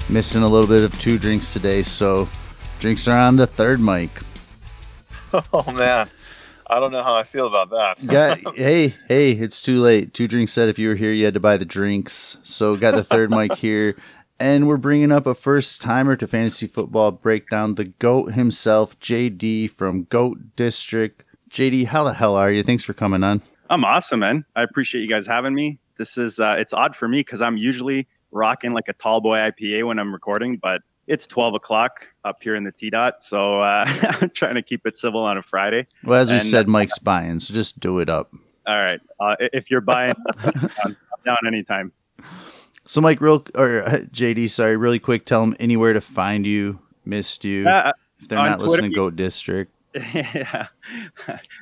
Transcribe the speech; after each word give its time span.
Missing 0.10 0.44
a 0.44 0.48
little 0.50 0.68
bit 0.68 0.84
of 0.84 1.00
two 1.00 1.18
drinks 1.18 1.54
today, 1.54 1.82
so 1.82 2.28
drinks 2.80 3.08
are 3.08 3.18
on 3.18 3.38
the 3.38 3.48
third 3.48 3.80
mic. 3.80 4.10
Oh 5.54 5.72
man, 5.72 6.10
I 6.68 6.82
don't 6.82 6.91
know 6.91 7.04
how 7.04 7.16
I 7.16 7.24
feel 7.24 7.48
about 7.48 7.70
that. 7.70 8.05
Got, 8.05 8.40
hey, 8.58 8.96
hey, 9.08 9.32
it's 9.32 9.62
too 9.62 9.80
late. 9.80 10.13
Two 10.13 10.27
drinks 10.27 10.52
said 10.52 10.68
if 10.68 10.77
you 10.77 10.90
were 10.90 10.96
here, 10.96 11.13
you 11.13 11.24
had 11.24 11.35
to 11.35 11.40
buy 11.40 11.55
the 11.55 11.63
drinks. 11.63 12.38
So 12.44 12.76
got 12.76 12.96
the 12.96 13.05
third 13.05 13.32
mic 13.32 13.54
here, 13.54 13.96
and 14.41 14.68
we're 14.68 14.76
bringing 14.76 15.13
up 15.13 15.26
a 15.26 15.34
first 15.34 15.82
timer 15.82 16.18
to 16.18 16.27
Fantasy 16.27 16.68
Football 16.68 17.12
Breakdown, 17.12 17.76
the 17.76 17.85
GOAT 17.85 18.34
himself, 18.34 18.99
JD 18.99 19.70
from 19.70 20.04
GOAT 20.04 20.58
District. 20.58 21.24
JD, 21.53 21.85
how 21.85 22.03
the 22.03 22.13
hell 22.13 22.35
are 22.35 22.52
you? 22.52 22.63
Thanks 22.63 22.84
for 22.84 22.93
coming 22.93 23.23
on. 23.23 23.41
I'm 23.70 23.85
awesome, 23.85 24.21
man. 24.21 24.43
I 24.55 24.63
appreciate 24.63 25.02
you 25.02 25.07
guys 25.07 25.27
having 25.27 25.53
me. 25.53 25.77
This 25.98 26.17
is 26.17 26.39
uh, 26.39 26.55
it's 26.57 26.73
odd 26.73 26.95
for 26.95 27.07
me 27.07 27.20
because 27.20 27.43
I'm 27.43 27.57
usually 27.57 28.07
rocking 28.31 28.73
like 28.73 28.88
a 28.88 28.93
tall 28.93 29.21
boy 29.21 29.38
IPA 29.38 29.88
when 29.88 29.99
I'm 29.99 30.12
recording, 30.12 30.57
but 30.57 30.81
it's 31.05 31.27
12 31.27 31.53
o'clock 31.53 32.07
up 32.26 32.41
here 32.41 32.55
in 32.55 32.63
the 32.63 32.71
T 32.71 32.89
dot, 32.89 33.21
so 33.21 33.62
uh, 33.62 33.85
I'm 34.21 34.31
trying 34.31 34.55
to 34.55 34.63
keep 34.63 34.88
it 34.88 34.98
civil 34.98 35.23
on 35.23 35.38
a 35.38 35.43
Friday. 35.43 35.85
Well, 36.04 36.20
as 36.20 36.29
we 36.29 36.37
and, 36.37 36.43
said, 36.43 36.68
Mike's 36.68 36.98
buying, 36.98 37.40
so 37.40 37.54
just 37.54 37.79
do 37.79 37.99
it 37.99 38.10
up. 38.10 38.34
All 38.65 38.82
right, 38.82 38.99
uh, 39.20 39.35
if 39.40 39.70
you're 39.70 39.82
buying, 39.82 40.15
I'm 40.84 40.95
down 41.23 41.38
anytime. 41.45 41.91
So, 42.85 42.99
Mike, 42.99 43.21
real 43.21 43.45
or 43.54 43.84
uh, 43.88 43.90
JD, 44.12 44.49
sorry, 44.49 44.76
really 44.76 44.99
quick, 44.99 45.26
tell 45.26 45.41
them 45.41 45.55
anywhere 45.60 45.93
to 45.93 46.01
find 46.01 46.48
you. 46.48 46.79
Missed 47.05 47.45
you. 47.45 47.67
Uh, 47.67 47.91
if 48.20 48.29
they're 48.29 48.38
not 48.38 48.60
Twitter, 48.60 48.70
listening, 48.70 48.91
Goat 48.93 49.17
District. 49.17 49.73
yeah, 50.13 50.68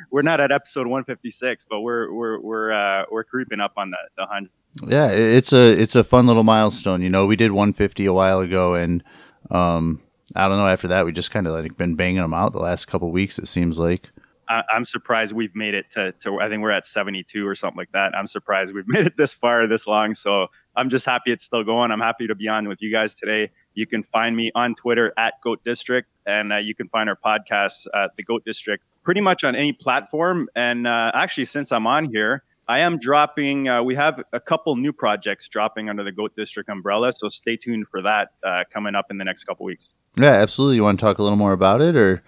we're 0.09 0.21
not 0.21 0.39
at 0.39 0.51
episode 0.51 0.87
156, 0.87 1.65
but 1.69 1.81
we're 1.81 2.11
we're 2.13 2.39
we're 2.39 2.71
uh, 2.71 3.03
we're 3.11 3.23
creeping 3.23 3.59
up 3.59 3.73
on 3.77 3.91
the 3.91 3.97
the 4.17 4.25
hundred. 4.25 4.51
Yeah, 4.87 5.09
it's 5.09 5.51
a 5.51 5.79
it's 5.79 5.95
a 5.95 6.03
fun 6.03 6.27
little 6.27 6.43
milestone. 6.43 7.01
You 7.01 7.09
know, 7.09 7.25
we 7.25 7.35
did 7.35 7.51
150 7.51 8.05
a 8.05 8.13
while 8.13 8.39
ago, 8.39 8.75
and 8.75 9.03
um, 9.49 10.01
I 10.35 10.47
don't 10.47 10.57
know. 10.57 10.67
After 10.67 10.87
that, 10.89 11.05
we 11.05 11.11
just 11.11 11.31
kind 11.31 11.45
of 11.45 11.53
like 11.53 11.77
been 11.77 11.95
banging 11.95 12.21
them 12.21 12.33
out 12.33 12.53
the 12.53 12.59
last 12.59 12.85
couple 12.85 13.11
weeks. 13.11 13.37
It 13.37 13.47
seems 13.47 13.79
like. 13.79 14.09
I, 14.51 14.63
am 14.73 14.83
surprised 14.83 15.33
we've 15.33 15.55
made 15.55 15.73
it 15.73 15.89
to, 15.91 16.11
to. 16.23 16.39
I 16.41 16.49
think 16.49 16.61
we're 16.61 16.71
at 16.71 16.85
72 16.85 17.47
or 17.47 17.55
something 17.55 17.77
like 17.77 17.91
that. 17.93 18.13
I'm 18.15 18.27
surprised 18.27 18.73
we've 18.73 18.83
made 18.87 19.05
it 19.05 19.15
this 19.15 19.33
far, 19.33 19.65
this 19.65 19.87
long. 19.87 20.13
So 20.13 20.47
I'm 20.75 20.89
just 20.89 21.05
happy 21.05 21.31
it's 21.31 21.45
still 21.45 21.63
going. 21.63 21.91
I'm 21.91 22.01
happy 22.01 22.27
to 22.27 22.35
be 22.35 22.47
on 22.47 22.67
with 22.67 22.81
you 22.81 22.91
guys 22.91 23.15
today. 23.15 23.51
You 23.73 23.87
can 23.87 24.03
find 24.03 24.35
me 24.35 24.51
on 24.53 24.75
Twitter 24.75 25.13
at 25.17 25.35
Goat 25.41 25.63
District, 25.63 26.09
and 26.25 26.53
uh, 26.53 26.57
you 26.57 26.75
can 26.75 26.87
find 26.89 27.09
our 27.09 27.17
podcast 27.17 27.87
at 27.93 28.15
the 28.15 28.23
Goat 28.23 28.43
District 28.45 28.83
pretty 29.03 29.21
much 29.21 29.43
on 29.43 29.55
any 29.55 29.73
platform. 29.73 30.47
And 30.55 30.87
uh, 30.87 31.11
actually, 31.13 31.45
since 31.45 31.71
I'm 31.71 31.87
on 31.87 32.05
here, 32.05 32.43
I 32.67 32.79
am 32.79 32.97
dropping. 32.97 33.67
Uh, 33.67 33.83
we 33.83 33.95
have 33.95 34.23
a 34.31 34.39
couple 34.39 34.75
new 34.75 34.93
projects 34.93 35.47
dropping 35.47 35.89
under 35.89 36.03
the 36.03 36.11
Goat 36.11 36.35
District 36.35 36.69
umbrella, 36.69 37.11
so 37.11 37.27
stay 37.27 37.57
tuned 37.57 37.87
for 37.89 38.01
that 38.01 38.29
uh, 38.43 38.63
coming 38.71 38.95
up 38.95 39.07
in 39.09 39.17
the 39.17 39.25
next 39.25 39.43
couple 39.43 39.65
weeks. 39.65 39.91
Yeah, 40.15 40.33
absolutely. 40.33 40.77
You 40.77 40.83
want 40.83 40.99
to 40.99 41.05
talk 41.05 41.17
a 41.17 41.23
little 41.23 41.37
more 41.37 41.53
about 41.53 41.81
it, 41.81 41.95
or 41.95 42.23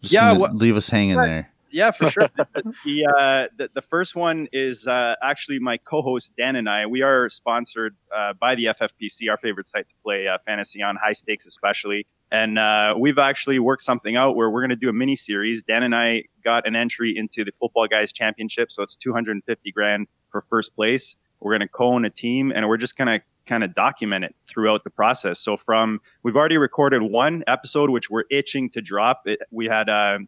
just 0.00 0.14
yeah, 0.14 0.32
leave 0.32 0.76
us 0.76 0.88
hanging 0.88 1.16
there? 1.16 1.50
Yeah, 1.74 1.90
for 1.90 2.08
sure. 2.08 2.28
the, 2.36 2.74
the, 2.84 3.04
uh, 3.06 3.48
the, 3.58 3.68
the, 3.74 3.82
first 3.82 4.14
one 4.14 4.46
is 4.52 4.86
uh, 4.86 5.16
actually 5.22 5.58
my 5.58 5.76
co-host 5.76 6.32
Dan 6.38 6.54
and 6.54 6.68
I. 6.68 6.86
We 6.86 7.02
are 7.02 7.28
sponsored 7.28 7.96
uh, 8.14 8.32
by 8.34 8.54
the 8.54 8.66
FFPC, 8.66 9.28
our 9.28 9.36
favorite 9.36 9.66
site 9.66 9.88
to 9.88 9.94
play 10.00 10.28
uh, 10.28 10.38
fantasy 10.46 10.82
on, 10.82 10.96
high 10.96 11.12
stakes 11.12 11.46
especially. 11.46 12.06
And 12.30 12.60
uh, 12.60 12.94
we've 12.96 13.18
actually 13.18 13.58
worked 13.58 13.82
something 13.82 14.14
out 14.14 14.36
where 14.36 14.50
we're 14.50 14.60
going 14.60 14.70
to 14.70 14.76
do 14.76 14.88
a 14.88 14.92
mini 14.92 15.16
series. 15.16 15.64
Dan 15.64 15.82
and 15.82 15.96
I 15.96 16.24
got 16.44 16.66
an 16.66 16.76
entry 16.76 17.16
into 17.16 17.44
the 17.44 17.50
Football 17.50 17.88
Guys 17.88 18.12
Championship, 18.12 18.70
so 18.70 18.84
it's 18.84 18.94
250 18.94 19.72
grand 19.72 20.06
for 20.30 20.40
first 20.42 20.76
place. 20.76 21.16
We're 21.40 21.52
going 21.52 21.60
to 21.60 21.68
co-own 21.68 22.04
a 22.04 22.10
team, 22.10 22.52
and 22.54 22.68
we're 22.68 22.76
just 22.76 22.96
going 22.96 23.08
to 23.08 23.24
kind 23.46 23.64
of 23.64 23.74
document 23.74 24.24
it 24.24 24.34
throughout 24.46 24.84
the 24.84 24.90
process. 24.90 25.40
So 25.40 25.56
from 25.56 26.00
we've 26.22 26.36
already 26.36 26.56
recorded 26.56 27.02
one 27.02 27.42
episode, 27.48 27.90
which 27.90 28.08
we're 28.08 28.24
itching 28.30 28.70
to 28.70 28.80
drop. 28.80 29.22
It, 29.26 29.40
we 29.50 29.66
had. 29.66 29.88
Uh, 29.88 30.18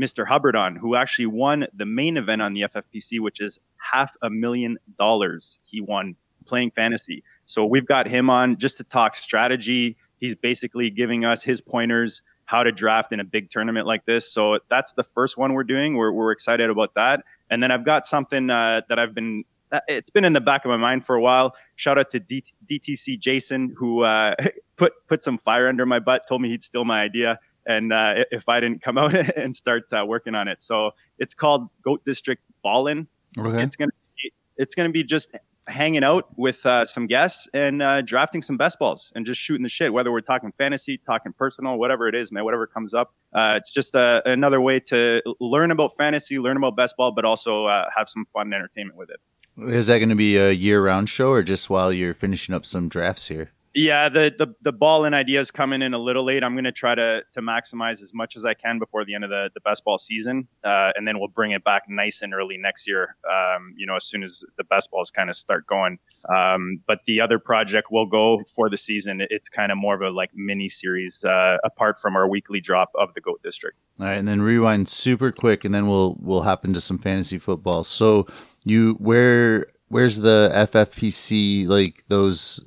Mr. 0.00 0.26
Hubbard 0.26 0.56
on, 0.56 0.76
who 0.76 0.94
actually 0.94 1.26
won 1.26 1.66
the 1.74 1.86
main 1.86 2.16
event 2.16 2.42
on 2.42 2.54
the 2.54 2.62
FFPC, 2.62 3.20
which 3.20 3.40
is 3.40 3.58
half 3.78 4.16
a 4.22 4.30
million 4.30 4.78
dollars 4.98 5.58
he 5.64 5.80
won 5.80 6.16
playing 6.46 6.70
fantasy. 6.70 7.22
So 7.46 7.64
we've 7.64 7.86
got 7.86 8.06
him 8.06 8.30
on 8.30 8.56
just 8.56 8.76
to 8.78 8.84
talk 8.84 9.14
strategy. 9.14 9.96
He's 10.18 10.34
basically 10.34 10.90
giving 10.90 11.24
us 11.24 11.42
his 11.42 11.60
pointers 11.60 12.22
how 12.44 12.62
to 12.62 12.70
draft 12.70 13.12
in 13.12 13.20
a 13.20 13.24
big 13.24 13.50
tournament 13.50 13.86
like 13.86 14.06
this. 14.06 14.32
So 14.32 14.60
that's 14.68 14.92
the 14.92 15.02
first 15.02 15.36
one 15.36 15.52
we're 15.52 15.64
doing. 15.64 15.96
We're, 15.96 16.12
we're 16.12 16.30
excited 16.30 16.70
about 16.70 16.94
that. 16.94 17.24
And 17.50 17.62
then 17.62 17.70
I've 17.70 17.84
got 17.84 18.06
something 18.06 18.50
uh, 18.50 18.82
that 18.88 18.98
I've 18.98 19.14
been, 19.14 19.44
it's 19.88 20.10
been 20.10 20.24
in 20.24 20.32
the 20.32 20.40
back 20.40 20.64
of 20.64 20.68
my 20.68 20.76
mind 20.76 21.04
for 21.04 21.16
a 21.16 21.20
while. 21.20 21.56
Shout 21.74 21.98
out 21.98 22.10
to 22.10 22.20
D- 22.20 22.44
DTC 22.70 23.18
Jason, 23.18 23.74
who 23.76 24.02
uh, 24.02 24.36
put, 24.76 24.92
put 25.08 25.24
some 25.24 25.38
fire 25.38 25.68
under 25.68 25.84
my 25.86 25.98
butt, 25.98 26.22
told 26.28 26.40
me 26.40 26.48
he'd 26.48 26.62
steal 26.62 26.84
my 26.84 27.02
idea 27.02 27.40
and 27.66 27.92
uh, 27.92 28.24
if 28.30 28.48
I 28.48 28.60
didn't 28.60 28.82
come 28.82 28.98
out 28.98 29.14
and 29.14 29.54
start 29.54 29.92
uh, 29.92 30.04
working 30.06 30.34
on 30.34 30.48
it. 30.48 30.62
So 30.62 30.92
it's 31.18 31.34
called 31.34 31.68
Goat 31.82 32.04
District 32.04 32.42
Ballin. 32.62 33.06
Okay. 33.38 33.62
It's 33.62 33.76
gonna 33.76 33.92
be, 34.22 34.32
it's 34.56 34.74
gonna 34.74 34.90
be 34.90 35.04
just 35.04 35.36
hanging 35.68 36.04
out 36.04 36.26
with 36.36 36.64
uh, 36.64 36.86
some 36.86 37.08
guests 37.08 37.48
and 37.52 37.82
uh, 37.82 38.00
drafting 38.00 38.40
some 38.40 38.56
best 38.56 38.78
balls 38.78 39.12
and 39.16 39.26
just 39.26 39.40
shooting 39.40 39.64
the 39.64 39.68
shit. 39.68 39.92
Whether 39.92 40.12
we're 40.12 40.20
talking 40.20 40.52
fantasy, 40.56 40.96
talking 40.96 41.32
personal, 41.32 41.76
whatever 41.76 42.08
it 42.08 42.14
is, 42.14 42.30
man, 42.30 42.44
whatever 42.44 42.68
comes 42.68 42.94
up. 42.94 43.12
Uh, 43.32 43.54
it's 43.56 43.72
just 43.72 43.96
uh, 43.96 44.22
another 44.24 44.60
way 44.60 44.78
to 44.80 45.20
learn 45.40 45.72
about 45.72 45.96
fantasy, 45.96 46.38
learn 46.38 46.56
about 46.56 46.76
best 46.76 46.96
ball, 46.96 47.10
but 47.10 47.24
also 47.24 47.68
have 47.68 48.08
some 48.08 48.26
fun 48.32 48.52
entertainment 48.52 48.96
with 48.96 49.10
it. 49.10 49.20
Is 49.58 49.86
that 49.86 49.98
going 49.98 50.10
to 50.10 50.14
be 50.14 50.36
a 50.36 50.52
year-round 50.52 51.08
show, 51.08 51.30
or 51.30 51.42
just 51.42 51.70
while 51.70 51.90
you're 51.90 52.14
finishing 52.14 52.54
up 52.54 52.66
some 52.66 52.88
drafts 52.88 53.28
here? 53.28 53.52
Yeah, 53.78 54.08
the, 54.08 54.34
the 54.38 54.54
the 54.62 54.72
ball 54.72 55.04
and 55.04 55.14
ideas 55.14 55.50
coming 55.50 55.82
in 55.82 55.92
a 55.92 55.98
little 55.98 56.24
late. 56.24 56.42
I'm 56.42 56.54
going 56.54 56.64
to 56.64 56.72
try 56.72 56.94
to 56.94 57.22
to 57.32 57.42
maximize 57.42 58.00
as 58.00 58.14
much 58.14 58.34
as 58.34 58.46
I 58.46 58.54
can 58.54 58.78
before 58.78 59.04
the 59.04 59.14
end 59.14 59.22
of 59.22 59.28
the, 59.28 59.50
the 59.52 59.60
best 59.60 59.84
ball 59.84 59.98
season, 59.98 60.48
uh, 60.64 60.92
and 60.96 61.06
then 61.06 61.18
we'll 61.18 61.28
bring 61.28 61.50
it 61.50 61.62
back 61.62 61.82
nice 61.86 62.22
and 62.22 62.32
early 62.32 62.56
next 62.56 62.88
year. 62.88 63.16
Um, 63.30 63.74
you 63.76 63.84
know, 63.84 63.94
as 63.94 64.04
soon 64.04 64.22
as 64.22 64.42
the 64.56 64.64
best 64.64 64.90
balls 64.90 65.10
kind 65.10 65.28
of 65.28 65.36
start 65.36 65.66
going. 65.66 65.98
Um, 66.34 66.80
but 66.86 67.00
the 67.04 67.20
other 67.20 67.38
project 67.38 67.88
will 67.90 68.06
go 68.06 68.40
for 68.54 68.70
the 68.70 68.78
season. 68.78 69.20
It's 69.28 69.50
kind 69.50 69.70
of 69.70 69.76
more 69.76 69.94
of 69.94 70.00
a 70.00 70.08
like 70.08 70.30
mini 70.34 70.70
series 70.70 71.22
uh, 71.22 71.58
apart 71.62 72.00
from 72.00 72.16
our 72.16 72.26
weekly 72.26 72.62
drop 72.62 72.90
of 72.94 73.12
the 73.12 73.20
Goat 73.20 73.42
District. 73.42 73.76
All 74.00 74.06
right, 74.06 74.14
and 74.14 74.26
then 74.26 74.40
rewind 74.40 74.88
super 74.88 75.30
quick, 75.30 75.66
and 75.66 75.74
then 75.74 75.86
we'll 75.86 76.16
we'll 76.22 76.42
hop 76.42 76.64
into 76.64 76.80
some 76.80 76.96
fantasy 76.96 77.38
football. 77.38 77.84
So 77.84 78.26
you 78.64 78.94
where 78.94 79.66
where's 79.88 80.16
the 80.18 80.50
FFPC 80.54 81.66
like 81.66 82.04
those 82.08 82.64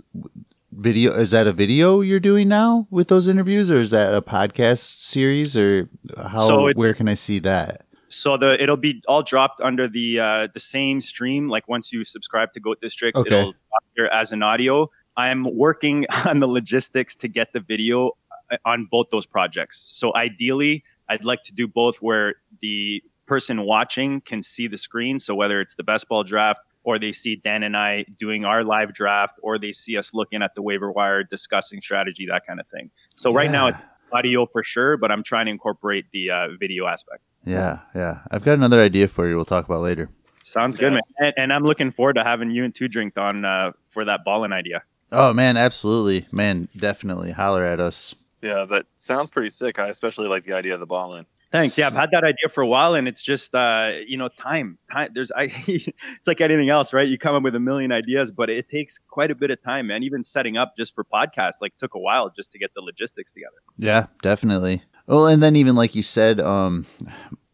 video 0.79 1.13
is 1.13 1.31
that 1.31 1.47
a 1.47 1.53
video 1.53 2.01
you're 2.01 2.19
doing 2.19 2.47
now 2.47 2.87
with 2.89 3.09
those 3.09 3.27
interviews 3.27 3.69
or 3.69 3.77
is 3.77 3.91
that 3.91 4.13
a 4.13 4.21
podcast 4.21 4.79
series 4.79 5.57
or 5.57 5.89
how 6.17 6.47
so 6.47 6.67
it, 6.67 6.77
where 6.77 6.93
can 6.93 7.07
i 7.07 7.13
see 7.13 7.39
that? 7.39 7.85
So 8.07 8.37
the 8.37 8.61
it'll 8.61 8.77
be 8.77 9.03
all 9.07 9.21
dropped 9.21 9.61
under 9.61 9.87
the 9.87 10.19
uh, 10.19 10.47
the 10.53 10.59
same 10.59 10.99
stream. 10.99 11.47
Like 11.47 11.67
once 11.67 11.91
you 11.91 12.03
subscribe 12.03 12.53
to 12.53 12.59
goat 12.59 12.81
district 12.81 13.17
okay. 13.17 13.27
it'll 13.27 13.53
here 13.95 14.05
as 14.05 14.31
an 14.31 14.41
audio. 14.41 14.89
I'm 15.15 15.55
working 15.55 16.05
on 16.25 16.39
the 16.39 16.47
logistics 16.47 17.15
to 17.17 17.27
get 17.27 17.53
the 17.53 17.59
video 17.59 18.17
uh, 18.51 18.57
on 18.65 18.87
both 18.89 19.09
those 19.11 19.25
projects. 19.25 19.89
So 19.93 20.15
ideally 20.15 20.83
i'd 21.09 21.23
like 21.23 21.41
to 21.41 21.51
do 21.51 21.67
both 21.67 21.97
where 21.97 22.35
the 22.61 23.03
person 23.25 23.63
watching 23.63 24.21
can 24.21 24.41
see 24.41 24.67
the 24.67 24.77
screen. 24.77 25.19
So 25.19 25.35
whether 25.35 25.61
it's 25.61 25.75
the 25.75 25.83
best 25.83 26.07
ball 26.07 26.23
draft 26.23 26.61
or 26.83 26.99
they 26.99 27.11
see 27.11 27.35
Dan 27.35 27.63
and 27.63 27.75
I 27.75 28.05
doing 28.17 28.45
our 28.45 28.63
live 28.63 28.93
draft, 28.93 29.39
or 29.43 29.57
they 29.57 29.71
see 29.71 29.97
us 29.97 30.13
looking 30.13 30.41
at 30.41 30.55
the 30.55 30.61
waiver 30.61 30.91
wire, 30.91 31.23
discussing 31.23 31.81
strategy, 31.81 32.25
that 32.27 32.45
kind 32.45 32.59
of 32.59 32.67
thing. 32.67 32.89
So 33.15 33.31
yeah. 33.31 33.37
right 33.37 33.51
now 33.51 33.67
it's 33.67 33.77
audio 34.11 34.45
for 34.45 34.63
sure, 34.63 34.97
but 34.97 35.11
I'm 35.11 35.23
trying 35.23 35.45
to 35.45 35.51
incorporate 35.51 36.05
the 36.11 36.31
uh, 36.31 36.47
video 36.59 36.87
aspect. 36.87 37.21
Yeah, 37.45 37.79
yeah. 37.95 38.19
I've 38.31 38.43
got 38.43 38.53
another 38.53 38.81
idea 38.81 39.07
for 39.07 39.27
you. 39.27 39.35
We'll 39.35 39.45
talk 39.45 39.65
about 39.65 39.81
later. 39.81 40.09
Sounds 40.43 40.77
good, 40.77 40.93
man. 40.93 41.01
And, 41.19 41.33
and, 41.37 41.53
I'm 41.53 41.63
looking 41.63 41.91
forward 41.91 42.13
to 42.13 42.23
having 42.23 42.49
you 42.49 42.63
and 42.63 42.73
Two 42.73 42.87
Drink 42.87 43.17
on 43.17 43.45
uh, 43.45 43.71
for 43.89 44.03
that 44.05 44.21
balling 44.25 44.51
idea. 44.51 44.83
Oh 45.11 45.33
man, 45.33 45.57
absolutely, 45.57 46.25
man. 46.31 46.67
Definitely 46.77 47.31
holler 47.31 47.63
at 47.63 47.79
us. 47.79 48.15
Yeah, 48.41 48.65
that 48.69 48.85
sounds 48.97 49.29
pretty 49.29 49.49
sick. 49.49 49.79
I 49.79 49.89
especially 49.89 50.27
like 50.27 50.43
the 50.43 50.53
idea 50.53 50.73
of 50.73 50.79
the 50.79 50.85
balling. 50.85 51.25
Thanks. 51.51 51.77
Yeah, 51.77 51.87
I've 51.87 51.93
had 51.93 52.11
that 52.11 52.23
idea 52.23 52.47
for 52.49 52.61
a 52.61 52.67
while, 52.67 52.93
and 52.93 53.07
it's 53.07 53.23
just 53.23 53.55
uh, 53.55 53.93
you 54.05 54.17
know 54.17 54.27
time. 54.27 54.77
Time. 54.91 55.11
There's 55.13 55.31
I. 55.31 55.43
it's 55.67 56.27
like 56.27 56.41
anything 56.41 56.69
else, 56.69 56.93
right? 56.93 57.07
You 57.07 57.17
come 57.17 57.35
up 57.35 57.41
with 57.41 57.55
a 57.55 57.59
million 57.59 57.91
ideas, 57.91 58.29
but 58.31 58.49
it 58.49 58.69
takes 58.69 58.99
quite 58.99 59.31
a 59.31 59.35
bit 59.35 59.49
of 59.49 59.61
time, 59.63 59.87
man. 59.87 60.03
Even 60.03 60.23
setting 60.23 60.57
up 60.57 60.77
just 60.77 60.93
for 60.93 61.03
podcasts 61.03 61.55
like 61.61 61.75
took 61.77 61.95
a 61.95 61.99
while 61.99 62.29
just 62.29 62.51
to 62.51 62.59
get 62.59 62.73
the 62.75 62.81
logistics 62.81 63.31
together. 63.31 63.57
Yeah, 63.77 64.07
definitely. 64.21 64.83
Well, 65.07 65.25
and 65.25 65.41
then 65.41 65.55
even 65.55 65.75
like 65.75 65.95
you 65.95 66.03
said, 66.03 66.39
um, 66.39 66.85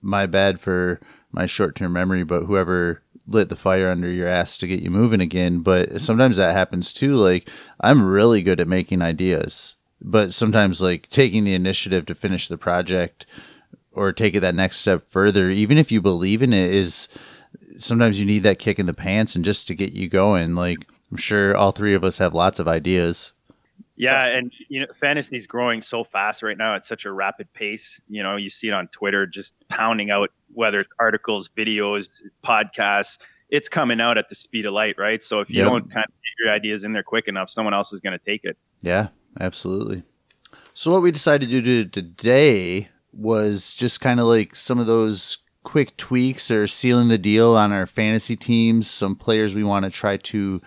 my 0.01 0.25
bad 0.25 0.59
for 0.59 0.99
my 1.31 1.45
short-term 1.45 1.93
memory, 1.93 2.23
but 2.23 2.43
whoever 2.43 3.01
lit 3.27 3.49
the 3.49 3.55
fire 3.55 3.89
under 3.89 4.11
your 4.11 4.27
ass 4.27 4.57
to 4.57 4.67
get 4.67 4.81
you 4.81 4.89
moving 4.89 5.21
again. 5.21 5.59
But 5.59 6.01
sometimes 6.01 6.35
that 6.35 6.53
happens 6.53 6.91
too. 6.91 7.15
Like 7.15 7.49
I'm 7.79 8.05
really 8.05 8.41
good 8.41 8.59
at 8.59 8.67
making 8.67 9.01
ideas, 9.01 9.77
but 10.01 10.33
sometimes 10.33 10.81
like 10.81 11.09
taking 11.09 11.45
the 11.45 11.55
initiative 11.55 12.05
to 12.07 12.15
finish 12.15 12.49
the 12.49 12.57
project 12.57 13.25
or 13.95 14.11
take 14.13 14.35
it 14.35 14.41
that 14.41 14.55
next 14.55 14.77
step 14.77 15.09
further, 15.09 15.49
even 15.49 15.77
if 15.77 15.91
you 15.91 16.01
believe 16.01 16.41
in 16.41 16.53
it, 16.53 16.73
is 16.73 17.07
sometimes 17.77 18.19
you 18.19 18.25
need 18.25 18.43
that 18.43 18.59
kick 18.59 18.79
in 18.79 18.85
the 18.85 18.93
pants 18.93 19.35
and 19.35 19.45
just 19.45 19.67
to 19.67 19.75
get 19.75 19.93
you 19.93 20.09
going. 20.09 20.55
Like 20.55 20.87
I'm 21.11 21.17
sure 21.17 21.55
all 21.55 21.71
three 21.71 21.93
of 21.93 22.03
us 22.03 22.17
have 22.17 22.33
lots 22.33 22.59
of 22.59 22.67
ideas. 22.67 23.33
Yeah, 23.97 24.25
and 24.25 24.51
you 24.67 24.81
know, 24.81 24.87
fantasy 24.99 25.37
is 25.37 25.47
growing 25.47 25.81
so 25.81 26.03
fast 26.03 26.43
right 26.43 26.57
now 26.57 26.75
at 26.75 26.83
such 26.83 27.05
a 27.05 27.11
rapid 27.13 27.51
pace. 27.53 27.99
You 28.09 28.23
know, 28.23 28.35
you 28.35 28.49
see 28.49 28.67
it 28.67 28.73
on 28.73 28.87
Twitter, 28.89 29.25
just 29.25 29.53
pounding 29.69 30.11
out 30.11 30.31
whether 30.53 30.81
it's 30.81 30.89
articles, 30.99 31.49
videos, 31.57 32.09
podcasts. 32.43 33.19
It's 33.49 33.69
coming 33.69 34.01
out 34.01 34.17
at 34.17 34.27
the 34.27 34.35
speed 34.35 34.65
of 34.65 34.73
light, 34.73 34.95
right? 34.97 35.23
So 35.23 35.39
if 35.39 35.49
you 35.49 35.59
Yep. 35.59 35.65
don't 35.67 35.91
kind 35.91 36.05
of 36.05 36.11
get 36.11 36.45
your 36.45 36.53
ideas 36.53 36.83
in 36.83 36.91
there 36.91 37.03
quick 37.03 37.27
enough, 37.29 37.49
someone 37.49 37.73
else 37.73 37.93
is 37.93 38.01
going 38.01 38.17
to 38.17 38.25
take 38.25 38.43
it. 38.43 38.57
Yeah, 38.81 39.09
absolutely. 39.39 40.03
So 40.73 40.91
what 40.91 41.01
we 41.01 41.11
decided 41.11 41.49
to 41.49 41.61
do 41.61 41.85
today 41.85 42.89
was 43.15 43.73
just 43.73 44.01
kind 44.01 44.19
of 44.19 44.27
like 44.27 44.55
some 44.55 44.79
of 44.79 44.87
those 44.87 45.39
quick 45.63 45.97
tweaks 45.97 46.51
or 46.51 46.67
sealing 46.67 47.07
the 47.07 47.17
deal 47.17 47.55
on 47.55 47.71
our 47.71 47.85
fantasy 47.85 48.35
teams, 48.35 48.89
some 48.89 49.15
players 49.15 49.55
we 49.55 49.63
want 49.63 49.85
to 49.85 49.91
try 49.91 50.17
to 50.17 50.61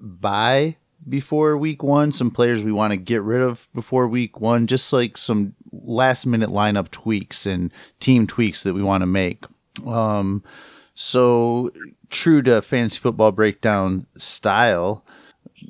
buy 0.00 0.76
before 1.06 1.56
week 1.56 1.82
1, 1.82 2.12
some 2.12 2.30
players 2.30 2.62
we 2.62 2.72
want 2.72 2.92
to 2.92 2.96
get 2.96 3.22
rid 3.22 3.42
of 3.42 3.68
before 3.74 4.08
week 4.08 4.40
1, 4.40 4.66
just 4.66 4.92
like 4.92 5.16
some 5.16 5.54
last 5.72 6.24
minute 6.24 6.50
lineup 6.50 6.90
tweaks 6.90 7.46
and 7.46 7.72
team 8.00 8.26
tweaks 8.26 8.62
that 8.62 8.74
we 8.74 8.82
want 8.82 9.02
to 9.02 9.06
make. 9.06 9.44
Um 9.86 10.42
so 10.94 11.72
true 12.10 12.40
to 12.42 12.62
fantasy 12.62 13.00
football 13.00 13.32
breakdown 13.32 14.06
style, 14.16 15.04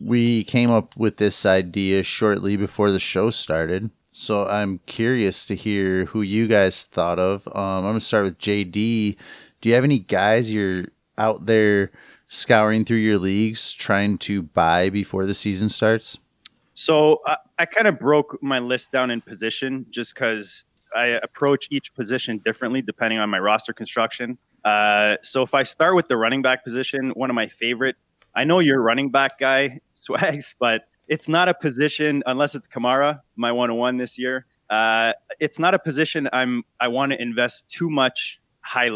we 0.00 0.44
came 0.44 0.70
up 0.70 0.96
with 0.96 1.16
this 1.16 1.46
idea 1.46 2.02
shortly 2.02 2.56
before 2.56 2.90
the 2.90 2.98
show 2.98 3.31
started. 3.31 3.90
So 4.16 4.46
I'm 4.46 4.78
curious 4.87 5.44
to 5.46 5.56
hear 5.56 6.05
who 6.05 6.22
you 6.22 6.46
guys 6.46 6.84
thought 6.84 7.19
of. 7.19 7.49
Um, 7.49 7.84
I'm 7.84 7.94
to 7.94 8.00
start 8.00 8.22
with 8.22 8.38
JD. 8.38 9.16
Do 9.61 9.69
you 9.69 9.75
have 9.75 9.82
any 9.82 9.99
guys 9.99 10.55
you're 10.55 10.84
out 11.19 11.46
there 11.46 11.90
scouring 12.28 12.84
through 12.84 12.99
your 12.99 13.19
leagues 13.19 13.72
trying 13.72 14.19
to 14.19 14.40
buy 14.40 14.88
before 14.88 15.26
the 15.26 15.34
season 15.34 15.69
starts? 15.69 16.16
So 16.75 17.22
I, 17.26 17.38
I 17.58 17.64
kind 17.64 17.88
of 17.88 17.99
broke 17.99 18.40
my 18.40 18.61
list 18.61 18.93
down 18.93 19.11
in 19.11 19.20
position 19.20 19.84
just 19.90 20.14
because 20.14 20.64
I 20.94 21.19
approach 21.25 21.67
each 21.72 21.93
position 21.93 22.38
differently 22.38 22.82
depending 22.82 23.19
on 23.19 23.28
my 23.31 23.40
roster 23.40 23.72
construction. 23.72 24.38
Uh, 24.64 25.17
so 25.22 25.43
if 25.43 25.55
I 25.55 25.64
start 25.64 25.96
with 25.96 26.06
the 26.06 26.17
running 26.17 26.40
back 26.40 26.62
position, 26.62 27.10
one 27.17 27.31
of 27.31 27.34
my 27.34 27.49
favorite, 27.49 27.96
I 28.32 28.44
know 28.44 28.60
you're 28.60 28.78
a 28.78 28.82
running 28.82 29.10
back 29.10 29.40
guy, 29.40 29.81
Swags, 29.93 30.55
but 30.60 30.82
it's 31.09 31.29
not 31.29 31.49
a 31.49 31.55
position 31.55 32.23
unless 32.27 32.55
it's 32.55 32.69
Kamara, 32.69 33.21
my 33.37 33.53
one 33.53 33.71
on 33.71 33.77
one 33.77 33.97
this 33.97 34.19
year. 34.19 34.47
Uh, 34.71 35.12
it's 35.41 35.59
not 35.59 35.75
a 35.75 35.79
position 35.79 36.29
I'm 36.33 36.62
I 36.81 36.89
want 36.89 37.12
to 37.12 37.21
invest 37.21 37.69
too 37.69 37.91
much 37.91 38.41
high 38.65 38.89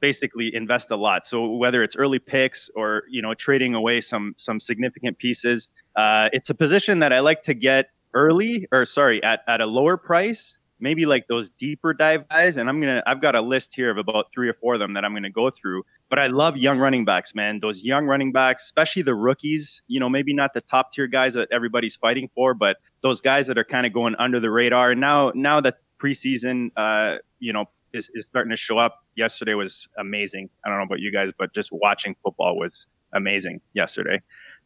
basically 0.00 0.54
invest 0.54 0.92
a 0.92 0.96
lot 0.96 1.26
so 1.26 1.50
whether 1.56 1.82
it's 1.82 1.96
early 1.96 2.20
picks 2.20 2.70
or 2.76 3.02
you 3.10 3.20
know 3.20 3.34
trading 3.34 3.74
away 3.74 4.00
some 4.00 4.32
some 4.38 4.60
significant 4.60 5.18
pieces 5.18 5.72
uh, 5.96 6.28
it's 6.32 6.50
a 6.50 6.54
position 6.54 7.00
that 7.00 7.12
i 7.12 7.18
like 7.18 7.42
to 7.42 7.52
get 7.52 7.90
early 8.14 8.68
or 8.70 8.84
sorry 8.84 9.20
at, 9.24 9.40
at 9.48 9.60
a 9.60 9.66
lower 9.66 9.96
price 9.96 10.57
maybe 10.80 11.06
like 11.06 11.26
those 11.28 11.50
deeper 11.50 11.92
dive 11.92 12.28
guys 12.28 12.56
and 12.56 12.68
i'm 12.68 12.80
gonna 12.80 13.02
i've 13.06 13.20
got 13.20 13.34
a 13.34 13.40
list 13.40 13.74
here 13.74 13.90
of 13.90 13.98
about 13.98 14.26
three 14.32 14.48
or 14.48 14.52
four 14.52 14.74
of 14.74 14.80
them 14.80 14.94
that 14.94 15.04
i'm 15.04 15.14
gonna 15.14 15.30
go 15.30 15.50
through 15.50 15.82
but 16.08 16.18
i 16.18 16.26
love 16.26 16.56
young 16.56 16.78
running 16.78 17.04
backs 17.04 17.34
man 17.34 17.58
those 17.60 17.82
young 17.82 18.06
running 18.06 18.32
backs 18.32 18.64
especially 18.64 19.02
the 19.02 19.14
rookies 19.14 19.82
you 19.88 20.00
know 20.00 20.08
maybe 20.08 20.34
not 20.34 20.52
the 20.54 20.60
top 20.60 20.92
tier 20.92 21.06
guys 21.06 21.34
that 21.34 21.48
everybody's 21.50 21.96
fighting 21.96 22.28
for 22.34 22.54
but 22.54 22.78
those 23.02 23.20
guys 23.20 23.46
that 23.46 23.58
are 23.58 23.64
kind 23.64 23.86
of 23.86 23.92
going 23.92 24.14
under 24.18 24.40
the 24.40 24.50
radar 24.50 24.92
and 24.92 25.00
now 25.00 25.32
now 25.34 25.60
that 25.60 25.78
preseason 26.02 26.70
uh 26.76 27.16
you 27.38 27.52
know 27.52 27.66
is, 27.92 28.10
is 28.14 28.26
starting 28.26 28.50
to 28.50 28.56
show 28.56 28.78
up. 28.78 29.04
Yesterday 29.16 29.54
was 29.54 29.88
amazing. 29.98 30.48
I 30.64 30.68
don't 30.68 30.78
know 30.78 30.84
about 30.84 31.00
you 31.00 31.12
guys, 31.12 31.32
but 31.36 31.52
just 31.52 31.70
watching 31.72 32.14
football 32.22 32.56
was 32.56 32.86
amazing 33.12 33.60
yesterday. 33.74 34.20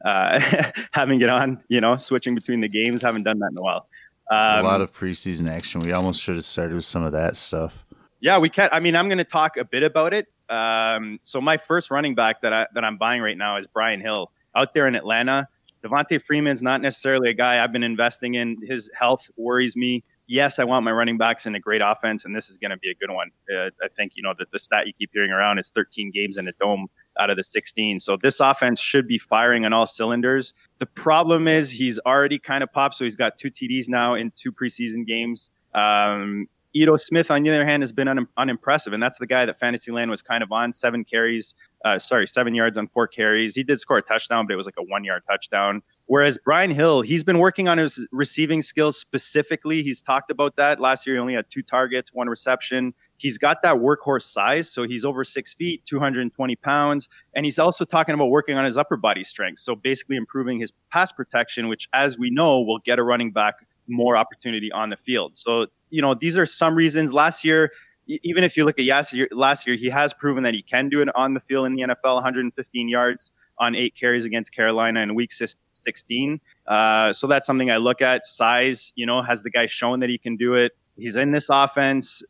Uh, 0.05 0.41
having 0.93 1.21
it 1.21 1.29
on, 1.29 1.63
you 1.69 1.81
know, 1.81 1.97
switching 1.97 2.35
between 2.35 2.61
the 2.61 2.69
games, 2.69 3.03
haven't 3.03 3.23
done 3.23 3.39
that 3.39 3.51
in 3.53 3.59
a 3.59 3.63
while. 3.63 3.89
A 4.33 4.59
Um, 4.59 4.65
lot 4.65 4.81
of 4.81 4.93
preseason 4.93 5.51
action. 5.51 5.81
We 5.81 5.93
almost 5.93 6.21
should 6.23 6.37
have 6.37 6.45
started 6.45 6.75
with 6.75 6.85
some 6.85 7.03
of 7.05 7.13
that 7.13 7.37
stuff. 7.37 7.85
yeah, 8.21 8.39
we 8.39 8.49
can. 8.49 8.69
I 8.73 8.81
mean, 8.81 8.97
I'm 8.97 9.09
going 9.09 9.19
to 9.19 9.25
talk 9.25 9.57
a 9.57 9.65
bit 9.65 9.83
about 9.83 10.15
it. 10.15 10.27
Um, 10.49 11.19
so 11.23 11.41
my 11.41 11.57
first 11.57 11.91
running 11.91 12.15
back 12.15 12.41
that 12.43 12.53
I 12.53 12.67
that 12.75 12.85
I'm 12.85 12.97
buying 12.97 13.21
right 13.23 13.37
now 13.37 13.57
is 13.57 13.67
Brian 13.67 14.01
Hill 14.01 14.31
out 14.57 14.75
there 14.75 14.87
in 14.89 14.95
Atlanta. 14.95 15.49
Devonta 15.85 16.23
Freeman's 16.23 16.63
not 16.63 16.81
necessarily 16.81 17.29
a 17.31 17.35
guy 17.35 17.63
I've 17.63 17.73
been 17.73 17.83
investing 17.83 18.35
in. 18.35 18.57
His 18.63 18.91
health 18.95 19.29
worries 19.37 19.77
me. 19.77 20.05
Yes, 20.29 20.59
I 20.61 20.65
want 20.65 20.85
my 20.85 20.93
running 20.93 21.19
backs 21.19 21.47
in 21.47 21.55
a 21.57 21.61
great 21.61 21.83
offense, 21.85 22.25
and 22.25 22.35
this 22.35 22.49
is 22.49 22.57
going 22.57 22.71
to 22.71 22.77
be 22.79 22.91
a 22.91 22.95
good 22.95 23.13
one. 23.13 23.31
Uh, 23.53 23.71
I 23.83 23.89
think 23.89 24.13
you 24.15 24.23
know 24.23 24.33
that 24.39 24.51
the 24.53 24.59
stat 24.59 24.87
you 24.87 24.93
keep 24.93 25.11
hearing 25.13 25.33
around 25.33 25.59
is 25.59 25.69
13 25.75 26.11
games 26.15 26.37
in 26.37 26.47
a 26.49 26.53
dome 26.61 26.87
out 27.19 27.31
of 27.31 27.37
the 27.37 27.45
16. 27.45 28.01
So 28.01 28.17
this 28.17 28.41
offense 28.41 28.81
should 28.81 29.07
be 29.07 29.19
firing 29.19 29.65
on 29.65 29.73
all 29.73 29.87
cylinders. 29.87 30.55
The 30.79 30.87
problem 30.87 31.49
is 31.49 31.71
he's 31.71 31.99
already 32.07 32.39
kind 32.39 32.63
of 32.63 32.73
popped, 32.73 32.95
so 32.95 33.05
he's 33.05 33.17
got 33.17 33.39
two 33.39 33.51
TDs 33.51 33.89
now 33.89 34.15
in 34.15 34.33
two 34.35 34.53
preseason 34.53 35.07
games. 35.07 35.51
Um, 35.75 36.49
Ito 36.75 36.97
Smith, 36.97 37.31
on 37.31 37.43
the 37.43 37.51
other 37.51 37.67
hand, 37.67 37.83
has 37.83 37.93
been 37.93 38.09
un- 38.09 38.27
unimpressive, 38.37 38.93
and 38.93 39.03
that's 39.03 39.19
the 39.19 39.27
guy 39.27 39.45
that 39.45 39.59
Fantasyland 39.59 40.11
was 40.11 40.23
kind 40.23 40.43
of 40.43 40.51
on. 40.53 40.73
Seven 40.73 41.05
carries, 41.05 41.55
uh, 41.85 41.99
sorry, 41.99 42.27
seven 42.27 42.55
yards 42.55 42.79
on 42.79 42.89
four 42.89 43.07
carries. 43.07 43.55
He 43.55 43.63
did 43.63 43.79
score 43.79 43.99
a 43.99 44.03
touchdown, 44.03 44.47
but 44.47 44.55
it 44.55 44.57
was 44.57 44.67
like 44.67 44.77
a 44.79 44.83
one-yard 44.83 45.23
touchdown. 45.29 45.83
Whereas 46.07 46.39
Brian 46.43 46.71
Hill, 46.71 47.03
he's 47.03 47.23
been 47.23 47.39
working 47.39 47.69
on 47.69 47.77
his 47.77 48.07
receiving 48.11 48.63
skills 48.63 48.99
specifically. 48.99 49.83
He's 49.83 50.01
talked 50.01 50.31
about 50.31 50.57
that. 50.57 50.81
Last 50.81 51.07
year, 51.07 51.17
he 51.17 51.21
only 51.21 51.35
had 51.35 51.51
two 51.51 51.63
targets, 51.63 52.13
one 52.15 52.29
reception. 52.29 52.95
He's 53.23 53.39
got 53.39 53.63
that 53.63 53.77
workhorse 53.77 54.23
size, 54.23 54.69
so 54.69 54.83
he's 54.83 55.05
over 55.05 55.23
six 55.23 55.55
feet, 55.55 55.87
220 55.87 56.57
pounds, 56.57 57.09
and 57.37 57.47
he's 57.47 57.57
also 57.57 57.85
talking 57.85 58.17
about 58.17 58.27
working 58.27 58.57
on 58.57 58.65
his 58.65 58.77
upper 58.77 58.97
body 58.97 59.23
strength. 59.23 59.61
So 59.61 59.77
basically, 59.77 60.17
improving 60.17 60.59
his 60.59 60.73
pass 60.91 61.13
protection, 61.13 61.69
which, 61.69 61.89
as 61.93 62.19
we 62.19 62.31
know, 62.31 62.61
will 62.61 62.81
get 62.81 62.99
a 62.99 63.05
running 63.05 63.31
back 63.31 63.55
more 63.87 64.17
opportunity 64.17 64.73
on 64.73 64.91
the 64.91 64.97
field. 64.97 65.37
So 65.37 65.69
you 65.91 66.03
know, 66.03 66.15
these 66.15 66.37
are 66.37 66.47
some 66.47 66.75
reasons. 66.75 67.13
Last 67.13 67.45
year, 67.45 67.71
even 68.09 68.43
if 68.43 68.57
you 68.57 68.65
look 68.65 68.81
at 68.81 68.87
last 68.87 69.13
year, 69.13 69.29
last 69.31 69.67
year 69.67 69.77
he 69.77 69.89
has 69.91 70.13
proven 70.13 70.43
that 70.43 70.55
he 70.55 70.63
can 70.63 70.89
do 70.89 71.01
it 71.01 71.09
on 71.15 71.35
the 71.35 71.41
field 71.41 71.67
in 71.67 71.77
the 71.77 71.83
NFL, 71.83 72.15
115 72.15 72.89
yards 72.89 73.31
on 73.59 73.77
eight 73.77 73.95
carries 73.95 74.25
against 74.25 74.53
Carolina 74.53 75.01
in 75.01 75.15
Week 75.15 75.31
16. 75.31 76.41
Uh, 76.67 77.13
so 77.13 77.27
that's 77.27 77.47
something 77.47 77.71
I 77.71 77.77
look 77.77 78.03
at. 78.03 78.27
Size, 78.27 78.93
you 78.97 79.07
know, 79.07 79.23
has 79.23 79.43
the 79.43 79.51
guy 79.51 79.67
shown 79.67 80.01
that 80.01 80.11
he 80.11 80.19
can 80.19 80.37
do 80.37 80.55
it? 80.55 80.73
He's 80.97 81.17
in 81.17 81.33
this 81.33 81.49
offense. 81.51 82.23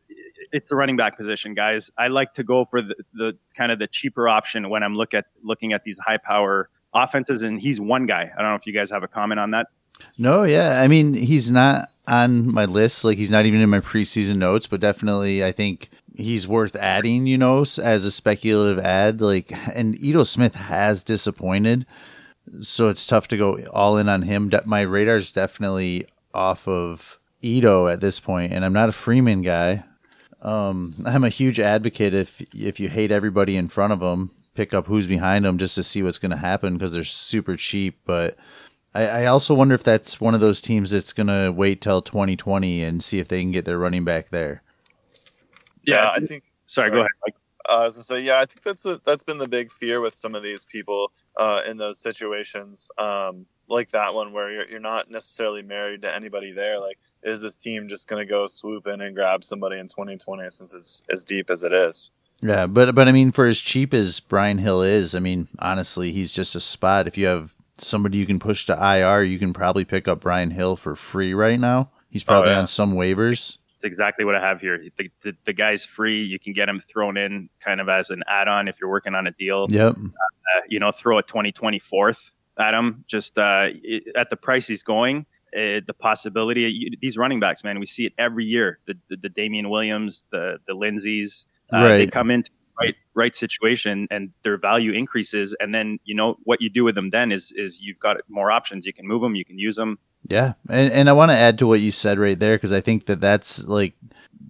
It's 0.53 0.71
a 0.71 0.77
running 0.77 0.97
back 0.97 1.17
position, 1.17 1.55
guys. 1.55 1.91
I 1.99 2.09
like 2.09 2.33
to 2.35 2.45
go 2.45 2.65
for 2.65 2.83
the, 2.83 2.95
the 3.15 3.37
kind 3.57 3.73
of 3.73 3.79
the 3.79 3.87
cheaper 3.87 4.29
option 4.29 4.69
when 4.71 4.83
I'm 4.83 4.95
look 4.95 5.15
at 5.15 5.27
looking 5.43 5.73
at 5.73 5.85
these 5.85 5.99
high 5.99 6.19
power 6.19 6.69
offenses, 6.95 7.43
and 7.43 7.61
he's 7.61 7.81
one 7.81 8.07
guy. 8.07 8.31
I 8.37 8.43
don't 8.43 8.51
know 8.51 8.57
if 8.57 8.67
you 8.67 8.73
guys 8.73 8.91
have 8.91 9.03
a 9.03 9.09
comment 9.09 9.41
on 9.41 9.53
that. 9.53 9.69
No, 10.19 10.43
yeah. 10.43 10.81
I 10.81 10.89
mean, 10.89 11.15
he's 11.15 11.51
not 11.51 11.89
on 12.07 12.53
my 12.53 12.65
list. 12.65 13.05
Like, 13.05 13.19
he's 13.19 13.31
not 13.31 13.47
even 13.47 13.61
in 13.61 13.71
my 13.71 13.81
preseason 13.81 14.37
notes, 14.37 14.67
but 14.67 14.81
definitely 14.81 15.45
I 15.45 15.53
think 15.53 15.91
he's 16.15 16.49
worth 16.49 16.75
adding, 16.77 17.27
you 17.27 17.39
know, 17.39 17.61
as 17.61 18.05
a 18.05 18.11
speculative 18.11 18.85
ad. 18.85 19.21
Like, 19.21 19.53
and 19.75 20.01
Ito 20.03 20.25
Smith 20.25 20.55
has 20.55 21.03
disappointed. 21.03 21.87
So 22.61 22.89
it's 22.89 23.07
tough 23.07 23.29
to 23.29 23.37
go 23.37 23.59
all 23.73 23.97
in 23.97 24.09
on 24.09 24.23
him. 24.23 24.51
My 24.65 24.81
radar's 24.81 25.31
definitely 25.31 26.07
off 26.35 26.67
of 26.67 27.19
Ito 27.43 27.89
at 27.89 28.01
this 28.01 28.21
point, 28.21 28.53
and 28.53 28.65
I'm 28.65 28.73
not 28.73 28.89
a 28.89 28.93
Freeman 28.93 29.43
guy. 29.43 29.85
Um, 30.41 30.95
I'm 31.05 31.25
a 31.25 31.29
huge 31.29 31.61
advocate 31.61 32.15
if 32.15 32.41
if 32.55 32.81
you 32.81 32.89
hate 32.89 33.13
everybody 33.13 33.57
in 33.57 33.69
front 33.69 33.93
of 33.93 34.01
them, 34.01 34.31
pick 34.55 34.75
up 34.75 34.87
who's 34.87 35.07
behind 35.07 35.45
them 35.45 35.59
just 35.59 35.75
to 35.77 35.83
see 35.83 36.03
what's 36.03 36.19
going 36.19 36.31
to 36.31 36.37
happen 36.37 36.75
because 36.75 36.93
they're 36.93 37.05
super 37.05 37.57
cheap. 37.57 37.99
But 38.05 38.37
I, 38.95 39.07
I 39.07 39.27
also 39.27 39.55
wonder 39.55 39.75
if 39.75 39.85
that's 39.85 40.21
one 40.21 40.35
of 40.35 40.41
those 40.41 40.61
teams 40.61 40.91
that's 40.91 41.13
going 41.13 41.29
to 41.29 41.51
wait 41.51 41.81
till 41.81 42.03
2020 42.03 42.83
and 42.83 43.03
see 43.03 43.19
if 43.19 43.29
they 43.29 43.41
can 43.41 43.53
get 43.53 43.65
their 43.65 43.79
running 43.79 44.05
back 44.05 44.31
there. 44.31 44.63
Yeah, 45.85 46.11
I 46.11 46.21
think. 46.21 46.45
Sorry, 46.67 46.91
go 46.91 46.99
ahead. 46.99 47.11
Mike. 47.27 47.37
Uh, 47.69 47.73
I 47.73 47.85
was 47.85 47.95
gonna 47.95 48.05
say, 48.05 48.21
yeah, 48.23 48.41
I 48.41 48.47
think 48.47 48.63
that's 48.65 48.85
a, 48.85 49.01
that's 49.05 49.23
been 49.23 49.39
the 49.39 49.49
big 49.49 49.71
fear 49.73 50.01
with 50.01 50.15
some 50.15 50.35
of 50.35 50.43
these 50.43 50.65
people 50.65 51.13
uh, 51.37 51.63
in 51.67 51.77
those 51.77 51.99
situations, 51.99 52.91
um, 52.99 53.47
like 53.69 53.91
that 53.93 54.15
one 54.15 54.33
where 54.33 54.51
you're 54.51 54.69
you're 54.69 54.81
not 54.81 55.11
necessarily 55.11 55.63
married 55.63 56.03
to 56.03 56.15
anybody 56.15 56.53
there. 56.53 56.79
Like, 56.79 56.99
is 57.23 57.41
this 57.41 57.57
team 57.57 57.89
just 57.89 58.09
gonna 58.09 58.27
go 58.27 58.47
swoop 58.47 58.87
in 58.87 59.01
and 59.01 59.15
grab 59.15 59.45
somebody 59.45 59.79
in 59.79 59.89
2020 59.89 60.51
since 60.51 60.75
it's 60.75 61.03
as 61.11 61.25
deep 61.25 61.51
as 61.51 61.63
it 61.63 61.73
is? 61.73 62.11
Yeah, 62.43 62.67
but 62.67 62.95
but 62.95 63.09
I 63.09 63.13
mean, 63.13 63.31
for 63.31 63.47
as 63.47 63.61
cheap 63.61 63.95
as 63.95 64.19
Brian 64.19 64.59
Hill 64.59 64.83
is, 64.83 65.15
I 65.15 65.21
mean, 65.21 65.49
honestly, 65.61 66.13
he's 66.13 66.33
just 66.33 66.57
a 66.57 66.61
spot. 66.61 67.07
If 67.07 67.17
you 67.17 67.27
have 67.27 67.55
somebody 67.79 68.19
you 68.19 68.27
can 68.27 68.41
push 68.41 68.67
to 68.67 68.73
IR, 68.73 69.23
you 69.23 69.39
can 69.39 69.53
probably 69.53 69.85
pick 69.85 70.09
up 70.09 70.21
Brian 70.21 70.51
Hill 70.51 70.77
for 70.77 70.97
free 70.97 71.35
right 71.35 71.59
now. 71.59 71.91
He's 72.11 72.25
probably 72.25 72.51
yeah. 72.51 72.59
on 72.59 72.67
some 72.67 72.95
waivers. 72.95 73.59
It's 73.77 73.85
exactly 73.85 74.25
what 74.25 74.35
I 74.35 74.41
have 74.41 74.61
here. 74.61 74.79
The, 74.97 75.11
the, 75.23 75.37
the 75.45 75.53
guy's 75.53 75.85
free. 75.85 76.23
You 76.23 76.39
can 76.39 76.53
get 76.53 76.69
him 76.69 76.81
thrown 76.81 77.17
in 77.17 77.49
kind 77.61 77.81
of 77.81 77.89
as 77.89 78.11
an 78.11 78.23
add-on 78.27 78.69
if 78.69 78.77
you're 78.81 78.91
working 78.91 79.15
on 79.15 79.27
a 79.27 79.33
deal. 79.33 79.67
Yep. 79.71 79.95
Uh, 79.97 80.61
you 80.69 80.79
know, 80.79 80.91
throw 80.91 81.19
a 81.19 81.23
2024th 81.23 82.33
at 82.59 82.75
him 82.75 83.05
just 83.07 83.39
uh, 83.39 83.71
it- 83.73 84.15
at 84.17 84.31
the 84.31 84.37
price 84.37 84.67
he's 84.67 84.83
going. 84.83 85.27
Uh, 85.57 85.81
the 85.87 85.95
possibility 85.99 86.97
these 87.01 87.17
running 87.17 87.41
backs, 87.41 87.65
man, 87.65 87.79
we 87.79 87.87
see 87.87 88.07
it 88.07 88.13
every 88.19 88.45
year. 88.45 88.79
The 88.87 88.99
the, 89.09 89.17
the 89.17 89.29
Damien 89.29 89.71
Williams, 89.71 90.25
the 90.31 90.59
the 90.67 90.75
Lindsays, 90.75 91.47
uh, 91.73 91.77
right. 91.77 91.99
they 91.99 92.07
come 92.07 92.31
into 92.31 92.51
right 92.81 92.97
right 93.15 93.35
situation 93.35 94.09
and 94.11 94.31
their 94.43 94.57
value 94.57 94.93
increases, 94.93 95.55
and 95.61 95.75
then 95.75 95.99
you 96.05 96.15
know 96.15 96.37
what 96.45 96.61
you 96.61 96.71
do 96.71 96.85
with 96.85 96.95
them 96.95 97.11
then 97.11 97.33
is 97.33 97.53
is 97.57 97.81
you've 97.81 97.99
got 97.99 98.17
more 98.29 98.51
options. 98.51 98.87
You 98.87 98.93
can 98.93 99.07
move 99.07 99.23
them, 99.23 99.35
you 99.35 99.45
can 99.45 99.59
use 99.59 99.77
them. 99.77 99.99
Yeah, 100.29 100.55
and 100.69 100.93
and 100.93 101.09
I 101.09 101.13
want 101.13 101.31
to 101.31 101.37
add 101.37 101.59
to 101.59 101.67
what 101.67 101.81
you 101.81 101.91
said 101.91 102.19
right 102.19 102.39
there 102.39 102.57
because 102.57 102.73
I 102.73 102.81
think 102.81 103.07
that 103.07 103.21
that's 103.21 103.65
like 103.65 103.95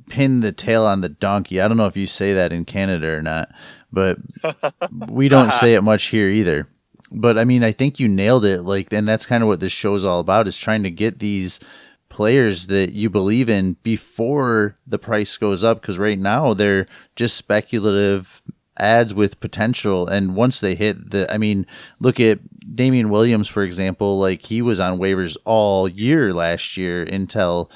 pin 0.08 0.40
the 0.40 0.52
tail 0.52 0.84
on 0.84 1.00
the 1.00 1.08
donkey. 1.08 1.60
I 1.60 1.68
don't 1.68 1.76
know 1.76 1.86
if 1.86 1.96
you 1.96 2.06
say 2.06 2.34
that 2.34 2.52
in 2.52 2.64
Canada 2.64 3.08
or 3.08 3.22
not, 3.22 3.50
but 3.90 4.18
we 5.08 5.28
don't 5.28 5.52
say 5.52 5.74
it 5.74 5.82
much 5.82 6.04
here 6.04 6.28
either. 6.28 6.68
But 7.12 7.38
I 7.38 7.44
mean, 7.44 7.62
I 7.62 7.72
think 7.72 8.00
you 8.00 8.08
nailed 8.08 8.44
it. 8.44 8.62
Like, 8.62 8.92
and 8.92 9.06
that's 9.06 9.26
kind 9.26 9.42
of 9.42 9.48
what 9.48 9.60
this 9.60 9.72
show 9.72 9.94
is 9.94 10.04
all 10.04 10.20
about: 10.20 10.48
is 10.48 10.56
trying 10.56 10.82
to 10.84 10.90
get 10.90 11.18
these 11.18 11.60
players 12.08 12.66
that 12.66 12.92
you 12.92 13.08
believe 13.08 13.48
in 13.48 13.74
before 13.82 14.76
the 14.86 14.98
price 14.98 15.36
goes 15.36 15.62
up. 15.62 15.80
Because 15.80 15.98
right 15.98 16.18
now 16.18 16.54
they're 16.54 16.86
just 17.16 17.36
speculative 17.36 18.42
ads 18.78 19.12
with 19.14 19.40
potential, 19.40 20.08
and 20.08 20.34
once 20.34 20.60
they 20.60 20.74
hit 20.74 21.10
the, 21.10 21.32
I 21.32 21.38
mean, 21.38 21.66
look 22.00 22.18
at 22.18 22.40
Damien 22.74 23.10
Williams 23.10 23.48
for 23.48 23.62
example. 23.62 24.18
Like 24.18 24.42
he 24.42 24.62
was 24.62 24.80
on 24.80 24.98
waivers 24.98 25.36
all 25.44 25.88
year 25.88 26.32
last 26.32 26.76
year 26.76 27.02
until 27.02 27.70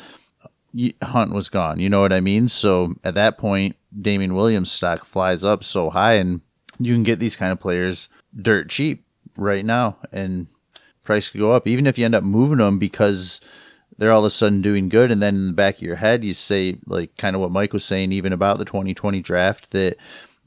Hunt 1.02 1.32
was 1.32 1.48
gone. 1.48 1.80
You 1.80 1.88
know 1.88 2.00
what 2.00 2.12
I 2.12 2.20
mean? 2.20 2.48
So 2.48 2.94
at 3.04 3.14
that 3.14 3.38
point, 3.38 3.76
Damien 4.00 4.34
Williams 4.34 4.70
stock 4.70 5.04
flies 5.04 5.44
up 5.44 5.62
so 5.64 5.90
high, 5.90 6.14
and 6.14 6.40
you 6.78 6.94
can 6.94 7.02
get 7.02 7.18
these 7.18 7.36
kind 7.36 7.52
of 7.52 7.60
players 7.60 8.08
dirt 8.34 8.68
cheap 8.68 9.05
right 9.36 9.64
now, 9.64 9.96
and 10.12 10.46
price 11.04 11.30
could 11.30 11.40
go 11.40 11.52
up. 11.52 11.66
Even 11.66 11.86
if 11.86 11.98
you 11.98 12.04
end 12.04 12.14
up 12.14 12.24
moving 12.24 12.58
them 12.58 12.78
because 12.78 13.40
they're 13.98 14.12
all 14.12 14.20
of 14.20 14.26
a 14.26 14.30
sudden 14.30 14.60
doing 14.60 14.88
good, 14.88 15.10
and 15.10 15.22
then 15.22 15.34
in 15.34 15.46
the 15.48 15.52
back 15.52 15.76
of 15.76 15.82
your 15.82 15.96
head, 15.96 16.24
you 16.24 16.34
say 16.34 16.78
like 16.86 17.16
kind 17.16 17.34
of 17.34 17.40
what 17.40 17.50
Mike 17.50 17.72
was 17.72 17.84
saying, 17.84 18.12
even 18.12 18.32
about 18.32 18.58
the 18.58 18.64
2020 18.64 19.20
draft, 19.22 19.70
that 19.70 19.96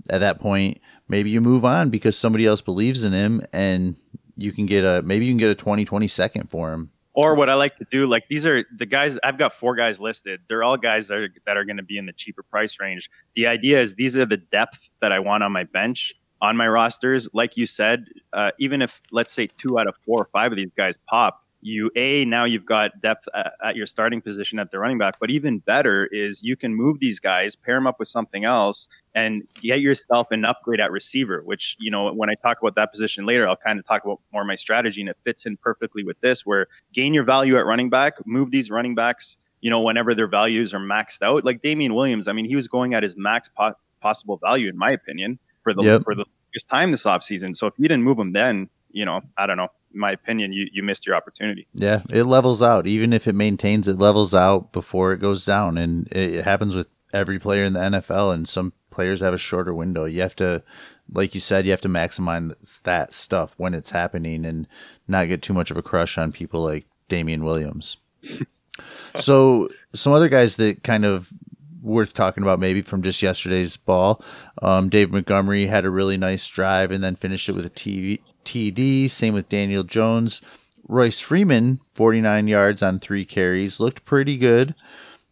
at 0.09 0.19
that 0.19 0.39
point 0.39 0.79
maybe 1.07 1.29
you 1.29 1.41
move 1.41 1.65
on 1.65 1.89
because 1.89 2.17
somebody 2.17 2.45
else 2.45 2.61
believes 2.61 3.03
in 3.03 3.13
him, 3.13 3.41
and 3.51 3.95
you 4.37 4.51
can 4.51 4.65
get 4.65 4.83
a 4.83 5.01
maybe 5.01 5.25
you 5.25 5.31
can 5.31 5.37
get 5.37 5.49
a 5.49 5.55
2020 5.55 6.07
second 6.07 6.49
for 6.49 6.73
him. 6.73 6.91
Or 7.13 7.35
what 7.35 7.49
I 7.49 7.55
like 7.55 7.75
to 7.77 7.85
do, 7.89 8.07
like 8.07 8.25
these 8.29 8.45
are 8.45 8.63
the 8.77 8.85
guys. 8.85 9.17
I've 9.23 9.37
got 9.37 9.53
four 9.53 9.75
guys 9.75 9.99
listed. 9.99 10.41
They're 10.47 10.63
all 10.63 10.77
guys 10.77 11.07
that 11.07 11.17
are 11.17 11.29
that 11.45 11.57
are 11.57 11.65
going 11.65 11.77
to 11.77 11.83
be 11.83 11.97
in 11.97 12.05
the 12.05 12.13
cheaper 12.13 12.43
price 12.43 12.79
range. 12.79 13.09
The 13.35 13.47
idea 13.47 13.81
is 13.81 13.95
these 13.95 14.15
are 14.15 14.25
the 14.25 14.37
depth 14.37 14.89
that 15.01 15.11
I 15.11 15.19
want 15.19 15.43
on 15.43 15.51
my 15.51 15.63
bench 15.63 16.13
on 16.41 16.57
my 16.57 16.67
rosters. 16.67 17.29
Like 17.33 17.57
you 17.57 17.65
said, 17.65 18.05
uh, 18.33 18.51
even 18.59 18.81
if 18.81 19.01
let's 19.11 19.31
say 19.31 19.47
two 19.47 19.79
out 19.79 19.87
of 19.87 19.95
four 20.05 20.21
or 20.21 20.29
five 20.31 20.51
of 20.51 20.57
these 20.57 20.71
guys 20.75 20.97
pop, 21.07 21.43
you 21.61 21.91
a 21.95 22.23
now 22.25 22.45
you've 22.45 22.65
got 22.65 23.01
depth 23.01 23.27
at, 23.33 23.53
at, 23.63 23.75
your 23.75 23.85
starting 23.85 24.21
position 24.21 24.59
at 24.59 24.71
the 24.71 24.79
running 24.79 24.97
back 24.97 25.15
but 25.19 25.29
even 25.29 25.59
better 25.59 26.07
is 26.11 26.41
you 26.43 26.55
can 26.55 26.73
move 26.73 26.99
these 26.99 27.19
guys 27.19 27.55
pair 27.55 27.75
them 27.75 27.85
up 27.85 27.99
with 27.99 28.07
something 28.07 28.45
else 28.45 28.87
and 29.15 29.43
get 29.61 29.81
yourself 29.81 30.27
an 30.31 30.45
upgrade 30.45 30.79
at 30.79 30.91
receiver 30.91 31.41
which 31.43 31.75
you 31.79 31.91
know 31.91 32.13
when 32.13 32.29
i 32.29 32.35
talk 32.35 32.57
about 32.61 32.75
that 32.75 32.91
position 32.91 33.25
later 33.25 33.47
i'll 33.47 33.57
kind 33.57 33.77
of 33.77 33.85
talk 33.85 34.05
about 34.05 34.19
more 34.31 34.43
my 34.45 34.55
strategy 34.55 35.01
and 35.01 35.09
it 35.09 35.17
fits 35.25 35.45
in 35.45 35.57
perfectly 35.57 36.03
with 36.03 36.19
this 36.21 36.45
where 36.45 36.67
gain 36.93 37.13
your 37.13 37.23
value 37.23 37.57
at 37.57 37.65
running 37.65 37.89
back 37.89 38.13
move 38.25 38.51
these 38.51 38.71
running 38.71 38.95
backs 38.95 39.37
you 39.61 39.69
know 39.69 39.81
whenever 39.81 40.15
their 40.15 40.27
values 40.27 40.73
are 40.73 40.79
maxed 40.79 41.21
out 41.21 41.43
like 41.43 41.61
damien 41.61 41.93
williams 41.93 42.27
i 42.27 42.31
mean 42.31 42.45
he 42.45 42.55
was 42.55 42.67
going 42.67 42.93
at 42.93 43.03
his 43.03 43.17
max 43.17 43.49
po- 43.49 43.73
possible 44.01 44.37
value 44.37 44.69
in 44.69 44.77
my 44.77 44.91
opinion 44.91 45.37
for 45.63 45.73
the 45.73 45.83
yep. 45.83 46.03
for 46.03 46.15
the 46.15 46.25
longest 46.25 46.69
time 46.69 46.91
this 46.91 47.03
offseason 47.05 47.55
so 47.55 47.67
if 47.67 47.73
you 47.77 47.87
didn't 47.87 48.03
move 48.03 48.17
him 48.17 48.33
then 48.33 48.69
you 48.91 49.05
know 49.05 49.21
i 49.37 49.45
don't 49.45 49.57
know 49.57 49.69
in 49.93 49.99
my 49.99 50.11
opinion, 50.11 50.53
you, 50.53 50.67
you 50.71 50.83
missed 50.83 51.05
your 51.05 51.15
opportunity. 51.15 51.67
Yeah, 51.73 52.01
it 52.09 52.23
levels 52.23 52.61
out. 52.61 52.87
Even 52.87 53.13
if 53.13 53.27
it 53.27 53.35
maintains, 53.35 53.87
it 53.87 53.97
levels 53.97 54.33
out 54.33 54.71
before 54.71 55.13
it 55.13 55.19
goes 55.19 55.45
down. 55.45 55.77
And 55.77 56.07
it 56.11 56.43
happens 56.43 56.75
with 56.75 56.87
every 57.13 57.39
player 57.39 57.63
in 57.63 57.73
the 57.73 57.79
NFL. 57.79 58.33
And 58.33 58.47
some 58.47 58.73
players 58.91 59.21
have 59.21 59.33
a 59.33 59.37
shorter 59.37 59.73
window. 59.73 60.05
You 60.05 60.21
have 60.21 60.35
to, 60.37 60.63
like 61.11 61.33
you 61.33 61.41
said, 61.41 61.65
you 61.65 61.71
have 61.71 61.81
to 61.81 61.89
maximize 61.89 62.81
that 62.83 63.13
stuff 63.13 63.53
when 63.57 63.73
it's 63.73 63.91
happening 63.91 64.45
and 64.45 64.67
not 65.07 65.27
get 65.27 65.41
too 65.41 65.53
much 65.53 65.71
of 65.71 65.77
a 65.77 65.81
crush 65.81 66.17
on 66.17 66.31
people 66.31 66.61
like 66.61 66.85
Damien 67.07 67.43
Williams. 67.43 67.97
so, 69.15 69.69
some 69.93 70.13
other 70.13 70.29
guys 70.29 70.57
that 70.57 70.83
kind 70.83 71.03
of 71.03 71.33
worth 71.81 72.13
talking 72.13 72.43
about 72.43 72.59
maybe 72.59 72.81
from 72.81 73.01
just 73.01 73.21
yesterday's 73.21 73.77
ball. 73.77 74.23
Um, 74.61 74.89
Dave 74.89 75.11
Montgomery 75.11 75.65
had 75.65 75.85
a 75.85 75.89
really 75.89 76.17
nice 76.17 76.47
drive 76.47 76.91
and 76.91 77.03
then 77.03 77.15
finished 77.15 77.49
it 77.49 77.53
with 77.53 77.65
a 77.65 77.69
TV, 77.69 78.19
TD. 78.45 79.09
Same 79.09 79.33
with 79.33 79.49
Daniel 79.49 79.83
Jones. 79.83 80.41
Royce 80.87 81.19
Freeman, 81.19 81.79
49 81.93 82.47
yards 82.47 82.81
on 82.81 82.99
three 82.99 83.23
carries, 83.23 83.79
looked 83.79 84.05
pretty 84.05 84.37
good. 84.37 84.73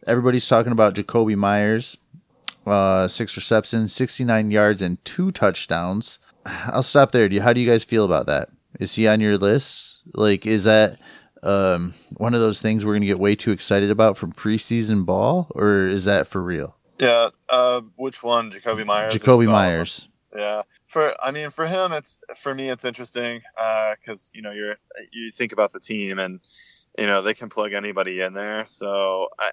Everybody's 0.06 0.46
talking 0.46 0.72
about 0.72 0.94
Jakobi 0.94 1.36
Meyers, 1.36 1.98
uh, 2.66 3.08
six 3.08 3.36
receptions, 3.36 3.92
69 3.92 4.50
yards, 4.50 4.82
and 4.82 5.04
two 5.04 5.32
touchdowns. 5.32 6.20
I'll 6.46 6.82
stop 6.82 7.10
there. 7.10 7.28
Do 7.28 7.34
you, 7.34 7.42
How 7.42 7.52
do 7.52 7.60
you 7.60 7.68
guys 7.68 7.84
feel 7.84 8.04
about 8.04 8.26
that? 8.26 8.50
Is 8.78 8.94
he 8.94 9.08
on 9.08 9.20
your 9.20 9.36
list? 9.36 10.02
Like, 10.14 10.46
is 10.46 10.64
that 10.64 10.98
um, 11.42 11.94
one 12.16 12.34
of 12.34 12.40
those 12.40 12.60
things 12.60 12.84
we're 12.84 12.92
going 12.92 13.02
to 13.02 13.06
get 13.06 13.18
way 13.18 13.34
too 13.34 13.52
excited 13.52 13.90
about 13.90 14.16
from 14.16 14.32
preseason 14.32 15.04
ball, 15.04 15.50
or 15.54 15.86
is 15.86 16.04
that 16.04 16.26
for 16.26 16.42
real? 16.42 16.76
Yeah. 16.98 17.30
Uh, 17.48 17.82
which 17.96 18.22
one? 18.22 18.50
Jakobi 18.50 18.84
Meyers. 18.84 19.14
Jakobi 19.14 19.46
Meyers. 19.46 20.08
Yeah. 20.36 20.62
For 20.86 21.14
I 21.22 21.30
mean, 21.30 21.50
for 21.50 21.66
him, 21.66 21.92
it's 21.92 22.18
for 22.36 22.54
me, 22.54 22.70
it's 22.70 22.84
interesting 22.84 23.42
because 23.98 24.26
uh, 24.26 24.30
you 24.32 24.42
know 24.42 24.52
you're 24.52 24.76
you 25.12 25.30
think 25.30 25.52
about 25.52 25.72
the 25.72 25.80
team 25.80 26.18
and 26.18 26.40
you 26.98 27.06
know 27.06 27.22
they 27.22 27.34
can 27.34 27.48
plug 27.48 27.72
anybody 27.72 28.20
in 28.20 28.34
there. 28.34 28.64
So 28.66 29.28
I 29.38 29.50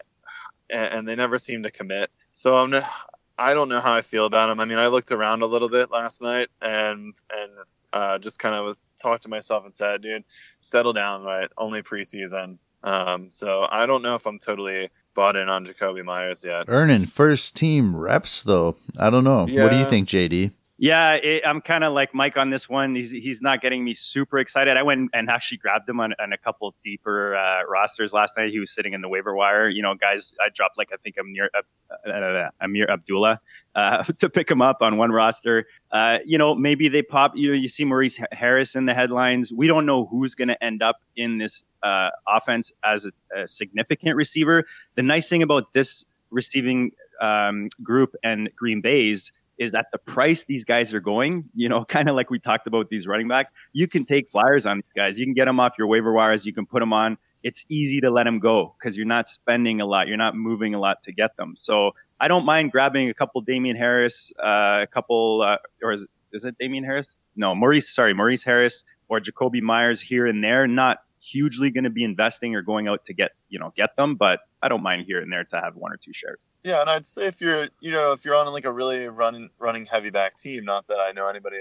and, 0.69 0.93
and 0.93 1.07
they 1.07 1.15
never 1.15 1.39
seem 1.39 1.63
to 1.63 1.71
commit. 1.71 2.11
So 2.31 2.57
I'm 2.57 2.69
not, 2.69 2.89
I 3.37 3.53
don't 3.53 3.69
know 3.69 3.81
how 3.81 3.93
I 3.93 4.01
feel 4.01 4.25
about 4.25 4.49
him. 4.49 4.59
I 4.59 4.65
mean, 4.65 4.77
I 4.77 4.87
looked 4.87 5.11
around 5.11 5.41
a 5.41 5.45
little 5.45 5.69
bit 5.69 5.91
last 5.91 6.21
night 6.21 6.49
and 6.61 7.13
and 7.31 7.51
uh, 7.95 8.19
just 8.19 8.39
kind 8.39 8.53
of 8.53 8.65
was 8.65 8.77
talked 9.01 9.23
to 9.23 9.29
myself 9.29 9.65
and 9.65 9.75
said, 9.75 10.01
dude, 10.01 10.25
settle 10.59 10.93
down, 10.93 11.23
right? 11.23 11.49
Only 11.57 11.81
preseason. 11.81 12.57
Um, 12.83 13.29
so 13.29 13.65
I 13.71 13.85
don't 13.85 14.03
know 14.03 14.15
if 14.15 14.27
I'm 14.27 14.37
totally 14.37 14.89
bought 15.15 15.37
in 15.37 15.47
on 15.47 15.65
Jakobi 15.65 16.03
Meyers 16.03 16.43
yet. 16.43 16.65
Earning 16.67 17.05
first 17.05 17.55
team 17.55 17.95
reps 17.95 18.43
though. 18.43 18.75
I 18.99 19.09
don't 19.09 19.23
know. 19.23 19.47
Yeah. 19.47 19.63
What 19.63 19.71
do 19.71 19.77
you 19.77 19.85
think, 19.85 20.09
JD? 20.09 20.51
Yeah, 20.77 21.13
it, 21.13 21.41
I'm 21.47 21.61
kind 21.61 21.85
of 21.85 21.93
like 21.93 22.13
Mike 22.13 22.35
on 22.35 22.49
this 22.49 22.67
one. 22.67 22.95
He's 22.95 23.09
he's 23.09 23.41
not 23.41 23.61
getting 23.61 23.85
me 23.85 23.93
super 23.93 24.39
excited. 24.39 24.75
I 24.75 24.83
went 24.83 25.09
and 25.13 25.29
actually 25.29 25.59
grabbed 25.59 25.87
him 25.87 26.01
on, 26.01 26.13
on 26.19 26.33
a 26.33 26.37
couple 26.37 26.75
deeper 26.83 27.33
uh, 27.33 27.63
rosters 27.63 28.11
last 28.11 28.35
night. 28.37 28.49
He 28.49 28.59
was 28.59 28.71
sitting 28.75 28.91
in 28.91 29.01
the 29.01 29.07
waiver 29.07 29.33
wire. 29.33 29.69
You 29.69 29.81
know, 29.81 29.95
guys, 29.95 30.33
I 30.41 30.49
dropped 30.53 30.77
like 30.77 30.89
I 30.91 30.97
think 30.97 31.15
Ameer 31.15 31.47
uh, 31.55 32.09
uh, 32.09 32.49
Ameer 32.61 32.89
Abdullah 32.89 33.39
uh, 33.75 34.03
to 34.19 34.29
pick 34.29 34.49
him 34.49 34.61
up 34.61 34.77
on 34.81 34.97
one 34.97 35.11
roster. 35.11 35.65
Uh, 35.91 36.19
you 36.25 36.37
know, 36.37 36.55
maybe 36.55 36.87
they 36.87 37.01
pop. 37.01 37.33
You 37.35 37.49
know, 37.49 37.55
you 37.55 37.67
see 37.67 37.85
Maurice 37.85 38.19
Harris 38.31 38.75
in 38.75 38.85
the 38.85 38.93
headlines. 38.93 39.53
We 39.53 39.67
don't 39.67 39.85
know 39.85 40.05
who's 40.05 40.35
going 40.35 40.47
to 40.47 40.63
end 40.63 40.81
up 40.81 40.97
in 41.15 41.37
this 41.37 41.63
uh, 41.83 42.09
offense 42.27 42.71
as 42.83 43.05
a, 43.05 43.11
a 43.37 43.47
significant 43.47 44.15
receiver. 44.15 44.65
The 44.95 45.03
nice 45.03 45.29
thing 45.29 45.43
about 45.43 45.73
this 45.73 46.05
receiving 46.31 46.91
um, 47.21 47.69
group 47.83 48.15
and 48.23 48.49
Green 48.55 48.81
Bay's 48.81 49.31
is 49.57 49.73
at 49.73 49.87
the 49.91 49.97
price 49.97 50.43
these 50.43 50.63
guys 50.63 50.93
are 50.93 50.99
going, 50.99 51.45
you 51.55 51.69
know, 51.69 51.85
kind 51.95 52.09
of 52.09 52.15
like 52.15 52.29
we 52.29 52.39
talked 52.39 52.67
about 52.67 52.89
these 52.89 53.07
running 53.07 53.27
backs, 53.27 53.51
you 53.73 53.87
can 53.87 54.05
take 54.05 54.27
flyers 54.27 54.65
on 54.65 54.77
these 54.77 54.91
guys. 54.95 55.19
You 55.19 55.25
can 55.25 55.33
get 55.33 55.45
them 55.45 55.59
off 55.59 55.75
your 55.77 55.87
waiver 55.87 56.11
wires. 56.11 56.45
You 56.45 56.53
can 56.53 56.65
put 56.65 56.79
them 56.79 56.93
on. 56.93 57.17
It's 57.43 57.63
easy 57.69 58.01
to 58.01 58.09
let 58.09 58.23
them 58.23 58.39
go 58.39 58.75
because 58.79 58.97
you're 58.97 59.05
not 59.05 59.27
spending 59.27 59.79
a 59.79 59.85
lot. 59.85 60.07
You're 60.07 60.17
not 60.17 60.35
moving 60.35 60.73
a 60.73 60.79
lot 60.79 61.03
to 61.03 61.11
get 61.11 61.37
them. 61.37 61.53
So 61.55 61.91
I 62.19 62.27
don't 62.27 62.45
mind 62.45 62.71
grabbing 62.71 63.09
a 63.09 63.13
couple 63.13 63.41
Damien 63.41 63.75
Harris, 63.75 64.31
uh, 64.39 64.79
a 64.83 64.87
couple, 64.87 65.41
uh, 65.41 65.57
or 65.83 65.91
is 65.91 66.05
is 66.31 66.45
it 66.45 66.57
Damien 66.57 66.83
Harris? 66.83 67.17
No, 67.35 67.55
Maurice, 67.55 67.93
sorry, 67.93 68.13
Maurice 68.13 68.43
Harris 68.43 68.83
or 69.07 69.19
Jakobi 69.19 69.61
Meyers 69.61 70.01
here 70.01 70.25
and 70.25 70.43
there. 70.43 70.67
Not 70.67 70.99
hugely 71.19 71.71
going 71.71 71.85
to 71.85 71.89
be 71.89 72.03
investing 72.03 72.55
or 72.55 72.61
going 72.61 72.87
out 72.87 73.03
to 73.05 73.13
get, 73.13 73.31
you 73.49 73.57
know, 73.57 73.73
get 73.75 73.95
them, 73.95 74.15
but 74.15 74.41
I 74.61 74.67
don't 74.67 74.83
mind 74.83 75.05
here 75.07 75.21
and 75.21 75.31
there 75.31 75.43
to 75.43 75.61
have 75.61 75.75
one 75.75 75.91
or 75.91 75.97
two 75.97 76.13
shares. 76.13 76.41
Yeah, 76.63 76.81
and 76.81 76.89
I'd 76.89 77.05
say 77.05 77.25
if 77.25 77.41
you're, 77.41 77.69
you 77.79 77.91
know, 77.91 78.11
if 78.11 78.23
you're 78.25 78.35
on 78.35 78.47
like 78.47 78.65
a 78.65 78.71
really 78.71 79.07
running 79.07 79.49
running 79.59 79.85
heavy 79.85 80.09
back 80.09 80.37
team, 80.37 80.65
not 80.65 80.87
that 80.87 80.99
I 80.99 81.11
know 81.11 81.27
anybody 81.27 81.57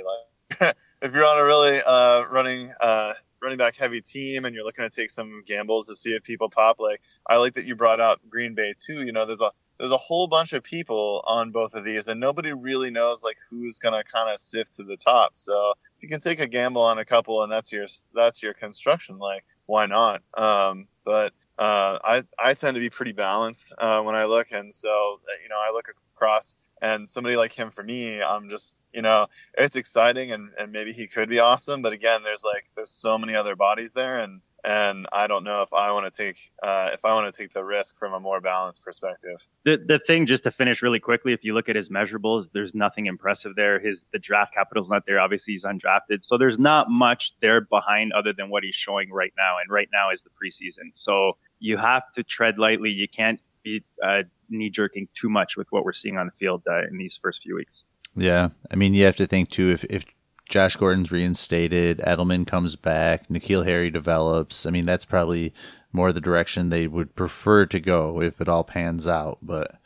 like, 0.60 0.76
if 1.02 1.14
you're 1.14 1.24
on 1.24 1.38
a 1.38 1.44
really 1.44 1.80
uh, 1.82 2.24
running 2.26 2.72
uh, 2.80 3.12
running 3.42 3.58
back 3.58 3.76
heavy 3.76 4.00
team 4.00 4.44
and 4.44 4.54
you're 4.54 4.64
looking 4.64 4.88
to 4.88 4.94
take 4.94 5.10
some 5.10 5.42
gambles 5.46 5.86
to 5.88 5.96
see 5.96 6.10
if 6.10 6.22
people 6.22 6.48
pop, 6.48 6.78
like 6.78 7.00
I 7.28 7.36
like 7.36 7.54
that 7.54 7.64
you 7.64 7.74
brought 7.74 8.00
up 8.00 8.20
Green 8.28 8.54
Bay 8.54 8.74
too. 8.78 9.04
You 9.04 9.12
know, 9.12 9.26
there's 9.26 9.40
a 9.40 9.50
there's 9.84 9.92
a 9.92 9.98
whole 9.98 10.26
bunch 10.26 10.54
of 10.54 10.62
people 10.62 11.22
on 11.26 11.50
both 11.50 11.74
of 11.74 11.84
these, 11.84 12.08
and 12.08 12.18
nobody 12.18 12.54
really 12.54 12.90
knows 12.90 13.22
like 13.22 13.36
who's 13.50 13.78
gonna 13.78 14.02
kind 14.02 14.32
of 14.32 14.40
sift 14.40 14.74
to 14.76 14.82
the 14.82 14.96
top. 14.96 15.32
So 15.34 15.74
if 15.94 16.02
you 16.02 16.08
can 16.08 16.20
take 16.20 16.40
a 16.40 16.46
gamble 16.46 16.80
on 16.80 17.00
a 17.00 17.04
couple, 17.04 17.42
and 17.42 17.52
that's 17.52 17.70
your 17.70 17.86
that's 18.14 18.42
your 18.42 18.54
construction, 18.54 19.18
like 19.18 19.44
why 19.66 19.84
not? 19.84 20.22
Um, 20.32 20.88
but 21.04 21.34
uh, 21.58 21.98
I 22.02 22.24
I 22.38 22.54
tend 22.54 22.76
to 22.76 22.80
be 22.80 22.88
pretty 22.88 23.12
balanced 23.12 23.74
uh, 23.76 24.00
when 24.00 24.14
I 24.14 24.24
look, 24.24 24.52
and 24.52 24.72
so 24.72 24.88
uh, 24.88 25.36
you 25.42 25.50
know 25.50 25.60
I 25.62 25.70
look 25.70 25.88
across 26.16 26.56
and 26.80 27.06
somebody 27.06 27.36
like 27.36 27.52
him 27.52 27.70
for 27.70 27.82
me, 27.82 28.22
I'm 28.22 28.48
just 28.48 28.80
you 28.94 29.02
know 29.02 29.26
it's 29.58 29.76
exciting 29.76 30.32
and 30.32 30.48
and 30.58 30.72
maybe 30.72 30.94
he 30.94 31.06
could 31.06 31.28
be 31.28 31.40
awesome, 31.40 31.82
but 31.82 31.92
again, 31.92 32.22
there's 32.22 32.42
like 32.42 32.70
there's 32.74 32.90
so 32.90 33.18
many 33.18 33.34
other 33.34 33.54
bodies 33.54 33.92
there, 33.92 34.20
and 34.20 34.40
and 34.64 35.06
I 35.12 35.26
don't 35.26 35.44
know 35.44 35.62
if 35.62 35.72
I 35.72 35.92
want 35.92 36.10
to 36.10 36.24
take 36.24 36.38
uh, 36.62 36.90
if 36.92 37.04
I 37.04 37.12
want 37.14 37.32
to 37.32 37.42
take 37.42 37.52
the 37.52 37.64
risk 37.64 37.98
from 37.98 38.14
a 38.14 38.20
more 38.20 38.40
balanced 38.40 38.82
perspective. 38.82 39.46
The 39.64 39.76
the 39.76 39.98
thing 39.98 40.26
just 40.26 40.44
to 40.44 40.50
finish 40.50 40.82
really 40.82 41.00
quickly, 41.00 41.32
if 41.32 41.44
you 41.44 41.54
look 41.54 41.68
at 41.68 41.76
his 41.76 41.90
measurables, 41.90 42.50
there's 42.52 42.74
nothing 42.74 43.06
impressive 43.06 43.54
there. 43.56 43.78
His 43.78 44.06
the 44.12 44.18
draft 44.18 44.54
capital's 44.54 44.90
not 44.90 45.06
there. 45.06 45.20
Obviously, 45.20 45.52
he's 45.52 45.64
undrafted, 45.64 46.22
so 46.22 46.38
there's 46.38 46.58
not 46.58 46.90
much 46.90 47.34
there 47.40 47.60
behind 47.60 48.12
other 48.12 48.32
than 48.32 48.48
what 48.48 48.64
he's 48.64 48.74
showing 48.74 49.10
right 49.10 49.32
now. 49.36 49.56
And 49.60 49.70
right 49.70 49.88
now 49.92 50.10
is 50.10 50.22
the 50.22 50.30
preseason, 50.30 50.90
so 50.92 51.36
you 51.58 51.76
have 51.76 52.10
to 52.12 52.22
tread 52.22 52.58
lightly. 52.58 52.90
You 52.90 53.08
can't 53.08 53.40
be 53.62 53.84
uh, 54.02 54.22
knee 54.48 54.70
jerking 54.70 55.08
too 55.14 55.28
much 55.28 55.56
with 55.56 55.66
what 55.70 55.84
we're 55.84 55.92
seeing 55.92 56.16
on 56.16 56.26
the 56.26 56.32
field 56.32 56.62
uh, 56.68 56.86
in 56.90 56.96
these 56.96 57.18
first 57.20 57.42
few 57.42 57.56
weeks. 57.56 57.84
Yeah, 58.16 58.50
I 58.70 58.76
mean, 58.76 58.94
you 58.94 59.04
have 59.04 59.16
to 59.16 59.26
think 59.26 59.50
too 59.50 59.70
if 59.70 59.84
if 59.84 60.04
Josh 60.48 60.76
Gordon's 60.76 61.10
reinstated, 61.10 61.98
Edelman 61.98 62.46
comes 62.46 62.76
back, 62.76 63.28
N'Keal 63.28 63.64
Harry 63.64 63.90
develops. 63.90 64.66
I 64.66 64.70
mean, 64.70 64.84
that's 64.84 65.04
probably 65.04 65.52
more 65.92 66.12
the 66.12 66.20
direction 66.20 66.68
they 66.68 66.86
would 66.86 67.14
prefer 67.14 67.66
to 67.66 67.80
go 67.80 68.20
if 68.20 68.40
it 68.40 68.48
all 68.48 68.64
pans 68.64 69.06
out. 69.06 69.38
But, 69.42 69.78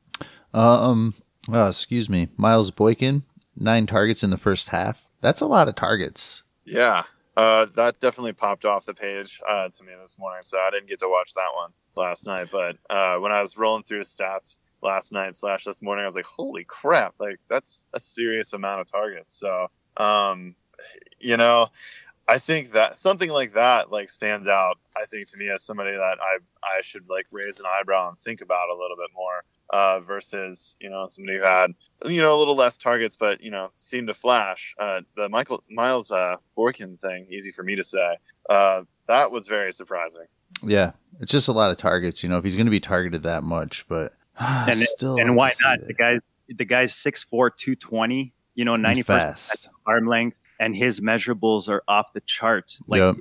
um, 0.53 1.15
oh, 1.51 1.69
excuse 1.69 2.09
me, 2.09 2.29
Miles 2.37 2.71
Boykin, 2.71 3.23
nine 3.57 3.87
targets 3.87 4.25
in 4.25 4.31
the 4.31 4.37
first 4.37 4.71
half. 4.71 5.07
That's 5.21 5.41
a 5.41 5.47
lot 5.47 5.69
of 5.69 5.75
targets. 5.75 6.43
Yeah, 6.65 7.05
uh, 7.37 7.67
that 7.77 8.01
definitely 8.01 8.33
popped 8.33 8.65
off 8.65 8.85
the 8.85 8.95
page 8.95 9.41
uh, 9.49 9.69
to 9.69 9.85
me 9.85 9.93
this 10.01 10.19
morning. 10.19 10.43
So 10.43 10.59
I 10.59 10.71
didn't 10.71 10.89
get 10.89 10.99
to 11.01 11.09
watch 11.09 11.35
that 11.35 11.51
one 11.55 11.71
last 11.97 12.27
night. 12.27 12.49
But 12.51 12.77
uh, 12.91 13.19
when 13.19 13.33
I 13.33 13.41
was 13.41 13.57
rolling 13.57 13.85
through 13.85 14.01
stats 14.01 14.59
last 14.83 15.13
night 15.13 15.35
slash 15.35 15.65
this 15.65 15.81
morning, 15.81 16.03
I 16.03 16.07
was 16.07 16.17
like, 16.17 16.25
holy 16.25 16.65
crap! 16.65 17.15
Like 17.19 17.39
that's 17.49 17.83
a 17.95 18.01
serious 18.01 18.53
amount 18.53 18.81
of 18.81 18.91
targets. 18.91 19.39
So 19.39 19.69
um, 19.99 20.55
you 21.21 21.37
know, 21.37 21.69
I 22.29 22.39
think 22.39 22.73
that 22.73 22.99
something 22.99 23.31
like 23.31 23.55
that 23.55 23.91
like 23.91 24.11
stands 24.11 24.47
out. 24.47 24.79
I 24.97 25.07
think 25.07 25.29
to 25.31 25.39
me 25.39 25.49
as 25.49 25.63
somebody 25.63 25.93
that 25.93 26.19
I 26.21 26.39
I 26.63 26.83
should 26.83 27.09
like 27.09 27.27
raise 27.31 27.59
an 27.59 27.65
eyebrow 27.67 28.11
and 28.11 28.19
think 28.19 28.43
about 28.43 28.69
a 28.69 28.75
little 28.75 28.97
bit 28.97 29.11
more 29.15 29.45
uh, 29.71 30.01
versus 30.01 30.75
you 30.79 30.91
know 30.91 31.07
somebody 31.07 31.39
who 31.39 31.45
had 31.45 31.75
you 32.05 32.21
know 32.21 32.35
a 32.35 32.39
little 32.39 32.55
less 32.55 32.77
targets 32.77 33.17
but 33.17 33.41
you 33.41 33.51
know 33.51 33.71
seemed 33.73 34.09
to 34.09 34.15
flash. 34.15 34.75
Uh, 34.79 35.01
the 35.17 35.29
Michael 35.31 35.65
Miles 35.71 36.11
uh, 36.11 36.37
Boykin 36.55 36.99
thing, 36.99 37.27
easy 37.31 37.51
for 37.51 37.63
me 37.63 37.75
to 37.77 37.85
say. 37.85 38.17
Uh, 38.51 38.83
that 39.07 39.31
was 39.31 39.49
very 39.49 39.73
surprising. 39.73 40.27
Yeah, 40.63 40.93
it's 41.21 41.33
just 41.33 41.49
a 41.49 41.53
lot 41.53 41.71
of 41.71 41.79
targets. 41.79 42.23
You 42.23 42.29
know, 42.29 42.37
if 42.37 42.45
he's 42.45 42.57
going 42.57 42.67
to 42.67 42.71
be 42.71 42.81
targeted 42.81 43.23
that 43.23 43.43
much, 43.43 43.87
but 43.89 44.13
and 44.39 44.77
still, 44.77 45.19
and 45.19 45.35
why 45.35 45.55
not? 45.63 45.87
The 45.87 45.95
guy's 45.95 46.31
the 46.47 46.67
guy's 46.67 46.95
six 46.95 47.25
four 47.25 47.49
two 47.49 47.75
twenty 47.75 48.35
you 48.59 48.65
know, 48.65 48.75
90% 48.75 49.69
arm 49.89 50.07
length, 50.07 50.39
and 50.61 50.77
his 50.77 51.01
measurables 51.01 51.69
are 51.69 51.83
off 51.89 52.13
the 52.13 52.21
charts. 52.23 52.83
Like 52.87 53.01
yep. 53.01 53.15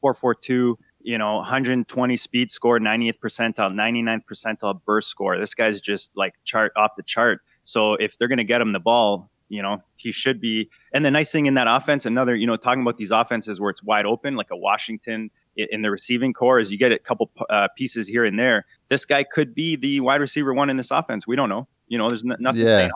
442, 0.00 0.78
you 1.02 1.18
know, 1.18 1.36
120 1.36 2.16
speed 2.16 2.50
score, 2.50 2.78
90th 2.78 3.18
percentile, 3.18 3.72
99th 3.72 4.22
percentile 4.30 4.80
burst 4.84 5.08
score. 5.08 5.38
This 5.38 5.54
guy's 5.54 5.80
just 5.80 6.12
like 6.16 6.34
chart 6.44 6.72
off 6.76 6.92
the 6.96 7.02
chart. 7.02 7.40
So 7.64 7.94
if 7.94 8.18
they're 8.18 8.28
going 8.28 8.38
to 8.38 8.44
get 8.44 8.60
him 8.60 8.72
the 8.72 8.80
ball, 8.80 9.30
you 9.48 9.62
know, 9.62 9.82
he 9.96 10.12
should 10.12 10.40
be. 10.40 10.70
And 10.94 11.04
the 11.04 11.10
nice 11.10 11.32
thing 11.32 11.46
in 11.46 11.54
that 11.54 11.66
offense, 11.68 12.06
another, 12.06 12.34
you 12.36 12.46
know, 12.46 12.56
talking 12.56 12.82
about 12.82 12.96
these 12.96 13.10
offenses 13.10 13.60
where 13.60 13.70
it's 13.70 13.82
wide 13.82 14.06
open, 14.06 14.36
like 14.36 14.50
a 14.50 14.56
Washington 14.56 15.30
in 15.56 15.82
the 15.82 15.90
receiving 15.90 16.32
corps, 16.32 16.60
is 16.60 16.70
you 16.70 16.78
get 16.78 16.92
a 16.92 16.98
couple 16.98 17.30
uh, 17.50 17.68
pieces 17.76 18.06
here 18.06 18.24
and 18.24 18.38
there. 18.38 18.64
This 18.88 19.04
guy 19.04 19.24
could 19.24 19.54
be 19.54 19.76
the 19.76 20.00
wide 20.00 20.20
receiver 20.20 20.54
one 20.54 20.70
in 20.70 20.76
this 20.76 20.90
offense. 20.90 21.26
We 21.26 21.36
don't 21.36 21.48
know. 21.48 21.66
You 21.88 21.98
know, 21.98 22.08
there's 22.08 22.22
n- 22.22 22.36
nothing. 22.38 22.62
Yeah. 22.62 22.90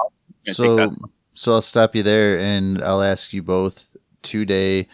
So 0.52 0.94
so 1.34 1.52
I'll 1.52 1.62
stop 1.62 1.94
you 1.94 2.02
there 2.02 2.38
and 2.38 2.82
I'll 2.82 3.02
ask 3.02 3.32
you 3.32 3.42
both 3.42 3.96
today. 4.22 4.88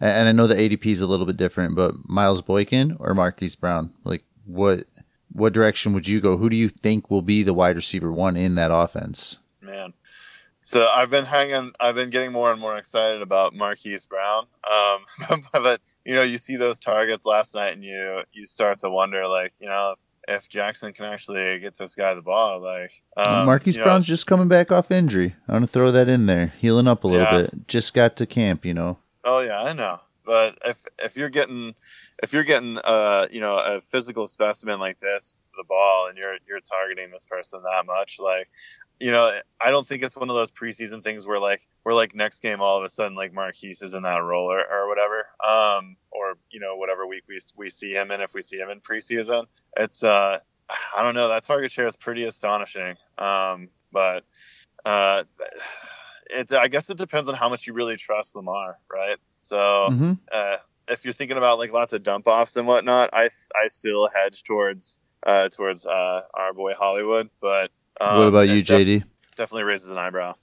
And 0.00 0.28
I 0.28 0.32
know 0.32 0.46
the 0.46 0.54
ADP 0.54 0.86
is 0.86 1.00
a 1.00 1.06
little 1.06 1.26
bit 1.26 1.36
different, 1.36 1.74
but 1.74 1.94
Miles 2.08 2.40
Boykin 2.40 2.96
or 3.00 3.14
Marquise 3.14 3.56
Brown, 3.56 3.92
like 4.04 4.22
what 4.44 4.84
what 5.32 5.52
direction 5.52 5.92
would 5.92 6.08
you 6.08 6.20
go? 6.20 6.36
Who 6.36 6.48
do 6.48 6.56
you 6.56 6.68
think 6.68 7.10
will 7.10 7.22
be 7.22 7.42
the 7.42 7.54
wide 7.54 7.76
receiver 7.76 8.12
one 8.12 8.36
in 8.36 8.54
that 8.54 8.70
offense? 8.72 9.38
Man, 9.60 9.92
so 10.68 10.86
I've 10.86 11.08
been 11.08 11.24
hanging, 11.24 11.72
I've 11.80 11.94
been 11.94 12.10
getting 12.10 12.30
more 12.30 12.52
and 12.52 12.60
more 12.60 12.76
excited 12.76 13.22
about 13.22 13.54
Marquise 13.54 14.04
Brown. 14.04 14.44
Um, 15.30 15.42
but 15.52 15.80
you 16.04 16.14
know, 16.14 16.22
you 16.22 16.36
see 16.36 16.56
those 16.56 16.78
targets 16.78 17.24
last 17.24 17.54
night, 17.54 17.72
and 17.72 17.82
you 17.82 18.20
you 18.32 18.44
start 18.44 18.78
to 18.80 18.90
wonder, 18.90 19.26
like, 19.26 19.54
you 19.60 19.66
know, 19.66 19.94
if 20.28 20.48
Jackson 20.48 20.92
can 20.92 21.06
actually 21.06 21.58
get 21.58 21.76
this 21.78 21.94
guy 21.94 22.14
the 22.14 22.22
ball. 22.22 22.60
Like 22.60 23.02
um, 23.16 23.46
Marquise 23.46 23.78
Brown's 23.78 24.06
know, 24.06 24.12
just 24.12 24.26
coming 24.26 24.48
back 24.48 24.70
off 24.70 24.90
injury. 24.90 25.34
I 25.48 25.52
want 25.52 25.64
to 25.64 25.68
throw 25.68 25.90
that 25.90 26.08
in 26.08 26.26
there, 26.26 26.52
healing 26.58 26.86
up 26.86 27.02
a 27.04 27.08
little 27.08 27.26
yeah. 27.26 27.42
bit. 27.42 27.66
Just 27.66 27.94
got 27.94 28.16
to 28.16 28.26
camp, 28.26 28.64
you 28.64 28.74
know. 28.74 28.98
Oh 29.24 29.40
yeah, 29.40 29.62
I 29.62 29.72
know. 29.72 30.00
But 30.24 30.58
if 30.64 30.84
if 30.98 31.16
you're 31.16 31.30
getting 31.30 31.74
if 32.22 32.32
you're 32.32 32.44
getting 32.44 32.78
uh 32.78 33.26
you 33.30 33.40
know 33.40 33.56
a 33.56 33.80
physical 33.80 34.26
specimen 34.26 34.78
like 34.78 35.00
this 35.00 35.38
the 35.56 35.64
ball 35.64 36.06
and 36.08 36.16
you're 36.16 36.36
you're 36.46 36.60
targeting 36.60 37.10
this 37.10 37.24
person 37.24 37.62
that 37.62 37.86
much 37.86 38.18
like 38.20 38.48
you 39.00 39.10
know 39.10 39.32
I 39.60 39.70
don't 39.70 39.86
think 39.86 40.02
it's 40.02 40.16
one 40.16 40.28
of 40.30 40.36
those 40.36 40.50
preseason 40.50 41.02
things 41.02 41.26
where 41.26 41.38
like 41.38 41.66
we're 41.84 41.94
like 41.94 42.14
next 42.14 42.40
game 42.40 42.60
all 42.60 42.78
of 42.78 42.84
a 42.84 42.88
sudden 42.88 43.14
like 43.14 43.32
Marquise 43.32 43.82
is 43.82 43.94
in 43.94 44.02
that 44.02 44.18
role 44.18 44.50
or, 44.50 44.60
or 44.60 44.88
whatever 44.88 45.26
um 45.46 45.96
or 46.10 46.34
you 46.50 46.60
know 46.60 46.76
whatever 46.76 47.06
week 47.06 47.24
we 47.28 47.38
we 47.56 47.68
see 47.68 47.92
him 47.92 48.10
in 48.10 48.20
if 48.20 48.34
we 48.34 48.42
see 48.42 48.58
him 48.58 48.70
in 48.70 48.80
preseason 48.80 49.44
it's 49.76 50.02
uh 50.02 50.38
I 50.96 51.02
don't 51.02 51.14
know 51.14 51.28
that 51.28 51.44
target 51.44 51.72
share 51.72 51.86
is 51.86 51.96
pretty 51.96 52.24
astonishing 52.24 52.96
um 53.18 53.68
but 53.92 54.24
uh 54.84 55.24
it 56.30 56.52
I 56.52 56.68
guess 56.68 56.90
it 56.90 56.98
depends 56.98 57.28
on 57.28 57.34
how 57.34 57.48
much 57.48 57.66
you 57.66 57.72
really 57.72 57.96
trust 57.96 58.36
Lamar 58.36 58.78
right 58.92 59.18
so 59.40 59.56
mm-hmm. 59.90 60.12
uh 60.32 60.56
if 60.90 61.04
you're 61.04 61.14
thinking 61.14 61.36
about 61.36 61.58
like 61.58 61.72
lots 61.72 61.92
of 61.92 62.02
dump 62.02 62.26
offs 62.26 62.56
and 62.56 62.66
whatnot, 62.66 63.10
I 63.12 63.30
I 63.54 63.68
still 63.68 64.08
hedge 64.14 64.42
towards 64.44 64.98
uh, 65.26 65.48
towards 65.48 65.86
uh, 65.86 66.22
our 66.34 66.52
boy 66.52 66.74
Hollywood. 66.74 67.30
But 67.40 67.70
um, 68.00 68.18
what 68.18 68.28
about 68.28 68.48
you, 68.48 68.62
JD? 68.62 69.04
definitely 69.38 69.62
raises 69.62 69.90
an 69.90 69.96
eyebrow. 69.96 70.34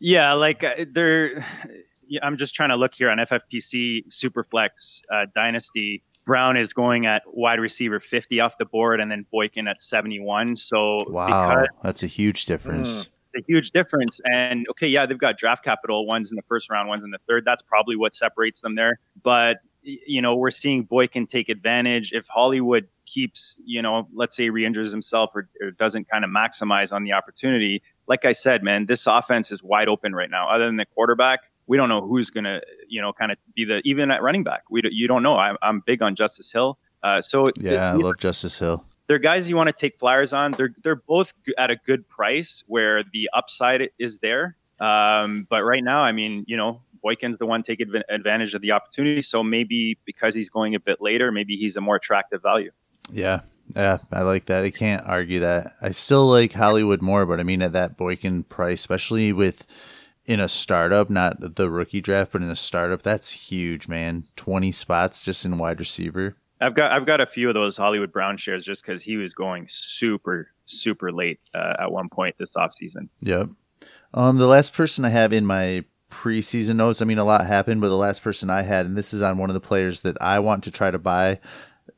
Yeah, 0.00 0.32
like 0.32 0.64
uh, 0.64 0.84
there. 0.90 1.44
Yeah, 2.08 2.20
I'm 2.22 2.36
just 2.36 2.54
trying 2.54 2.70
to 2.70 2.76
look 2.76 2.94
here 2.94 3.10
on 3.10 3.18
FFPC 3.18 4.08
Superflex 4.08 5.02
uh, 5.12 5.26
Dynasty. 5.34 6.02
Brown 6.24 6.56
is 6.56 6.72
going 6.72 7.06
at 7.06 7.22
wide 7.26 7.60
receiver 7.60 8.00
50 8.00 8.40
off 8.40 8.58
the 8.58 8.64
board, 8.64 9.00
and 9.00 9.10
then 9.10 9.24
Boykin 9.30 9.68
at 9.68 9.80
71. 9.80 10.56
So 10.56 11.04
wow, 11.08 11.64
that's 11.82 12.02
a 12.02 12.06
huge 12.06 12.46
difference. 12.46 13.04
Mm, 13.04 13.08
a 13.36 13.42
huge 13.46 13.70
difference. 13.72 14.20
And 14.24 14.66
okay, 14.70 14.88
yeah, 14.88 15.06
they've 15.06 15.18
got 15.18 15.38
draft 15.38 15.64
capital. 15.64 16.06
One's 16.06 16.30
in 16.30 16.36
the 16.36 16.42
first 16.48 16.70
round, 16.70 16.88
one's 16.88 17.04
in 17.04 17.10
the 17.10 17.20
third. 17.28 17.44
That's 17.44 17.62
probably 17.62 17.96
what 17.96 18.14
separates 18.14 18.60
them 18.60 18.74
there. 18.74 18.98
But 19.22 19.58
you 19.82 20.20
know, 20.20 20.34
we're 20.34 20.50
seeing 20.50 20.84
Boykin 20.84 21.26
take 21.26 21.48
advantage. 21.48 22.12
If 22.12 22.26
Hollywood 22.28 22.88
keeps, 23.06 23.60
you 23.64 23.80
know, 23.80 24.08
let's 24.12 24.36
say 24.36 24.50
re-injures 24.50 24.90
himself 24.90 25.34
or, 25.34 25.48
or 25.62 25.70
doesn't 25.72 26.08
kind 26.08 26.24
of 26.24 26.30
maximize 26.30 26.92
on 26.92 27.04
the 27.04 27.12
opportunity, 27.12 27.82
like 28.06 28.24
I 28.24 28.32
said, 28.32 28.62
man, 28.62 28.86
this 28.86 29.06
offense 29.06 29.50
is 29.52 29.62
wide 29.62 29.88
open 29.88 30.14
right 30.14 30.30
now. 30.30 30.48
Other 30.48 30.66
than 30.66 30.76
the 30.76 30.86
quarterback, 30.86 31.40
we 31.66 31.76
don't 31.76 31.88
know 31.88 32.06
who's 32.06 32.30
going 32.30 32.44
to, 32.44 32.60
you 32.88 33.00
know, 33.00 33.12
kind 33.12 33.30
of 33.30 33.38
be 33.54 33.64
the 33.64 33.80
even 33.84 34.10
at 34.10 34.22
running 34.22 34.44
back. 34.44 34.64
We 34.70 34.82
you 34.90 35.06
don't 35.06 35.22
know. 35.22 35.36
I'm, 35.36 35.56
I'm 35.62 35.80
big 35.80 36.02
on 36.02 36.14
Justice 36.14 36.50
Hill. 36.50 36.78
Uh, 37.02 37.20
so 37.20 37.46
yeah, 37.56 37.92
I 37.92 37.94
love 37.94 38.18
Justice 38.18 38.58
Hill. 38.58 38.84
They're 39.06 39.18
guys 39.18 39.48
you 39.48 39.56
want 39.56 39.68
to 39.68 39.72
take 39.72 39.98
flyers 39.98 40.32
on. 40.32 40.52
They're 40.52 40.74
they're 40.82 40.96
both 40.96 41.32
at 41.56 41.70
a 41.70 41.76
good 41.76 42.08
price 42.08 42.64
where 42.66 43.02
the 43.02 43.30
upside 43.32 43.90
is 43.98 44.18
there. 44.18 44.56
Um, 44.80 45.46
but 45.48 45.64
right 45.64 45.82
now, 45.82 46.02
I 46.02 46.12
mean, 46.12 46.44
you 46.46 46.56
know, 46.56 46.82
Boykin's 47.02 47.38
the 47.38 47.46
one 47.46 47.62
taking 47.62 47.88
advantage 48.08 48.54
of 48.54 48.62
the 48.62 48.72
opportunity. 48.72 49.20
So 49.20 49.42
maybe 49.42 49.98
because 50.04 50.34
he's 50.34 50.48
going 50.48 50.74
a 50.74 50.80
bit 50.80 51.00
later, 51.00 51.32
maybe 51.32 51.56
he's 51.56 51.76
a 51.76 51.80
more 51.80 51.96
attractive 51.96 52.42
value. 52.42 52.70
Yeah. 53.10 53.40
Yeah, 53.76 53.98
I 54.10 54.22
like 54.22 54.46
that. 54.46 54.64
I 54.64 54.70
can't 54.70 55.06
argue 55.06 55.40
that. 55.40 55.76
I 55.82 55.90
still 55.90 56.26
like 56.26 56.52
Hollywood 56.52 57.02
more, 57.02 57.26
but 57.26 57.38
I 57.38 57.42
mean 57.42 57.60
at 57.60 57.72
that 57.72 57.98
Boykin 57.98 58.44
price, 58.44 58.80
especially 58.80 59.32
with 59.32 59.66
in 60.24 60.40
a 60.40 60.48
startup, 60.48 61.10
not 61.10 61.56
the 61.56 61.70
rookie 61.70 62.00
draft, 62.00 62.32
but 62.32 62.42
in 62.42 62.50
a 62.50 62.56
startup, 62.56 63.02
that's 63.02 63.30
huge, 63.30 63.88
man. 63.88 64.24
Twenty 64.36 64.72
spots 64.72 65.22
just 65.22 65.44
in 65.44 65.58
wide 65.58 65.80
receiver. 65.80 66.36
I've 66.60 66.74
got 66.74 66.92
I've 66.92 67.06
got 67.06 67.20
a 67.20 67.26
few 67.26 67.48
of 67.48 67.54
those 67.54 67.76
Hollywood 67.76 68.12
Brown 68.12 68.36
shares 68.36 68.64
just 68.64 68.82
because 68.82 69.02
he 69.02 69.16
was 69.16 69.34
going 69.34 69.66
super 69.68 70.48
super 70.66 71.12
late 71.12 71.40
uh, 71.54 71.74
at 71.78 71.92
one 71.92 72.08
point 72.08 72.36
this 72.38 72.54
offseason. 72.56 73.08
Yep. 73.20 73.50
Um, 74.14 74.38
the 74.38 74.46
last 74.46 74.72
person 74.72 75.04
I 75.04 75.10
have 75.10 75.32
in 75.32 75.46
my 75.46 75.84
preseason 76.10 76.76
notes. 76.76 77.02
I 77.02 77.04
mean, 77.04 77.18
a 77.18 77.24
lot 77.24 77.46
happened, 77.46 77.80
but 77.80 77.88
the 77.88 77.96
last 77.96 78.22
person 78.22 78.50
I 78.50 78.62
had, 78.62 78.86
and 78.86 78.96
this 78.96 79.12
is 79.12 79.22
on 79.22 79.38
one 79.38 79.50
of 79.50 79.54
the 79.54 79.60
players 79.60 80.02
that 80.02 80.16
I 80.20 80.38
want 80.38 80.64
to 80.64 80.70
try 80.70 80.90
to 80.90 80.98
buy 80.98 81.38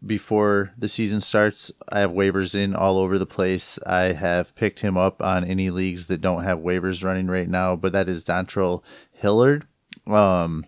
before 0.04 0.72
the 0.78 0.88
season 0.88 1.20
starts. 1.20 1.70
I 1.88 2.00
have 2.00 2.10
waivers 2.12 2.54
in 2.54 2.74
all 2.74 2.98
over 2.98 3.18
the 3.18 3.26
place. 3.26 3.78
I 3.86 4.12
have 4.12 4.54
picked 4.54 4.80
him 4.80 4.96
up 4.96 5.22
on 5.22 5.44
any 5.44 5.70
leagues 5.70 6.06
that 6.06 6.20
don't 6.20 6.44
have 6.44 6.58
waivers 6.58 7.04
running 7.04 7.28
right 7.28 7.48
now, 7.48 7.76
but 7.76 7.92
that 7.92 8.08
is 8.08 8.24
Dontrell 8.24 8.82
Hilliard. 9.12 9.66
Um, 10.06 10.64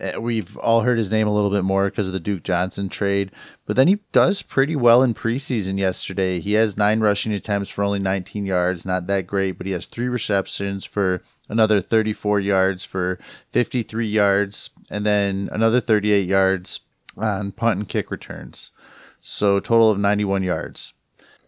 Uh, 0.00 0.20
we've 0.20 0.56
all 0.58 0.82
heard 0.82 0.98
his 0.98 1.10
name 1.10 1.26
a 1.26 1.32
little 1.32 1.50
bit 1.50 1.64
more 1.64 1.86
because 1.86 2.06
of 2.06 2.12
the 2.12 2.20
Duke 2.20 2.42
Johnson 2.42 2.88
trade, 2.88 3.30
but 3.64 3.76
then 3.76 3.88
he 3.88 3.98
does 4.12 4.42
pretty 4.42 4.76
well 4.76 5.02
in 5.02 5.14
preseason 5.14 5.78
yesterday. 5.78 6.38
He 6.40 6.52
has 6.52 6.76
nine 6.76 7.00
rushing 7.00 7.32
attempts 7.32 7.70
for 7.70 7.82
only 7.82 7.98
19 7.98 8.46
yards, 8.46 8.84
not 8.84 9.06
that 9.06 9.26
great, 9.26 9.52
but 9.52 9.66
he 9.66 9.72
has 9.72 9.86
three 9.86 10.08
receptions 10.08 10.84
for 10.84 11.22
another 11.48 11.80
34 11.80 12.40
yards 12.40 12.84
for 12.84 13.18
53 13.52 14.06
yards, 14.06 14.70
and 14.90 15.06
then 15.06 15.48
another 15.52 15.80
38 15.80 16.26
yards 16.26 16.80
on 17.16 17.52
punt 17.52 17.78
and 17.78 17.88
kick 17.88 18.10
returns. 18.10 18.72
So 19.20 19.60
total 19.60 19.90
of 19.90 19.98
91 19.98 20.42
yards. 20.42 20.92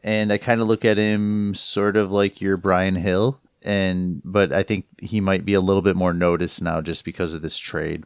And 0.02 0.32
I 0.32 0.38
kind 0.38 0.60
of 0.60 0.68
look 0.68 0.84
at 0.84 0.96
him 0.96 1.54
sort 1.54 1.96
of 1.96 2.10
like 2.10 2.40
your 2.40 2.56
Brian 2.56 2.94
Hill 2.94 3.40
and 3.62 4.22
but 4.24 4.52
I 4.52 4.62
think 4.62 4.86
he 5.00 5.20
might 5.20 5.44
be 5.44 5.54
a 5.54 5.60
little 5.60 5.82
bit 5.82 5.96
more 5.96 6.14
noticed 6.14 6.62
now 6.62 6.80
just 6.80 7.04
because 7.04 7.34
of 7.34 7.42
this 7.42 7.58
trade. 7.58 8.04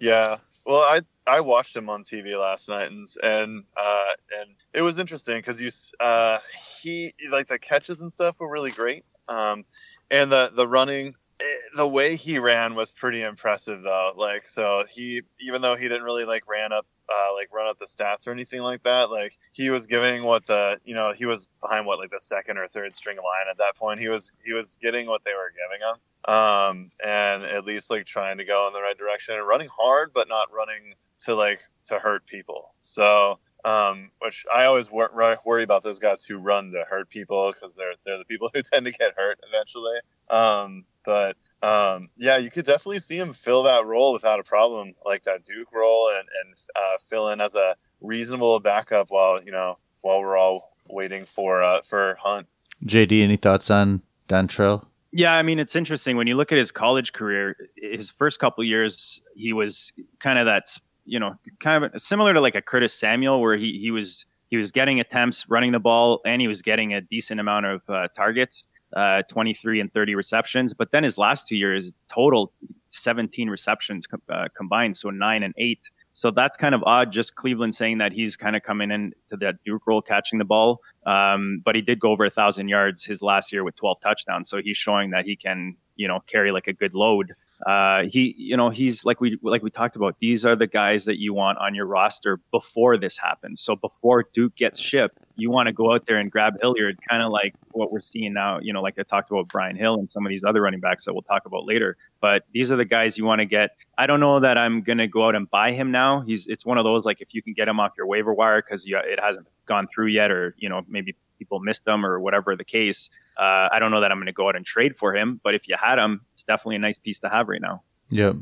Yeah. 0.00 0.38
Well, 0.66 0.80
I 0.82 1.00
I 1.26 1.40
watched 1.40 1.76
him 1.76 1.88
on 1.88 2.04
TV 2.04 2.38
last 2.38 2.68
night 2.68 2.90
and 2.90 3.06
and 3.22 3.64
uh, 3.76 4.10
and 4.40 4.50
it 4.74 4.82
was 4.82 4.98
interesting 4.98 5.36
because 5.38 5.60
you 5.60 5.70
uh, 6.00 6.38
he 6.80 7.14
like 7.30 7.48
the 7.48 7.58
catches 7.58 8.00
and 8.00 8.12
stuff 8.12 8.36
were 8.38 8.50
really 8.50 8.70
great. 8.70 9.04
Um, 9.28 9.64
and 10.10 10.30
the 10.32 10.50
the 10.54 10.66
running 10.66 11.14
Eh, 11.40 11.44
the 11.76 11.86
way 11.86 12.16
he 12.16 12.38
ran 12.40 12.74
was 12.74 12.90
pretty 12.90 13.22
impressive 13.22 13.82
though 13.82 14.12
like 14.16 14.44
so 14.48 14.84
he 14.90 15.22
even 15.40 15.62
though 15.62 15.76
he 15.76 15.84
didn't 15.84 16.02
really 16.02 16.24
like 16.24 16.42
ran 16.48 16.72
up 16.72 16.84
uh, 17.08 17.32
like 17.32 17.48
run 17.52 17.68
up 17.68 17.78
the 17.78 17.86
stats 17.86 18.26
or 18.26 18.32
anything 18.32 18.60
like 18.60 18.82
that 18.82 19.08
like 19.08 19.38
he 19.52 19.70
was 19.70 19.86
giving 19.86 20.24
what 20.24 20.44
the 20.46 20.80
you 20.84 20.94
know 20.96 21.12
he 21.12 21.26
was 21.26 21.46
behind 21.62 21.86
what 21.86 22.00
like 22.00 22.10
the 22.10 22.18
second 22.18 22.58
or 22.58 22.66
third 22.66 22.92
string 22.92 23.18
line 23.18 23.46
at 23.48 23.56
that 23.56 23.76
point 23.76 24.00
he 24.00 24.08
was 24.08 24.32
he 24.44 24.52
was 24.52 24.76
getting 24.82 25.06
what 25.06 25.22
they 25.24 25.32
were 25.32 25.52
giving 25.52 25.80
him 25.86 25.94
um 26.28 26.90
and 27.04 27.42
at 27.42 27.64
least 27.64 27.90
like 27.90 28.04
trying 28.04 28.38
to 28.38 28.44
go 28.44 28.66
in 28.66 28.72
the 28.72 28.82
right 28.82 28.98
direction 28.98 29.34
and 29.34 29.46
running 29.46 29.68
hard 29.68 30.12
but 30.12 30.28
not 30.28 30.52
running 30.52 30.94
to 31.18 31.34
like 31.34 31.60
to 31.84 31.98
hurt 31.98 32.24
people 32.26 32.74
so 32.80 33.38
um, 33.64 34.10
which 34.20 34.46
I 34.54 34.64
always 34.64 34.90
wor- 34.90 35.38
worry 35.44 35.62
about 35.62 35.82
those 35.82 35.98
guys 35.98 36.24
who 36.24 36.38
run 36.38 36.70
to 36.72 36.84
hurt 36.88 37.08
people 37.08 37.52
because 37.52 37.74
they're 37.74 37.94
they're 38.04 38.18
the 38.18 38.24
people 38.24 38.50
who 38.54 38.62
tend 38.62 38.86
to 38.86 38.92
get 38.92 39.14
hurt 39.16 39.40
eventually. 39.48 39.98
Um, 40.30 40.84
but 41.04 41.36
um, 41.62 42.10
yeah, 42.16 42.36
you 42.36 42.50
could 42.50 42.64
definitely 42.64 43.00
see 43.00 43.18
him 43.18 43.32
fill 43.32 43.64
that 43.64 43.84
role 43.84 44.12
without 44.12 44.40
a 44.40 44.44
problem, 44.44 44.94
like 45.04 45.24
that 45.24 45.44
Duke 45.44 45.72
role, 45.72 46.10
and 46.10 46.28
and 46.44 46.54
uh, 46.76 46.98
fill 47.08 47.28
in 47.30 47.40
as 47.40 47.54
a 47.54 47.76
reasonable 48.00 48.60
backup 48.60 49.10
while 49.10 49.42
you 49.42 49.52
know 49.52 49.78
while 50.02 50.20
we're 50.20 50.36
all 50.36 50.76
waiting 50.88 51.24
for 51.24 51.62
uh, 51.62 51.82
for 51.82 52.16
Hunt. 52.20 52.46
JD, 52.84 53.22
any 53.22 53.36
thoughts 53.36 53.70
on 53.70 54.02
Dontrell? 54.28 54.86
Yeah, 55.10 55.34
I 55.34 55.42
mean 55.42 55.58
it's 55.58 55.74
interesting 55.74 56.16
when 56.16 56.26
you 56.26 56.36
look 56.36 56.52
at 56.52 56.58
his 56.58 56.70
college 56.70 57.12
career. 57.12 57.56
His 57.76 58.10
first 58.10 58.38
couple 58.38 58.62
years, 58.64 59.22
he 59.34 59.52
was 59.52 59.92
kind 60.20 60.38
of 60.38 60.46
that 60.46 60.68
you 61.08 61.18
know, 61.18 61.34
kind 61.58 61.84
of 61.84 62.00
similar 62.00 62.34
to 62.34 62.40
like 62.40 62.54
a 62.54 62.62
Curtis 62.62 62.92
Samuel, 62.92 63.40
where 63.40 63.56
he 63.56 63.78
he 63.80 63.90
was 63.90 64.26
he 64.50 64.56
was 64.56 64.70
getting 64.70 65.00
attempts 65.00 65.48
running 65.48 65.72
the 65.72 65.78
ball 65.78 66.20
and 66.24 66.40
he 66.40 66.46
was 66.46 66.62
getting 66.62 66.94
a 66.94 67.00
decent 67.00 67.40
amount 67.40 67.66
of 67.66 67.82
uh, 67.88 68.08
targets, 68.14 68.66
uh, 68.94 69.22
23 69.28 69.80
and 69.80 69.92
30 69.92 70.14
receptions. 70.14 70.74
But 70.74 70.90
then 70.90 71.02
his 71.04 71.18
last 71.18 71.48
two 71.48 71.56
years, 71.56 71.92
total 72.08 72.52
17 72.90 73.50
receptions 73.50 74.06
com- 74.06 74.22
uh, 74.28 74.48
combined, 74.54 74.96
so 74.96 75.10
nine 75.10 75.42
and 75.42 75.54
eight. 75.58 75.90
So 76.18 76.32
that's 76.32 76.56
kind 76.56 76.74
of 76.74 76.82
odd. 76.84 77.12
Just 77.12 77.36
Cleveland 77.36 77.76
saying 77.76 77.98
that 77.98 78.12
he's 78.12 78.36
kind 78.36 78.56
of 78.56 78.64
coming 78.64 78.90
in 78.90 79.12
to 79.28 79.36
that 79.36 79.62
Duke 79.64 79.86
role, 79.86 80.02
catching 80.02 80.40
the 80.40 80.44
ball. 80.44 80.80
Um, 81.06 81.62
but 81.64 81.76
he 81.76 81.80
did 81.80 82.00
go 82.00 82.10
over 82.10 82.24
a 82.24 82.30
thousand 82.30 82.66
yards 82.66 83.04
his 83.04 83.22
last 83.22 83.52
year 83.52 83.62
with 83.62 83.76
12 83.76 84.00
touchdowns. 84.00 84.50
So 84.50 84.60
he's 84.60 84.76
showing 84.76 85.10
that 85.10 85.26
he 85.26 85.36
can, 85.36 85.76
you 85.94 86.08
know, 86.08 86.18
carry 86.26 86.50
like 86.50 86.66
a 86.66 86.72
good 86.72 86.92
load 86.92 87.34
uh, 87.66 88.04
he, 88.04 88.34
you 88.38 88.56
know, 88.56 88.70
he's 88.70 89.04
like 89.04 89.20
we 89.20 89.38
like 89.42 89.62
we 89.62 89.70
talked 89.70 89.96
about. 89.96 90.16
These 90.20 90.46
are 90.46 90.54
the 90.54 90.66
guys 90.66 91.04
that 91.06 91.18
you 91.18 91.34
want 91.34 91.58
on 91.58 91.74
your 91.74 91.86
roster 91.86 92.38
before 92.52 92.96
this 92.96 93.18
happens. 93.18 93.60
So 93.60 93.74
before 93.74 94.24
Duke 94.32 94.54
gets 94.54 94.78
shipped, 94.78 95.18
you 95.38 95.50
want 95.50 95.68
to 95.68 95.72
go 95.72 95.94
out 95.94 96.04
there 96.06 96.18
and 96.18 96.30
grab 96.30 96.54
Hilliard, 96.60 96.98
kind 97.08 97.22
of 97.22 97.30
like 97.30 97.54
what 97.70 97.92
we're 97.92 98.00
seeing 98.00 98.32
now. 98.34 98.58
You 98.60 98.72
know, 98.72 98.82
like 98.82 98.98
I 98.98 99.04
talked 99.04 99.30
about 99.30 99.48
Brian 99.48 99.76
Hill 99.76 99.94
and 99.94 100.10
some 100.10 100.26
of 100.26 100.30
these 100.30 100.42
other 100.42 100.60
running 100.60 100.80
backs 100.80 101.04
that 101.04 101.12
we'll 101.12 101.22
talk 101.22 101.46
about 101.46 101.64
later. 101.64 101.96
But 102.20 102.44
these 102.52 102.72
are 102.72 102.76
the 102.76 102.84
guys 102.84 103.16
you 103.16 103.24
want 103.24 103.40
to 103.40 103.46
get. 103.46 103.70
I 103.96 104.06
don't 104.06 104.18
know 104.18 104.40
that 104.40 104.58
I'm 104.58 104.82
going 104.82 104.98
to 104.98 105.06
go 105.06 105.28
out 105.28 105.36
and 105.36 105.48
buy 105.48 105.72
him 105.72 105.92
now. 105.92 106.22
He's 106.22 106.46
it's 106.48 106.66
one 106.66 106.76
of 106.76 106.84
those 106.84 107.04
like 107.04 107.20
if 107.20 107.32
you 107.32 107.40
can 107.40 107.52
get 107.52 107.68
him 107.68 107.78
off 107.78 107.92
your 107.96 108.06
waiver 108.06 108.34
wire 108.34 108.60
because 108.60 108.84
it 108.84 109.20
hasn't 109.22 109.46
gone 109.66 109.86
through 109.94 110.08
yet, 110.08 110.32
or 110.32 110.56
you 110.58 110.68
know 110.68 110.82
maybe 110.88 111.14
people 111.38 111.60
missed 111.60 111.84
them 111.84 112.04
or 112.04 112.18
whatever 112.18 112.56
the 112.56 112.64
case. 112.64 113.08
Uh, 113.38 113.68
I 113.72 113.78
don't 113.78 113.92
know 113.92 114.00
that 114.00 114.10
I'm 114.10 114.18
going 114.18 114.26
to 114.26 114.32
go 114.32 114.48
out 114.48 114.56
and 114.56 114.66
trade 114.66 114.96
for 114.96 115.14
him, 115.14 115.40
but 115.44 115.54
if 115.54 115.68
you 115.68 115.76
had 115.80 115.98
him, 115.98 116.22
it's 116.32 116.42
definitely 116.42 116.76
a 116.76 116.80
nice 116.80 116.98
piece 116.98 117.20
to 117.20 117.28
have 117.28 117.48
right 117.48 117.62
now. 117.62 117.82
Yep. 118.10 118.34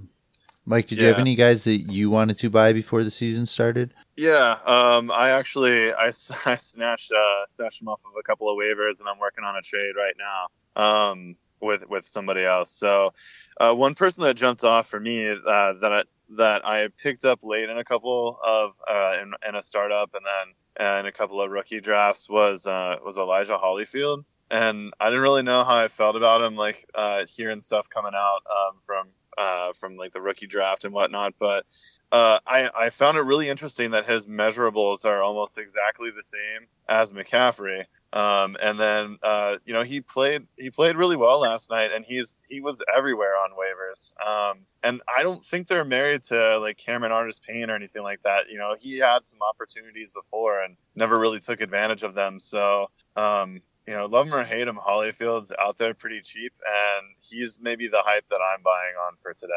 Mike, 0.67 0.89
did 0.89 0.99
yeah. 0.99 1.05
you 1.05 1.09
have 1.11 1.19
any 1.21 1.37
guys 1.37 1.63
that 1.65 1.93
you 1.93 2.11
wanted 2.11 2.39
to 2.39 2.51
buy 2.51 2.73
before 2.73 3.05
the 3.05 3.11
season 3.11 3.47
started? 3.47 3.95
Yeah, 4.17 4.59
um, 4.67 5.13
I 5.13 5.31
actually 5.31 5.93
I, 5.95 6.11
I 6.45 6.57
snatched 6.57 7.13
uh, 7.13 7.47
snatched 7.49 7.81
them 7.81 7.89
off 7.89 8.01
of 8.05 8.13
a 8.19 8.23
couple 8.23 8.51
of 8.51 8.59
waivers, 8.59 9.01
and 9.01 9.09
I'm 9.09 9.19
working 9.19 9.45
on 9.45 9.57
a 9.57 9.63
trade 9.63 9.95
right 9.97 10.15
now 10.19 10.83
um, 10.83 11.37
with 11.61 11.89
with 11.89 12.09
somebody 12.09 12.45
else. 12.45 12.71
So, 12.71 13.15
uh, 13.61 13.75
one 13.75 13.95
person 13.95 14.23
that 14.25 14.35
jumped 14.35 14.65
off 14.65 14.89
for 14.89 14.99
me 14.99 15.29
uh, 15.29 15.75
that 15.81 15.93
I, 15.93 16.03
that 16.37 16.67
I 16.67 16.89
picked 16.99 17.25
up 17.25 17.41
late 17.43 17.69
in 17.69 17.79
a 17.79 17.85
couple 17.85 18.41
of 18.45 18.73
uh, 18.89 19.19
in, 19.23 19.33
in, 19.49 19.55
a 19.55 19.63
startup, 19.63 20.15
and 20.15 20.25
then 20.25 20.89
and 20.89 21.07
a 21.07 21.13
couple 21.13 21.41
of 21.41 21.51
rookie 21.51 21.81
drafts 21.81 22.29
was 22.29 22.67
uh, 22.67 22.97
was 23.05 23.19
Elijah 23.19 23.59
Holyfield, 23.63 24.25
and 24.51 24.93
I 24.99 25.07
didn't 25.07 25.23
really 25.23 25.43
know 25.43 25.63
how 25.63 25.77
I 25.77 25.89
felt 25.89 26.17
about 26.17 26.43
him, 26.43 26.57
like 26.57 26.89
uh, 26.95 27.25
hearing 27.27 27.61
stuff 27.61 27.89
coming 27.89 28.13
out 28.17 28.41
um, 28.51 28.79
from 28.85 29.09
uh, 29.37 29.73
from 29.73 29.97
like 29.97 30.13
the 30.13 30.21
rookie 30.21 30.47
draft 30.47 30.85
and 30.85 30.93
whatnot. 30.93 31.35
But 31.39 31.67
uh, 32.13 32.39
I 32.47 32.71
I 32.75 32.91
found 32.91 33.19
it 33.19 33.23
really 33.23 33.49
interesting 33.49 33.91
that 33.93 34.07
his 34.07 34.27
measurables 34.27 35.05
are 35.05 35.23
almost 35.23 35.59
exactly 35.59 36.11
the 36.11 36.23
same 36.23 36.69
as 36.89 37.13
McCaffrey. 37.13 37.85
Um, 38.13 38.57
and 38.63 38.79
then 38.81 39.19
uh, 39.23 39.57
you 39.67 39.75
know 39.75 39.83
he 39.83 40.01
played 40.01 40.47
he 40.57 40.71
played 40.71 40.97
really 40.97 41.17
well 41.17 41.41
last 41.41 41.71
night, 41.71 41.91
and 41.93 42.05
he's 42.05 42.41
he 42.49 42.61
was 42.61 42.83
everywhere 42.97 43.35
on 43.37 43.51
waivers. 43.51 44.13
Um, 44.27 44.61
and 44.83 45.03
I 45.15 45.23
don't 45.23 45.45
think 45.45 45.67
they're 45.67 45.85
married 45.85 46.23
to 46.25 46.59
like 46.59 46.79
Cameron 46.79 47.13
Artis-Payne 47.13 47.69
or 47.69 47.75
anything 47.75 48.03
like 48.03 48.23
that. 48.23 48.49
You 48.49 48.59
know, 48.59 48.75
he 48.79 48.99
had 48.99 49.27
some 49.27 49.41
opportunities 49.43 50.13
before 50.13 50.63
and 50.63 50.77
never 50.95 51.19
really 51.19 51.41
took 51.41 51.61
advantage 51.61 52.05
of 52.05 52.15
them. 52.15 52.39
So 52.39 52.89
um, 53.17 53.61
you 53.87 53.95
know, 53.95 54.07
love 54.07 54.27
him 54.27 54.35
or 54.35 54.45
hate 54.45 54.67
him, 54.67 54.77
Holyfield's 54.77 55.53
out 55.61 55.79
there 55.79 55.95
pretty 55.95 56.21
cheap, 56.21 56.53
and 56.67 57.07
he's 57.21 57.59
maybe 57.61 57.89
the 57.89 58.03
hype 58.03 58.29
that 58.31 58.41
I'm 58.41 58.63
buying 58.63 58.95
on 59.07 59.17
for 59.23 59.33
today. 59.33 59.53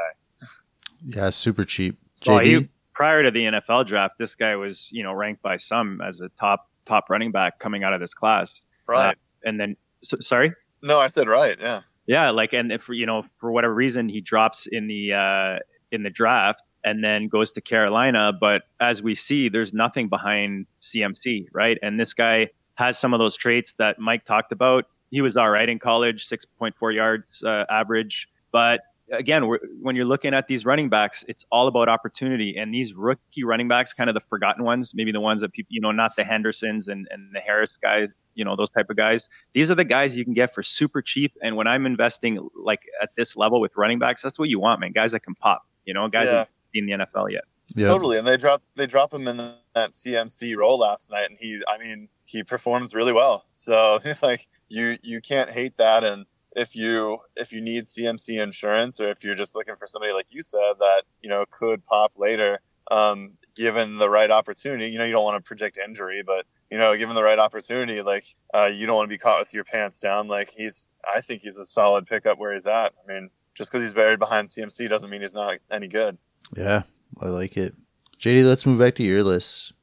Yeah, 1.06 1.30
super 1.30 1.66
cheap. 1.66 1.98
Well, 2.26 2.40
he, 2.40 2.70
prior 2.94 3.24
to 3.24 3.32
the 3.32 3.46
NFL 3.46 3.88
draft, 3.88 4.18
this 4.20 4.36
guy 4.36 4.56
was 4.56 4.90
you 4.92 5.04
know 5.04 5.14
ranked 5.14 5.42
by 5.42 5.58
some 5.58 6.02
as 6.02 6.22
a 6.22 6.30
top 6.30 6.70
top 6.86 7.10
running 7.10 7.32
back 7.32 7.60
coming 7.60 7.84
out 7.84 7.94
of 7.94 8.02
this 8.02 8.14
class. 8.14 8.66
Right. 8.88 9.12
Uh, 9.12 9.14
and 9.44 9.60
then, 9.60 9.78
so, 10.04 10.18
sorry. 10.20 10.54
No, 10.82 11.00
I 11.00 11.08
said 11.08 11.28
right. 11.28 11.58
Yeah. 11.60 11.82
Yeah, 12.08 12.32
like, 12.32 12.54
and 12.54 12.72
if 12.72 12.90
you 12.90 13.06
know, 13.06 13.24
for 13.38 13.52
whatever 13.52 13.74
reason, 13.74 14.10
he 14.10 14.20
drops 14.20 14.68
in 14.72 14.88
the 14.88 15.14
uh, 15.14 15.60
in 15.92 16.02
the 16.02 16.10
draft 16.10 16.62
and 16.84 17.04
then 17.04 17.28
goes 17.28 17.52
to 17.52 17.62
Carolina. 17.62 18.34
But 18.38 18.64
as 18.80 19.04
we 19.04 19.14
see, 19.14 19.48
there's 19.48 19.74
nothing 19.74 20.10
behind 20.10 20.66
CMC, 20.82 21.48
right? 21.54 21.78
And 21.84 22.00
this 22.00 22.16
guy 22.16 22.50
has 22.80 22.98
some 22.98 23.14
of 23.14 23.20
those 23.20 23.36
traits 23.36 23.74
that 23.74 24.00
Mike 24.00 24.26
talked 24.26 24.52
about. 24.52 24.86
He 25.12 25.22
was 25.22 25.38
all 25.38 25.50
right 25.50 25.68
in 25.68 25.80
college, 25.80 26.28
6.4 26.28 26.96
yards 26.96 27.44
uh, 27.44 27.66
average, 27.70 28.30
but 28.52 28.82
again, 29.12 29.44
when 29.82 29.96
you're 29.96 30.06
looking 30.06 30.34
at 30.34 30.48
these 30.48 30.66
running 30.66 30.90
backs, 30.90 31.26
it's 31.28 31.46
all 31.52 31.68
about 31.68 31.90
opportunity. 31.90 32.56
And 32.58 32.74
these 32.74 32.94
rookie 32.94 33.44
running 33.44 33.68
backs, 33.68 33.94
kind 33.94 34.10
of 34.10 34.14
the 34.14 34.20
forgotten 34.20 34.64
ones, 34.64 34.94
maybe 34.94 35.12
the 35.12 35.20
ones 35.20 35.42
that 35.42 35.52
people, 35.52 35.70
you 35.72 35.82
know, 35.82 35.92
not 35.92 36.16
the 36.16 36.24
Hendersons 36.24 36.88
and, 36.88 37.08
and 37.12 37.34
the 37.34 37.40
Harris 37.40 37.78
guys, 37.78 38.10
you 38.36 38.46
know, 38.46 38.56
those 38.56 38.70
type 38.70 38.90
of 38.90 38.98
guys. 38.98 39.30
These 39.54 39.72
are 39.72 39.76
the 39.76 39.84
guys 39.84 40.18
you 40.18 40.24
can 40.24 40.34
get 40.34 40.54
for 40.54 40.64
super 40.64 41.02
cheap. 41.02 41.34
And 41.42 41.56
when 41.56 41.68
I'm 41.68 41.86
investing 41.86 42.48
like 42.56 42.84
at 43.02 43.10
this 43.18 43.36
level 43.36 43.60
with 43.60 43.76
running 43.76 44.00
backs, 44.00 44.22
that's 44.22 44.40
what 44.40 44.50
you 44.50 44.60
want, 44.60 44.80
man. 44.80 44.92
Guys 44.92 45.12
that 45.12 45.22
can 45.22 45.36
pop, 45.36 45.66
you 45.86 45.94
know, 45.94 46.08
guys 46.08 46.28
yeah. 46.28 46.46
in 46.74 46.86
the 46.86 46.94
NFL 46.94 47.32
yet. 47.32 47.44
Yep. 47.76 47.88
Totally. 47.88 48.18
And 48.18 48.28
they 48.28 48.38
drop 48.38 48.62
they 48.76 48.86
drop 48.86 49.14
him 49.14 49.28
in 49.28 49.38
that 49.38 49.92
CMC 49.92 50.56
role 50.58 50.80
last 50.80 51.12
night 51.12 51.30
and 51.30 51.38
he 51.40 51.62
I 51.68 51.78
mean, 51.78 52.10
he 52.26 52.44
performs 52.44 52.94
really 52.94 53.14
well. 53.14 53.46
So 53.52 54.00
like 54.22 54.48
you 54.68 54.98
you 55.02 55.22
can't 55.22 55.50
hate 55.50 55.78
that 55.78 56.04
and 56.04 56.26
if 56.56 56.76
you 56.76 57.20
if 57.36 57.54
you 57.54 57.62
need 57.62 57.86
CMC 57.86 58.42
insurance 58.42 59.00
or 59.00 59.10
if 59.10 59.24
you're 59.24 59.36
just 59.36 59.56
looking 59.56 59.76
for 59.76 59.88
somebody 59.88 60.14
like 60.14 60.28
you 60.30 60.42
said 60.42 60.74
that 60.80 61.04
you 61.22 61.30
know 61.30 61.46
could 61.52 61.84
pop 61.86 62.14
later, 62.18 62.60
um, 62.92 63.34
given 63.56 63.98
the 63.98 64.10
right 64.10 64.32
opportunity. 64.32 64.90
You 64.90 64.98
know, 64.98 65.06
you 65.06 65.12
don't 65.12 65.24
want 65.24 65.44
to 65.44 65.48
predict 65.48 65.78
injury, 65.78 66.24
but 66.26 66.46
you 66.72 66.78
know, 66.78 66.96
given 66.96 67.16
the 67.16 67.24
right 67.24 67.40
opportunity, 67.40 68.02
like 68.02 68.26
uh, 68.54 68.66
you 68.66 68.86
don't 68.86 68.96
want 68.96 69.10
to 69.10 69.14
be 69.14 69.18
caught 69.18 69.40
with 69.40 69.54
your 69.54 69.64
pants 69.64 70.00
down. 70.00 70.28
Like 70.28 70.52
he's, 70.56 70.88
I 71.04 71.22
think 71.22 71.42
he's 71.42 71.58
a 71.58 71.66
solid 71.66 72.06
pickup 72.06 72.38
where 72.38 72.54
he's 72.54 72.68
at. 72.68 72.94
I 73.04 73.14
mean, 73.14 73.30
just 73.56 73.72
because 73.72 73.84
he's 73.86 73.94
buried 73.94 74.20
behind 74.20 74.48
CMC 74.48 74.90
doesn't 74.90 75.10
mean 75.10 75.22
he's 75.22 75.34
not 75.34 75.58
any 75.72 75.88
good. 75.88 76.18
Yeah, 76.56 76.84
I 77.22 77.28
like 77.28 77.58
it. 77.58 77.76
JD, 78.20 78.46
let's 78.46 78.66
move 78.66 78.80
back 78.80 78.96
to 78.96 79.04
your 79.04 79.24
list. 79.24 79.74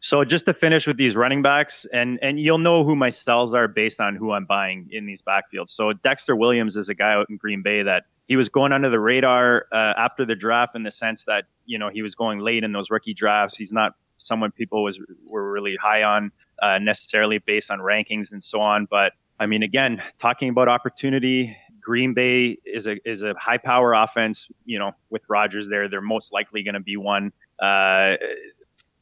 So 0.00 0.24
just 0.24 0.44
to 0.44 0.54
finish 0.54 0.86
with 0.86 0.96
these 0.96 1.16
running 1.16 1.42
backs, 1.42 1.86
and 1.92 2.18
and 2.22 2.38
you'll 2.38 2.58
know 2.58 2.84
who 2.84 2.94
my 2.94 3.10
styles 3.10 3.52
are 3.52 3.66
based 3.66 4.00
on 4.00 4.14
who 4.14 4.32
I'm 4.32 4.44
buying 4.44 4.88
in 4.92 5.06
these 5.06 5.22
backfields. 5.22 5.70
So 5.70 5.92
Dexter 5.92 6.36
Williams 6.36 6.76
is 6.76 6.88
a 6.88 6.94
guy 6.94 7.14
out 7.14 7.28
in 7.28 7.36
Green 7.36 7.62
Bay 7.62 7.82
that 7.82 8.04
he 8.28 8.36
was 8.36 8.48
going 8.48 8.72
under 8.72 8.90
the 8.90 9.00
radar 9.00 9.66
uh, 9.72 9.94
after 9.96 10.24
the 10.24 10.36
draft 10.36 10.76
in 10.76 10.84
the 10.84 10.90
sense 10.90 11.24
that 11.24 11.46
you 11.66 11.78
know 11.78 11.88
he 11.88 12.02
was 12.02 12.14
going 12.14 12.38
late 12.38 12.62
in 12.62 12.72
those 12.72 12.90
rookie 12.90 13.14
drafts. 13.14 13.56
He's 13.56 13.72
not 13.72 13.94
someone 14.18 14.52
people 14.52 14.84
was 14.84 15.00
were 15.30 15.50
really 15.50 15.76
high 15.76 16.04
on 16.04 16.30
uh, 16.62 16.78
necessarily 16.78 17.38
based 17.38 17.70
on 17.70 17.80
rankings 17.80 18.30
and 18.30 18.42
so 18.42 18.60
on. 18.60 18.86
But 18.88 19.14
I 19.40 19.46
mean, 19.46 19.62
again, 19.62 20.02
talking 20.18 20.48
about 20.48 20.68
opportunity, 20.68 21.56
Green 21.88 22.12
Bay 22.12 22.58
is 22.66 22.86
a 22.86 22.96
is 23.08 23.22
a 23.22 23.32
high 23.38 23.56
power 23.56 23.94
offense. 23.94 24.46
You 24.66 24.78
know, 24.78 24.92
with 25.08 25.22
Rodgers 25.26 25.70
there, 25.70 25.88
they're 25.88 26.02
most 26.02 26.34
likely 26.34 26.62
going 26.62 26.74
to 26.74 26.80
be 26.80 26.98
one. 26.98 27.32
Uh, 27.58 28.16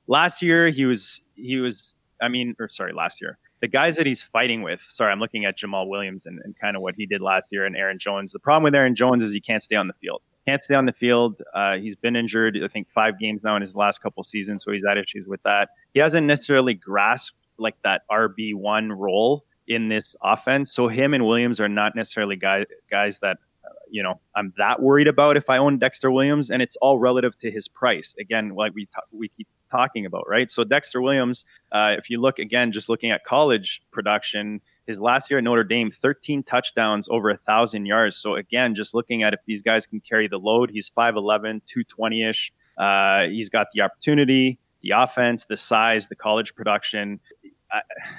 last 0.06 0.40
year 0.40 0.68
he 0.68 0.86
was 0.86 1.20
he 1.34 1.56
was 1.56 1.96
I 2.22 2.28
mean, 2.28 2.54
or 2.60 2.68
sorry, 2.68 2.92
last 2.92 3.20
year 3.20 3.38
the 3.60 3.66
guys 3.66 3.96
that 3.96 4.06
he's 4.06 4.22
fighting 4.22 4.62
with. 4.62 4.80
Sorry, 4.88 5.10
I'm 5.10 5.18
looking 5.18 5.46
at 5.46 5.58
Jamaal 5.58 5.88
Williams 5.88 6.26
and, 6.26 6.38
and 6.44 6.56
kind 6.56 6.76
of 6.76 6.82
what 6.82 6.94
he 6.94 7.06
did 7.06 7.20
last 7.20 7.48
year 7.50 7.64
and 7.64 7.74
Aaron 7.74 7.98
Jones. 7.98 8.30
The 8.30 8.38
problem 8.38 8.62
with 8.62 8.74
Aaron 8.76 8.94
Jones 8.94 9.24
is 9.24 9.32
he 9.32 9.40
can't 9.40 9.64
stay 9.64 9.74
on 9.74 9.88
the 9.88 9.94
field. 9.94 10.22
Can't 10.46 10.62
stay 10.62 10.76
on 10.76 10.86
the 10.86 10.92
field. 10.92 11.42
Uh, 11.54 11.76
he's 11.78 11.96
been 11.96 12.14
injured, 12.14 12.56
I 12.62 12.68
think, 12.68 12.88
five 12.88 13.18
games 13.18 13.42
now 13.42 13.56
in 13.56 13.62
his 13.62 13.74
last 13.74 14.00
couple 14.00 14.22
seasons, 14.22 14.62
so 14.62 14.70
he's 14.70 14.84
had 14.86 14.96
issues 14.96 15.26
with 15.26 15.42
that. 15.42 15.70
He 15.92 15.98
hasn't 15.98 16.24
necessarily 16.24 16.74
grasped 16.74 17.36
like 17.58 17.74
that 17.82 18.02
RB 18.08 18.54
one 18.54 18.92
role 18.92 19.44
in 19.68 19.88
this 19.88 20.16
offense. 20.22 20.72
So 20.72 20.88
him 20.88 21.14
and 21.14 21.26
Williams 21.26 21.60
are 21.60 21.68
not 21.68 21.94
necessarily 21.94 22.36
guys 22.36 22.66
guys 22.90 23.18
that 23.20 23.38
you 23.90 24.02
know 24.02 24.20
I'm 24.34 24.52
that 24.58 24.82
worried 24.82 25.08
about 25.08 25.36
if 25.36 25.48
I 25.50 25.58
own 25.58 25.78
Dexter 25.78 26.10
Williams, 26.10 26.50
and 26.50 26.62
it's 26.62 26.76
all 26.76 26.98
relative 26.98 27.36
to 27.38 27.50
his 27.50 27.68
price. 27.68 28.14
Again, 28.18 28.50
like 28.50 28.74
we 28.74 28.86
t- 28.86 28.92
we 29.12 29.28
keep 29.28 29.48
talking 29.70 30.06
about, 30.06 30.28
right? 30.28 30.50
So 30.50 30.64
Dexter 30.64 31.00
Williams, 31.00 31.44
uh, 31.72 31.94
if 31.98 32.10
you 32.10 32.20
look 32.20 32.38
again, 32.38 32.72
just 32.72 32.88
looking 32.88 33.10
at 33.10 33.24
college 33.24 33.82
production, 33.90 34.60
his 34.86 35.00
last 35.00 35.30
year 35.30 35.38
at 35.38 35.44
Notre 35.44 35.64
Dame, 35.64 35.90
13 35.90 36.42
touchdowns, 36.42 37.08
over 37.08 37.30
a 37.30 37.36
thousand 37.36 37.86
yards. 37.86 38.16
So 38.16 38.34
again, 38.34 38.74
just 38.74 38.94
looking 38.94 39.22
at 39.22 39.34
if 39.34 39.40
these 39.46 39.62
guys 39.62 39.86
can 39.86 40.00
carry 40.00 40.28
the 40.28 40.38
load, 40.38 40.70
he's 40.70 40.90
5'11, 40.90 41.62
220 41.66 42.28
ish. 42.28 42.52
Uh, 42.78 43.24
he's 43.24 43.48
got 43.48 43.68
the 43.72 43.80
opportunity, 43.80 44.58
the 44.82 44.90
offense, 44.90 45.46
the 45.46 45.56
size, 45.56 46.08
the 46.08 46.16
college 46.16 46.54
production. 46.54 47.20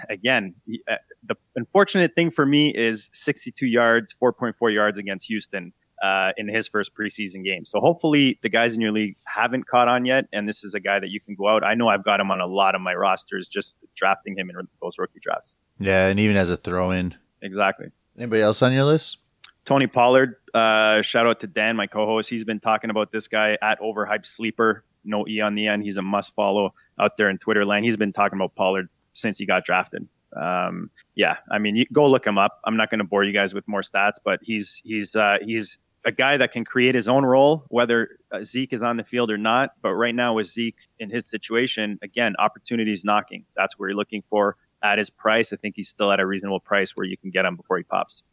Again, 0.09 0.53
uh, 0.89 0.95
the 1.27 1.35
unfortunate 1.55 2.13
thing 2.15 2.31
for 2.31 2.45
me 2.45 2.69
is 2.69 3.09
62 3.13 3.65
yards, 3.65 4.15
4.4 4.21 4.73
yards 4.73 4.97
against 4.97 5.27
Houston 5.27 5.73
uh, 6.01 6.31
in 6.37 6.47
his 6.47 6.67
first 6.67 6.93
preseason 6.95 7.43
game. 7.43 7.65
So 7.65 7.79
hopefully 7.79 8.39
the 8.41 8.49
guys 8.49 8.75
in 8.75 8.81
your 8.81 8.91
league 8.91 9.15
haven't 9.23 9.67
caught 9.67 9.87
on 9.87 10.05
yet, 10.05 10.25
and 10.31 10.47
this 10.47 10.63
is 10.63 10.73
a 10.73 10.79
guy 10.79 10.99
that 10.99 11.09
you 11.09 11.19
can 11.19 11.35
go 11.35 11.47
out. 11.47 11.63
I 11.63 11.73
know 11.73 11.87
I've 11.87 12.03
got 12.03 12.19
him 12.19 12.31
on 12.31 12.39
a 12.39 12.47
lot 12.47 12.75
of 12.75 12.81
my 12.81 12.93
rosters, 12.93 13.47
just 13.47 13.79
drafting 13.95 14.37
him 14.37 14.49
in 14.49 14.55
those 14.81 14.97
rookie 14.97 15.19
drafts. 15.19 15.55
Yeah, 15.79 16.07
and 16.07 16.19
even 16.19 16.37
as 16.37 16.49
a 16.49 16.57
throw-in. 16.57 17.15
Exactly. 17.41 17.87
Anybody 18.17 18.41
else 18.41 18.61
on 18.61 18.73
your 18.73 18.85
list? 18.85 19.17
Tony 19.65 19.85
Pollard. 19.85 20.35
Uh, 20.53 21.01
shout 21.01 21.27
out 21.27 21.39
to 21.41 21.47
Dan, 21.47 21.75
my 21.75 21.87
co-host. 21.87 22.29
He's 22.29 22.45
been 22.45 22.59
talking 22.59 22.89
about 22.89 23.11
this 23.11 23.27
guy 23.27 23.57
at 23.61 23.79
Overhyped 23.81 24.25
Sleeper. 24.25 24.83
No 25.03 25.27
E 25.27 25.41
on 25.41 25.55
the 25.55 25.67
end. 25.67 25.83
He's 25.83 25.97
a 25.97 26.01
must 26.01 26.33
follow 26.35 26.73
out 26.99 27.17
there 27.17 27.29
in 27.29 27.37
Twitter 27.37 27.65
land. 27.65 27.85
He's 27.85 27.97
been 27.97 28.13
talking 28.13 28.37
about 28.37 28.55
Pollard 28.55 28.89
since 29.13 29.37
he 29.37 29.45
got 29.45 29.65
drafted. 29.65 30.07
Um, 30.39 30.89
yeah, 31.15 31.37
I 31.51 31.57
mean, 31.57 31.75
you, 31.75 31.85
go 31.91 32.07
look 32.07 32.25
him 32.25 32.37
up. 32.37 32.59
I'm 32.65 32.77
not 32.77 32.89
going 32.89 32.99
to 32.99 33.05
bore 33.05 33.23
you 33.23 33.33
guys 33.33 33.53
with 33.53 33.67
more 33.67 33.81
stats, 33.81 34.15
but 34.23 34.39
he's 34.43 34.81
he's 34.83 35.15
uh, 35.15 35.37
he's 35.41 35.79
a 36.05 36.11
guy 36.11 36.37
that 36.37 36.51
can 36.51 36.63
create 36.63 36.95
his 36.95 37.07
own 37.07 37.25
role, 37.25 37.65
whether 37.69 38.17
uh, 38.31 38.43
Zeke 38.43 38.71
is 38.71 38.83
on 38.83 38.97
the 38.97 39.03
field 39.03 39.31
or 39.31 39.37
not. 39.37 39.71
But 39.81 39.93
right 39.93 40.15
now, 40.15 40.33
with 40.33 40.47
Zeke 40.47 40.77
in 40.99 41.09
his 41.09 41.27
situation, 41.27 41.99
again, 42.01 42.35
opportunities 42.39 43.03
knocking. 43.03 43.45
That's 43.55 43.77
where 43.77 43.89
you're 43.89 43.97
looking 43.97 44.21
for 44.21 44.55
at 44.83 44.97
his 44.97 45.09
price. 45.09 45.51
I 45.51 45.57
think 45.57 45.75
he's 45.75 45.89
still 45.89 46.11
at 46.11 46.19
a 46.19 46.25
reasonable 46.25 46.59
price 46.59 46.95
where 46.95 47.05
you 47.05 47.17
can 47.17 47.31
get 47.31 47.45
him 47.45 47.55
before 47.55 47.77
he 47.77 47.83
pops. 47.83 48.23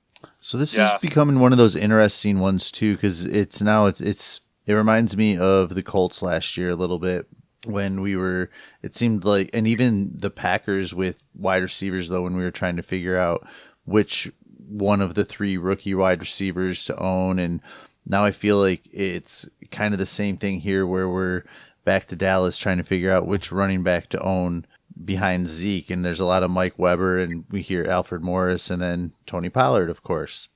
So 0.40 0.56
this 0.56 0.76
yeah. 0.76 0.94
is 0.94 1.00
becoming 1.00 1.40
one 1.40 1.52
of 1.52 1.58
those 1.58 1.76
interesting 1.76 2.40
ones 2.40 2.70
too, 2.70 2.94
because 2.94 3.24
it's 3.24 3.60
now 3.60 3.86
it's 3.86 4.00
it's 4.00 4.40
it 4.66 4.72
reminds 4.72 5.16
me 5.16 5.36
of 5.36 5.74
the 5.74 5.82
Colts 5.82 6.22
last 6.22 6.56
year 6.56 6.70
a 6.70 6.76
little 6.76 6.98
bit 6.98 7.26
when 7.64 8.00
we 8.00 8.16
were. 8.16 8.50
It 8.82 8.94
seemed 8.94 9.24
like, 9.24 9.50
and 9.52 9.66
even 9.66 10.12
the 10.14 10.30
Packers 10.30 10.94
with 10.94 11.22
wide 11.34 11.62
receivers 11.62 12.08
though, 12.08 12.22
when 12.22 12.36
we 12.36 12.42
were 12.42 12.50
trying 12.50 12.76
to 12.76 12.82
figure 12.82 13.16
out 13.16 13.46
which 13.84 14.30
one 14.68 15.00
of 15.00 15.14
the 15.14 15.24
three 15.24 15.56
rookie 15.56 15.94
wide 15.94 16.20
receivers 16.20 16.84
to 16.86 16.96
own. 16.98 17.38
And 17.38 17.60
now 18.06 18.24
I 18.24 18.30
feel 18.30 18.58
like 18.58 18.82
it's 18.92 19.48
kind 19.70 19.94
of 19.94 19.98
the 19.98 20.06
same 20.06 20.36
thing 20.36 20.60
here 20.60 20.86
where 20.86 21.08
we're 21.08 21.44
back 21.84 22.06
to 22.08 22.16
Dallas 22.16 22.56
trying 22.56 22.78
to 22.78 22.84
figure 22.84 23.12
out 23.12 23.26
which 23.26 23.52
running 23.52 23.82
back 23.82 24.08
to 24.10 24.22
own 24.22 24.66
behind 25.04 25.48
Zeke. 25.48 25.90
And 25.90 26.04
there's 26.04 26.20
a 26.20 26.24
lot 26.24 26.42
of 26.42 26.50
Mike 26.50 26.78
Weber 26.78 27.18
and 27.18 27.44
we 27.50 27.62
hear 27.62 27.84
Alfred 27.84 28.22
Morris 28.22 28.70
and 28.70 28.80
then 28.80 29.12
Tony 29.26 29.48
Pollard, 29.48 29.90
of 29.90 30.02
course. 30.02 30.48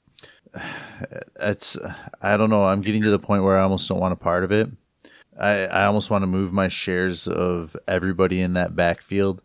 It's, 1.40 1.78
I 2.20 2.36
don't 2.36 2.50
know. 2.50 2.64
I'm 2.64 2.80
getting 2.80 3.02
to 3.02 3.10
the 3.10 3.18
point 3.18 3.44
where 3.44 3.56
I 3.56 3.62
almost 3.62 3.88
don't 3.88 4.00
want 4.00 4.12
a 4.12 4.16
part 4.16 4.42
of 4.42 4.50
it. 4.50 4.68
I, 5.38 5.66
I 5.66 5.84
almost 5.86 6.10
want 6.10 6.22
to 6.22 6.26
move 6.26 6.52
my 6.52 6.68
shares 6.68 7.28
of 7.28 7.76
everybody 7.86 8.40
in 8.40 8.54
that 8.54 8.74
backfield 8.74 9.40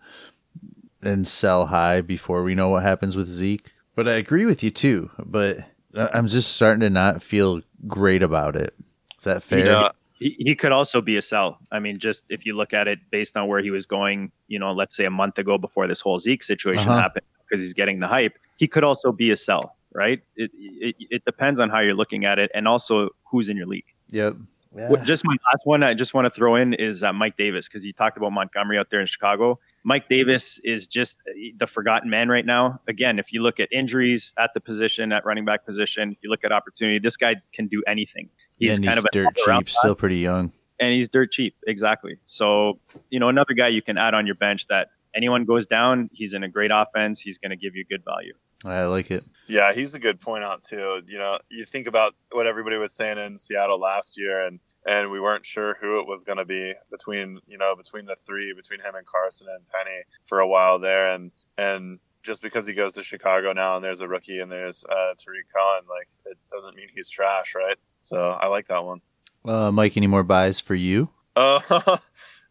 and 1.01 1.27
sell 1.27 1.67
high 1.67 2.01
before 2.01 2.43
we 2.43 2.55
know 2.55 2.69
what 2.69 2.83
happens 2.83 3.15
with 3.15 3.27
Zeke. 3.27 3.71
But 3.95 4.07
I 4.07 4.13
agree 4.13 4.45
with 4.45 4.63
you 4.63 4.71
too. 4.71 5.11
But 5.23 5.59
I'm 5.95 6.27
just 6.27 6.53
starting 6.53 6.79
to 6.79 6.89
not 6.89 7.21
feel 7.21 7.61
great 7.87 8.23
about 8.23 8.55
it. 8.55 8.73
Is 9.17 9.25
that 9.25 9.43
fair? 9.43 9.59
You 9.59 9.65
know, 9.65 9.91
he, 10.17 10.35
he 10.39 10.55
could 10.55 10.71
also 10.71 11.01
be 11.01 11.17
a 11.17 11.21
sell. 11.21 11.59
I 11.71 11.79
mean, 11.79 11.99
just 11.99 12.25
if 12.29 12.45
you 12.45 12.55
look 12.55 12.73
at 12.73 12.87
it 12.87 12.99
based 13.11 13.37
on 13.37 13.47
where 13.47 13.61
he 13.61 13.69
was 13.69 13.85
going, 13.85 14.31
you 14.47 14.57
know, 14.57 14.71
let's 14.71 14.95
say 14.95 15.05
a 15.05 15.11
month 15.11 15.37
ago 15.37 15.57
before 15.57 15.87
this 15.87 16.01
whole 16.01 16.17
Zeke 16.17 16.43
situation 16.43 16.89
uh-huh. 16.89 16.99
happened, 16.99 17.25
because 17.45 17.61
he's 17.61 17.73
getting 17.73 17.99
the 17.99 18.07
hype, 18.07 18.37
he 18.57 18.67
could 18.67 18.83
also 18.83 19.11
be 19.11 19.29
a 19.29 19.35
sell, 19.35 19.75
right? 19.93 20.21
It, 20.35 20.49
it, 20.55 20.95
it 20.99 21.25
depends 21.25 21.59
on 21.59 21.69
how 21.69 21.79
you're 21.79 21.93
looking 21.93 22.25
at 22.25 22.39
it 22.39 22.49
and 22.55 22.67
also 22.67 23.09
who's 23.25 23.49
in 23.49 23.57
your 23.57 23.67
league. 23.67 23.93
Yep. 24.09 24.37
Yeah. 24.75 24.95
Just 25.03 25.23
my 25.25 25.35
last 25.51 25.65
one 25.65 25.83
I 25.83 25.93
just 25.93 26.13
want 26.13 26.25
to 26.25 26.29
throw 26.29 26.55
in 26.55 26.73
is 26.73 27.03
uh, 27.03 27.13
Mike 27.13 27.37
Davis 27.37 27.67
because 27.67 27.85
you 27.85 27.93
talked 27.93 28.17
about 28.17 28.31
Montgomery 28.31 28.77
out 28.77 28.89
there 28.89 28.99
in 28.99 29.05
Chicago. 29.05 29.59
Mike 29.83 30.07
Davis 30.07 30.59
is 30.63 30.87
just 30.87 31.19
the 31.57 31.67
forgotten 31.67 32.09
man 32.09 32.29
right 32.29 32.45
now. 32.45 32.79
Again, 32.87 33.19
if 33.19 33.33
you 33.33 33.41
look 33.41 33.59
at 33.59 33.69
injuries 33.71 34.33
at 34.37 34.51
the 34.53 34.61
position, 34.61 35.11
at 35.11 35.25
running 35.25 35.45
back 35.45 35.65
position, 35.65 36.13
if 36.13 36.17
you 36.23 36.29
look 36.29 36.43
at 36.43 36.51
opportunity, 36.51 36.99
this 36.99 37.17
guy 37.17 37.35
can 37.53 37.67
do 37.67 37.83
anything. 37.85 38.29
He's, 38.57 38.79
yeah, 38.79 38.87
kind 38.87 38.97
he's 38.97 39.05
of 39.05 39.11
dirt 39.11 39.35
cheap, 39.35 39.69
still 39.69 39.95
pretty 39.95 40.17
young. 40.17 40.51
And 40.79 40.93
he's 40.93 41.09
dirt 41.09 41.31
cheap, 41.31 41.55
exactly. 41.67 42.17
So, 42.25 42.79
you 43.09 43.19
know, 43.19 43.29
another 43.29 43.53
guy 43.53 43.67
you 43.67 43.81
can 43.81 43.97
add 43.97 44.13
on 44.13 44.25
your 44.25 44.35
bench 44.35 44.67
that 44.67 44.87
anyone 45.15 45.45
goes 45.45 45.65
down, 45.65 46.09
he's 46.13 46.33
in 46.33 46.43
a 46.43 46.49
great 46.49 46.71
offense. 46.73 47.19
He's 47.19 47.37
going 47.37 47.51
to 47.51 47.57
give 47.57 47.75
you 47.75 47.85
good 47.85 48.03
value. 48.03 48.33
I 48.65 48.85
like 48.85 49.11
it. 49.11 49.25
Yeah, 49.47 49.73
he's 49.73 49.93
a 49.93 49.99
good 49.99 50.21
point 50.21 50.43
out 50.43 50.61
too. 50.61 51.01
You 51.05 51.19
know, 51.19 51.37
you 51.49 51.65
think 51.65 51.87
about 51.87 52.15
what 52.31 52.47
everybody 52.47 52.77
was 52.77 52.93
saying 52.93 53.17
in 53.17 53.37
Seattle 53.37 53.79
last 53.79 54.17
year, 54.17 54.45
and 54.47 54.59
and 54.85 55.11
we 55.11 55.19
weren't 55.19 55.45
sure 55.45 55.77
who 55.79 55.99
it 55.99 56.07
was 56.07 56.23
going 56.23 56.37
to 56.37 56.45
be 56.45 56.73
between 56.91 57.39
you 57.47 57.57
know 57.57 57.75
between 57.75 58.05
the 58.05 58.15
three 58.15 58.53
between 58.53 58.79
him 58.79 58.95
and 58.95 59.05
Carson 59.05 59.47
and 59.53 59.65
Penny 59.67 60.01
for 60.25 60.39
a 60.39 60.47
while 60.47 60.79
there 60.79 61.09
and 61.09 61.31
and 61.57 61.99
just 62.21 62.41
because 62.41 62.65
he 62.65 62.73
goes 62.73 62.93
to 62.93 63.03
Chicago 63.03 63.51
now 63.53 63.75
and 63.75 63.83
there's 63.83 64.01
a 64.01 64.07
rookie 64.07 64.39
and 64.39 64.51
there's 64.51 64.83
uh, 64.85 65.13
Tarik 65.17 65.45
Cohen 65.53 65.83
like 65.89 66.07
it 66.25 66.37
doesn't 66.51 66.75
mean 66.75 66.87
he's 66.93 67.09
trash 67.09 67.53
right 67.55 67.77
so 68.01 68.31
I 68.31 68.47
like 68.47 68.67
that 68.67 68.83
one 68.83 69.01
uh, 69.45 69.71
Mike 69.71 69.97
any 69.97 70.07
more 70.07 70.23
buys 70.23 70.59
for 70.59 70.75
you 70.75 71.09
uh, 71.35 71.59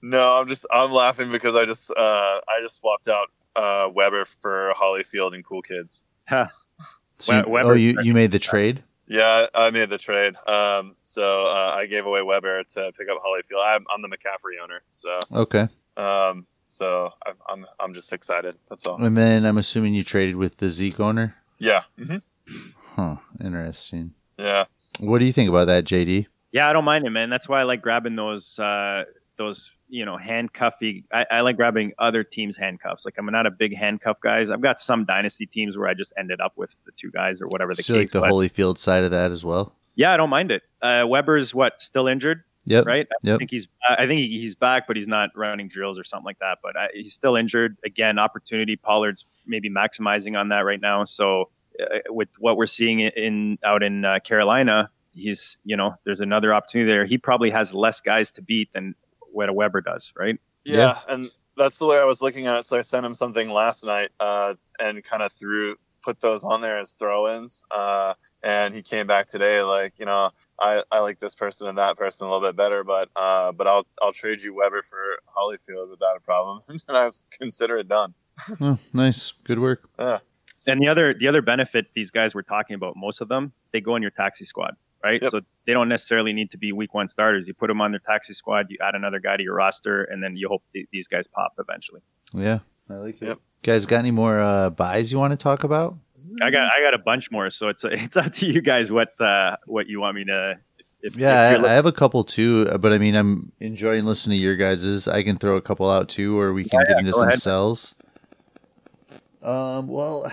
no 0.02 0.36
I'm 0.36 0.48
just 0.48 0.66
I'm 0.70 0.92
laughing 0.92 1.30
because 1.30 1.54
I 1.54 1.64
just 1.64 1.90
uh, 1.90 2.40
I 2.48 2.60
just 2.62 2.76
swapped 2.76 3.08
out 3.08 3.28
uh, 3.56 3.88
Weber 3.92 4.24
for 4.24 4.72
Holyfield 4.76 5.34
and 5.34 5.44
Cool 5.44 5.62
Kids 5.62 6.04
huh. 6.26 6.46
so 7.18 7.32
you, 7.38 7.58
oh 7.58 7.72
you, 7.72 7.96
you 8.02 8.14
made 8.14 8.30
the 8.30 8.38
trade 8.38 8.82
yeah, 9.12 9.46
I 9.54 9.70
made 9.70 9.90
the 9.90 9.98
trade. 9.98 10.36
Um, 10.46 10.96
so 11.00 11.44
uh, 11.44 11.74
I 11.76 11.84
gave 11.84 12.06
away 12.06 12.22
Weber 12.22 12.64
to 12.64 12.92
pick 12.96 13.10
up 13.10 13.18
Holyfield. 13.22 13.62
I'm, 13.62 13.84
I'm 13.92 14.00
the 14.00 14.08
McCaffrey 14.08 14.62
owner, 14.62 14.80
so 14.90 15.18
okay. 15.32 15.68
Um, 15.98 16.46
so 16.66 17.10
I'm, 17.26 17.34
I'm 17.46 17.66
I'm 17.78 17.94
just 17.94 18.12
excited. 18.14 18.56
That's 18.70 18.86
all. 18.86 19.04
And 19.04 19.14
then 19.14 19.44
I'm 19.44 19.58
assuming 19.58 19.92
you 19.92 20.02
traded 20.02 20.36
with 20.36 20.56
the 20.56 20.70
Zeke 20.70 21.00
owner. 21.00 21.34
Yeah. 21.58 21.82
Mm-hmm. 21.98 22.56
Huh. 22.96 23.16
Interesting. 23.44 24.14
Yeah. 24.38 24.64
What 25.00 25.18
do 25.18 25.26
you 25.26 25.32
think 25.32 25.50
about 25.50 25.66
that, 25.66 25.84
JD? 25.84 26.26
Yeah, 26.52 26.68
I 26.68 26.72
don't 26.72 26.86
mind 26.86 27.06
it, 27.06 27.10
man. 27.10 27.28
That's 27.28 27.48
why 27.48 27.60
I 27.60 27.64
like 27.64 27.82
grabbing 27.82 28.16
those 28.16 28.58
uh, 28.58 29.04
those 29.36 29.72
you 29.92 30.06
know 30.06 30.16
handcuffy. 30.16 31.04
I, 31.12 31.26
I, 31.30 31.40
like 31.42 31.56
grabbing 31.56 31.92
other 31.98 32.24
teams' 32.24 32.56
handcuffs. 32.56 33.04
Like 33.04 33.14
I'm 33.18 33.26
not 33.26 33.46
a 33.46 33.50
big 33.50 33.76
handcuff 33.76 34.18
guys. 34.20 34.50
I've 34.50 34.62
got 34.62 34.80
some 34.80 35.04
dynasty 35.04 35.46
teams 35.46 35.76
where 35.76 35.86
I 35.86 35.94
just 35.94 36.14
ended 36.18 36.40
up 36.40 36.54
with 36.56 36.74
the 36.86 36.92
two 36.92 37.10
guys 37.10 37.40
or 37.40 37.46
whatever 37.46 37.74
the 37.74 37.82
so 37.82 37.94
case. 37.94 38.14
like 38.14 38.22
the 38.22 38.28
Holyfield 38.28 38.78
side 38.78 39.04
of 39.04 39.10
that 39.10 39.30
as 39.30 39.44
well. 39.44 39.76
Yeah, 39.94 40.12
I 40.12 40.16
don't 40.16 40.30
mind 40.30 40.50
it. 40.50 40.62
Uh, 40.80 41.04
Weber's 41.06 41.54
what 41.54 41.80
still 41.82 42.08
injured. 42.08 42.42
Yep. 42.64 42.86
Right. 42.86 43.06
I 43.10 43.14
yep. 43.22 43.38
think 43.38 43.50
he's. 43.50 43.68
I 43.86 44.06
think 44.06 44.20
he's 44.20 44.54
back, 44.54 44.86
but 44.86 44.96
he's 44.96 45.08
not 45.08 45.30
running 45.36 45.68
drills 45.68 45.98
or 45.98 46.04
something 46.04 46.24
like 46.24 46.38
that. 46.38 46.58
But 46.62 46.76
I, 46.76 46.88
he's 46.94 47.12
still 47.12 47.36
injured. 47.36 47.76
Again, 47.84 48.18
opportunity. 48.18 48.76
Pollard's 48.76 49.26
maybe 49.46 49.68
maximizing 49.68 50.38
on 50.38 50.48
that 50.50 50.60
right 50.60 50.80
now. 50.80 51.04
So 51.04 51.50
uh, 51.78 51.98
with 52.08 52.28
what 52.38 52.56
we're 52.56 52.66
seeing 52.66 53.00
in 53.00 53.58
out 53.62 53.82
in 53.82 54.04
uh, 54.04 54.20
Carolina, 54.20 54.90
he's 55.12 55.58
you 55.64 55.76
know 55.76 55.96
there's 56.04 56.20
another 56.20 56.54
opportunity 56.54 56.90
there. 56.90 57.04
He 57.04 57.18
probably 57.18 57.50
has 57.50 57.74
less 57.74 58.00
guys 58.00 58.30
to 58.32 58.42
beat 58.42 58.72
than 58.72 58.94
what 59.32 59.48
a 59.48 59.52
Weber 59.52 59.80
does, 59.80 60.12
right? 60.16 60.38
Yeah, 60.64 60.76
yeah, 60.76 60.98
and 61.08 61.30
that's 61.56 61.78
the 61.78 61.86
way 61.86 61.98
I 61.98 62.04
was 62.04 62.22
looking 62.22 62.46
at 62.46 62.56
it. 62.56 62.66
So 62.66 62.78
I 62.78 62.82
sent 62.82 63.04
him 63.04 63.14
something 63.14 63.48
last 63.48 63.84
night 63.84 64.10
uh, 64.20 64.54
and 64.80 65.02
kind 65.02 65.22
of 65.22 65.32
threw 65.32 65.76
put 66.02 66.20
those 66.20 66.44
on 66.44 66.60
there 66.60 66.78
as 66.78 66.92
throw-ins. 66.94 67.64
Uh, 67.70 68.14
and 68.42 68.74
he 68.74 68.82
came 68.82 69.06
back 69.06 69.26
today 69.26 69.62
like, 69.62 69.94
you 69.98 70.04
know, 70.04 70.30
I, 70.60 70.82
I 70.90 70.98
like 70.98 71.20
this 71.20 71.34
person 71.34 71.68
and 71.68 71.78
that 71.78 71.96
person 71.96 72.26
a 72.26 72.32
little 72.32 72.46
bit 72.46 72.56
better, 72.56 72.84
but 72.84 73.08
uh, 73.16 73.52
but 73.52 73.66
I'll 73.66 73.86
I'll 74.00 74.12
trade 74.12 74.42
you 74.42 74.54
Weber 74.54 74.82
for 74.82 74.98
Holyfield 75.36 75.90
without 75.90 76.16
a 76.16 76.20
problem, 76.20 76.60
and 76.68 76.96
I 76.96 77.04
was 77.04 77.26
consider 77.30 77.78
it 77.78 77.88
done. 77.88 78.14
oh, 78.60 78.78
nice, 78.92 79.32
good 79.44 79.58
work. 79.58 79.88
Yeah. 79.98 80.18
And 80.66 80.80
the 80.80 80.86
other 80.88 81.14
the 81.14 81.26
other 81.26 81.42
benefit 81.42 81.86
these 81.94 82.10
guys 82.10 82.34
were 82.34 82.42
talking 82.42 82.74
about, 82.74 82.96
most 82.96 83.20
of 83.20 83.28
them, 83.28 83.52
they 83.72 83.80
go 83.80 83.96
in 83.96 84.02
your 84.02 84.12
taxi 84.12 84.44
squad 84.44 84.76
right? 85.02 85.20
Yep. 85.22 85.30
So 85.30 85.40
they 85.66 85.72
don't 85.72 85.88
necessarily 85.88 86.32
need 86.32 86.50
to 86.52 86.58
be 86.58 86.72
week 86.72 86.94
one 86.94 87.08
starters. 87.08 87.46
You 87.48 87.54
put 87.54 87.68
them 87.68 87.80
on 87.80 87.90
their 87.90 88.00
taxi 88.00 88.32
squad, 88.34 88.66
you 88.70 88.78
add 88.82 88.94
another 88.94 89.20
guy 89.20 89.36
to 89.36 89.42
your 89.42 89.54
roster, 89.54 90.04
and 90.04 90.22
then 90.22 90.36
you 90.36 90.48
hope 90.48 90.62
th- 90.72 90.86
these 90.92 91.08
guys 91.08 91.26
pop 91.26 91.52
eventually. 91.58 92.00
Yeah, 92.34 92.60
I 92.90 92.94
like 92.94 93.20
it. 93.22 93.26
Yep. 93.26 93.36
You 93.36 93.42
Guys, 93.62 93.86
got 93.86 93.98
any 93.98 94.10
more 94.10 94.40
uh, 94.40 94.70
buys 94.70 95.12
you 95.12 95.18
want 95.18 95.32
to 95.32 95.36
talk 95.36 95.62
about? 95.64 95.96
I 96.42 96.50
got 96.50 96.72
I 96.76 96.80
got 96.82 96.94
a 96.94 96.98
bunch 96.98 97.30
more, 97.30 97.50
so 97.50 97.68
it's 97.68 97.84
it's 97.84 98.16
up 98.16 98.32
to 98.32 98.46
you 98.46 98.60
guys 98.62 98.90
what 98.90 99.20
uh, 99.20 99.56
what 99.66 99.86
you 99.88 100.00
want 100.00 100.16
me 100.16 100.24
to. 100.24 100.58
If, 101.04 101.16
Yeah, 101.16 101.56
if 101.56 101.64
I, 101.64 101.68
I 101.68 101.72
have 101.72 101.84
a 101.86 101.92
couple 101.92 102.22
too, 102.24 102.68
uh, 102.70 102.78
but 102.78 102.92
I 102.92 102.98
mean, 102.98 103.14
I'm 103.16 103.52
enjoying 103.60 104.04
listening 104.04 104.38
to 104.38 104.42
your 104.42 104.56
guys's. 104.56 105.08
I 105.08 105.22
can 105.24 105.36
throw 105.36 105.56
a 105.56 105.60
couple 105.60 105.90
out 105.90 106.08
too, 106.08 106.38
or 106.38 106.52
we 106.52 106.64
can 106.64 106.80
Yeah, 106.80 106.86
get 106.86 106.90
yeah, 106.94 106.98
into 107.00 107.12
some 107.12 107.28
ahead. 107.28 107.40
cells. 107.42 107.94
Um, 109.42 109.88
well, 109.88 110.30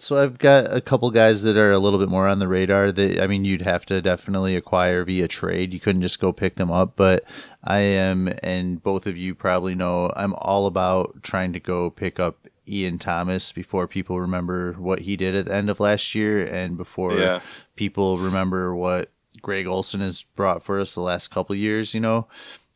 so 0.00 0.22
I've 0.22 0.38
got 0.38 0.74
a 0.74 0.80
couple 0.80 1.10
guys 1.10 1.42
that 1.42 1.56
are 1.56 1.70
a 1.70 1.78
little 1.78 1.98
bit 1.98 2.08
more 2.08 2.26
on 2.26 2.38
the 2.38 2.48
radar. 2.48 2.90
That 2.90 3.20
I 3.20 3.26
mean, 3.26 3.44
you'd 3.44 3.62
have 3.62 3.86
to 3.86 4.00
definitely 4.02 4.56
acquire 4.56 5.04
via 5.04 5.28
trade. 5.28 5.72
You 5.72 5.80
couldn't 5.80 6.02
just 6.02 6.18
go 6.20 6.32
pick 6.32 6.56
them 6.56 6.70
up. 6.70 6.96
But 6.96 7.24
I 7.62 7.78
am, 7.78 8.32
and 8.42 8.82
both 8.82 9.06
of 9.06 9.16
you 9.16 9.34
probably 9.34 9.74
know, 9.74 10.10
I'm 10.16 10.34
all 10.34 10.66
about 10.66 11.22
trying 11.22 11.52
to 11.52 11.60
go 11.60 11.90
pick 11.90 12.18
up 12.18 12.48
Ian 12.66 12.98
Thomas 12.98 13.52
before 13.52 13.86
people 13.86 14.20
remember 14.20 14.72
what 14.74 15.00
he 15.00 15.16
did 15.16 15.34
at 15.34 15.44
the 15.46 15.54
end 15.54 15.68
of 15.70 15.80
last 15.80 16.14
year, 16.14 16.44
and 16.44 16.76
before 16.76 17.14
Yeah. 17.14 17.40
people 17.76 18.18
remember 18.18 18.74
what 18.74 19.10
Greg 19.42 19.66
Olsen 19.66 20.00
has 20.00 20.22
brought 20.22 20.62
for 20.62 20.78
us 20.80 20.94
the 20.94 21.00
last 21.00 21.28
couple 21.28 21.54
years. 21.56 21.94
You 21.94 22.00
know, 22.00 22.26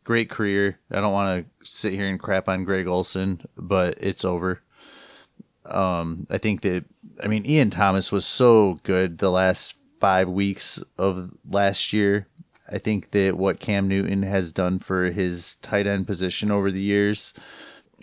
great 0.03 0.29
career. 0.31 0.79
I 0.91 1.01
don't 1.01 1.13
want 1.13 1.47
to 1.63 1.67
sit 1.69 1.93
here 1.95 2.07
and 2.07 2.19
crap 2.21 2.49
on 2.49 2.65
Greg 2.65 2.87
Olsen, 2.87 3.43
but 3.57 3.97
it's 4.01 4.25
over. 4.25 4.61
Um, 5.67 6.27
I 6.31 6.39
think 6.39 6.63
that 6.63 6.85
I 7.23 7.27
mean 7.27 7.47
Ian 7.47 7.71
Thomas 7.71 8.13
was 8.13 8.25
so 8.25 8.81
good 8.83 9.19
the 9.19 9.31
last 9.31 9.77
five 10.01 10.29
weeks 10.29 10.83
of 10.99 11.31
last 11.49 11.93
year. 11.93 12.27
I 12.71 12.79
think 12.79 13.11
that 13.13 13.37
what 13.37 13.61
Cam 13.61 13.89
Newton 13.89 14.23
has 14.23 14.53
done 14.53 14.79
for 14.79 15.11
his 15.11 15.57
tight 15.57 15.87
end 15.87 16.07
position 16.07 16.51
over 16.51 16.71
the 16.71 16.81
years. 16.81 17.35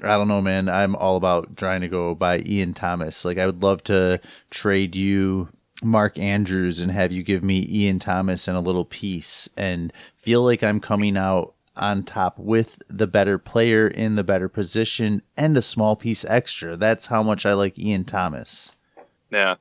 I 0.03 0.17
don't 0.17 0.27
know, 0.27 0.41
man. 0.41 0.69
I'm 0.69 0.95
all 0.95 1.15
about 1.15 1.57
trying 1.57 1.81
to 1.81 1.87
go 1.87 2.15
by 2.15 2.39
Ian 2.39 2.73
Thomas. 2.73 3.25
Like 3.25 3.37
I 3.37 3.45
would 3.45 3.61
love 3.61 3.83
to 3.85 4.19
trade 4.49 4.95
you 4.95 5.49
Mark 5.83 6.17
Andrews 6.17 6.79
and 6.79 6.91
have 6.91 7.11
you 7.11 7.23
give 7.23 7.43
me 7.43 7.67
Ian 7.69 7.99
Thomas 7.99 8.47
and 8.47 8.57
a 8.57 8.61
little 8.61 8.85
piece 8.85 9.49
and 9.57 9.91
feel 10.17 10.43
like 10.43 10.63
I'm 10.63 10.79
coming 10.79 11.17
out 11.17 11.53
on 11.75 12.03
top 12.03 12.37
with 12.37 12.81
the 12.87 13.07
better 13.07 13.37
player 13.37 13.87
in 13.87 14.15
the 14.15 14.23
better 14.23 14.49
position 14.49 15.21
and 15.37 15.55
a 15.57 15.61
small 15.61 15.95
piece 15.95 16.25
extra. 16.25 16.75
That's 16.75 17.07
how 17.07 17.23
much 17.23 17.45
I 17.45 17.53
like 17.53 17.79
Ian 17.79 18.03
Thomas. 18.05 18.73
Yeah, 19.31 19.55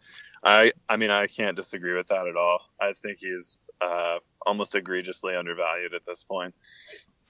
I 0.44 0.72
I 0.88 0.96
mean 0.96 1.10
I 1.10 1.26
can't 1.26 1.56
disagree 1.56 1.94
with 1.94 2.08
that 2.08 2.26
at 2.26 2.36
all. 2.36 2.60
I 2.80 2.92
think 2.92 3.18
he's 3.18 3.58
uh, 3.80 4.18
almost 4.44 4.74
egregiously 4.74 5.36
undervalued 5.36 5.94
at 5.94 6.04
this 6.04 6.24
point. 6.24 6.54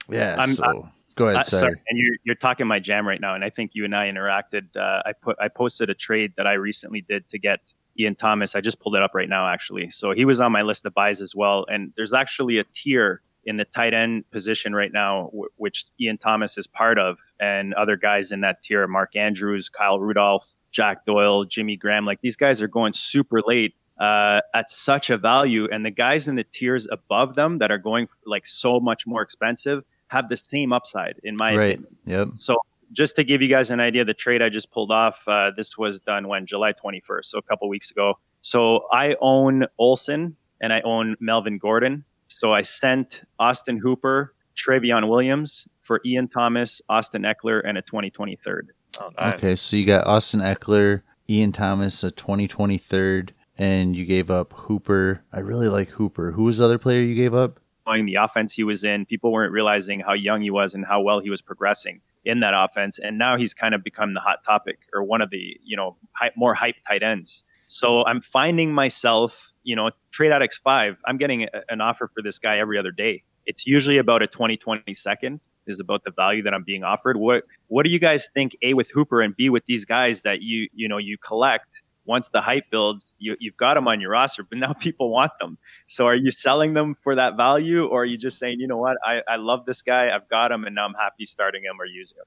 Yeah. 0.09 0.35
I'm- 0.39 0.49
so 0.49 0.89
go 1.15 1.27
ahead, 1.27 1.37
Uh, 1.41 1.43
sorry. 1.43 1.59
sorry, 1.61 1.81
and 1.89 1.99
you're 1.99 2.15
you're 2.23 2.35
talking 2.35 2.65
my 2.67 2.79
jam 2.79 3.07
right 3.07 3.21
now, 3.21 3.35
and 3.35 3.43
I 3.43 3.49
think 3.49 3.71
you 3.75 3.85
and 3.85 3.95
I 3.95 4.07
interacted. 4.11 4.75
Uh, 4.75 5.03
I 5.05 5.13
put 5.13 5.37
I 5.39 5.47
posted 5.47 5.89
a 5.89 5.93
trade 5.95 6.33
that 6.37 6.47
I 6.47 6.53
recently 6.53 7.01
did 7.01 7.27
to 7.29 7.37
get 7.37 7.73
Ian 7.99 8.15
Thomas. 8.15 8.55
I 8.55 8.61
just 8.61 8.79
pulled 8.79 8.95
it 8.95 9.03
up 9.03 9.11
right 9.13 9.29
now, 9.29 9.47
actually. 9.47 9.89
So 9.91 10.11
he 10.11 10.25
was 10.25 10.41
on 10.41 10.51
my 10.51 10.61
list 10.63 10.85
of 10.85 10.93
buys 10.93 11.21
as 11.21 11.35
well. 11.35 11.65
And 11.69 11.93
there's 11.95 12.13
actually 12.13 12.57
a 12.57 12.63
tier 12.63 13.21
in 13.45 13.57
the 13.57 13.65
tight 13.65 13.93
end 13.93 14.29
position 14.31 14.73
right 14.75 14.91
now, 14.91 15.25
w- 15.25 15.49
which 15.57 15.85
Ian 15.99 16.17
Thomas 16.17 16.57
is 16.57 16.67
part 16.67 16.97
of, 16.99 17.19
and 17.39 17.73
other 17.75 17.95
guys 17.97 18.31
in 18.31 18.41
that 18.41 18.61
tier: 18.61 18.87
Mark 18.87 19.15
Andrews, 19.15 19.69
Kyle 19.69 19.99
Rudolph, 19.99 20.55
Jack 20.71 21.05
Doyle, 21.05 21.43
Jimmy 21.45 21.75
Graham. 21.77 22.05
Like 22.05 22.21
these 22.21 22.35
guys 22.35 22.61
are 22.61 22.67
going 22.67 22.93
super 22.93 23.41
late. 23.45 23.75
Uh, 23.99 24.41
at 24.55 24.67
such 24.67 25.11
a 25.11 25.17
value, 25.17 25.67
and 25.71 25.85
the 25.85 25.91
guys 25.91 26.27
in 26.27 26.35
the 26.35 26.43
tiers 26.43 26.87
above 26.91 27.35
them 27.35 27.59
that 27.59 27.69
are 27.69 27.77
going 27.77 28.07
like 28.25 28.47
so 28.47 28.79
much 28.79 29.05
more 29.05 29.21
expensive 29.21 29.83
have 30.07 30.27
the 30.27 30.35
same 30.37 30.73
upside, 30.73 31.19
in 31.23 31.35
my 31.37 31.55
Right. 31.55 31.73
opinion. 31.73 31.95
Yep. 32.05 32.27
So 32.33 32.57
just 32.91 33.15
to 33.17 33.23
give 33.23 33.43
you 33.43 33.47
guys 33.47 33.69
an 33.69 33.79
idea, 33.79 34.03
the 34.03 34.15
trade 34.15 34.41
I 34.41 34.49
just 34.49 34.71
pulled 34.71 34.89
off, 34.91 35.21
uh, 35.27 35.51
this 35.55 35.77
was 35.77 35.99
done 35.99 36.27
when 36.27 36.47
July 36.47 36.73
21st, 36.73 37.25
so 37.25 37.37
a 37.37 37.43
couple 37.43 37.69
weeks 37.69 37.91
ago. 37.91 38.17
So 38.41 38.87
I 38.91 39.15
own 39.21 39.67
Olsen 39.77 40.35
and 40.61 40.73
I 40.73 40.81
own 40.81 41.15
Melvin 41.19 41.59
Gordon. 41.59 42.03
So 42.33 42.53
I 42.53 42.61
sent 42.61 43.23
Austin 43.39 43.77
Hooper, 43.77 44.33
Trayveon 44.55 45.09
Williams 45.09 45.67
for 45.81 46.01
Ian 46.05 46.27
Thomas, 46.27 46.81
Austin 46.87 47.23
Ekeler, 47.23 47.61
and 47.63 47.77
a 47.77 47.81
2023rd. 47.81 48.67
Oh, 48.99 49.11
nice. 49.19 49.33
Okay, 49.35 49.55
so 49.55 49.75
you 49.75 49.85
got 49.85 50.07
Austin 50.07 50.39
Ekeler, 50.39 51.01
Ian 51.29 51.51
Thomas, 51.51 52.03
a 52.03 52.11
2023rd, 52.11 53.31
and 53.57 53.95
you 53.95 54.05
gave 54.05 54.31
up 54.31 54.53
Hooper. 54.53 55.23
I 55.33 55.39
really 55.39 55.67
like 55.67 55.89
Hooper. 55.89 56.31
Who 56.31 56.43
was 56.43 56.57
the 56.57 56.65
other 56.65 56.77
player 56.77 57.01
you 57.01 57.15
gave 57.15 57.33
up? 57.33 57.59
Knowing 57.85 58.05
the 58.05 58.15
offense 58.15 58.53
he 58.53 58.63
was 58.63 58.83
in, 58.83 59.05
people 59.05 59.31
weren't 59.31 59.51
realizing 59.51 59.99
how 59.99 60.13
young 60.13 60.41
he 60.41 60.51
was 60.51 60.73
and 60.73 60.85
how 60.85 61.01
well 61.01 61.19
he 61.19 61.29
was 61.29 61.41
progressing 61.41 61.99
in 62.23 62.39
that 62.39 62.53
offense. 62.55 62.97
And 62.97 63.17
now 63.17 63.37
he's 63.37 63.53
kind 63.53 63.75
of 63.75 63.83
become 63.83 64.13
the 64.13 64.19
hot 64.19 64.43
topic 64.43 64.79
or 64.93 65.03
one 65.03 65.21
of 65.21 65.31
the, 65.31 65.59
you 65.63 65.75
know, 65.75 65.97
hype, 66.13 66.33
more 66.37 66.53
hype 66.53 66.75
tight 66.87 67.03
ends. 67.03 67.43
So 67.67 68.05
I'm 68.05 68.21
finding 68.21 68.73
myself, 68.73 69.50
you 69.63 69.75
know, 69.75 69.91
trade 70.11 70.31
out 70.31 70.41
X5. 70.41 70.97
I'm 71.05 71.17
getting 71.17 71.43
a, 71.43 71.49
an 71.69 71.81
offer 71.81 72.09
for 72.13 72.21
this 72.23 72.39
guy 72.39 72.57
every 72.59 72.77
other 72.77 72.91
day. 72.91 73.23
It's 73.45 73.65
usually 73.67 73.97
about 73.97 74.21
a 74.21 74.27
20, 74.27 74.57
20 74.57 74.93
second 74.93 75.39
is 75.67 75.79
about 75.79 76.03
the 76.03 76.11
value 76.11 76.43
that 76.43 76.53
I'm 76.53 76.63
being 76.63 76.83
offered. 76.83 77.17
What, 77.17 77.43
what 77.67 77.83
do 77.83 77.89
you 77.91 77.99
guys 77.99 78.27
think? 78.33 78.55
A 78.63 78.73
with 78.73 78.89
Hooper 78.91 79.21
and 79.21 79.35
B 79.35 79.49
with 79.49 79.65
these 79.65 79.85
guys 79.85 80.21
that 80.23 80.41
you, 80.41 80.67
you 80.73 80.87
know, 80.87 80.97
you 80.97 81.17
collect 81.17 81.81
once 82.05 82.29
the 82.29 82.41
hype 82.41 82.63
builds, 82.71 83.13
you, 83.19 83.35
you've 83.39 83.55
got 83.57 83.75
them 83.75 83.87
on 83.87 84.01
your 84.01 84.09
roster, 84.11 84.43
but 84.43 84.57
now 84.57 84.73
people 84.79 85.09
want 85.11 85.31
them. 85.39 85.57
So 85.87 86.07
are 86.07 86.15
you 86.15 86.31
selling 86.31 86.73
them 86.73 86.95
for 86.95 87.13
that 87.15 87.37
value 87.37 87.85
or 87.85 88.01
are 88.01 88.05
you 88.05 88.17
just 88.17 88.39
saying, 88.39 88.59
you 88.59 88.67
know 88.67 88.77
what, 88.77 88.97
I, 89.05 89.21
I 89.27 89.35
love 89.35 89.65
this 89.65 89.81
guy, 89.83 90.13
I've 90.13 90.27
got 90.27 90.51
him, 90.51 90.65
and 90.65 90.73
now 90.73 90.85
I'm 90.85 90.95
happy 90.95 91.25
starting 91.25 91.63
him 91.63 91.79
or 91.79 91.85
using 91.85 92.17
him? 92.17 92.25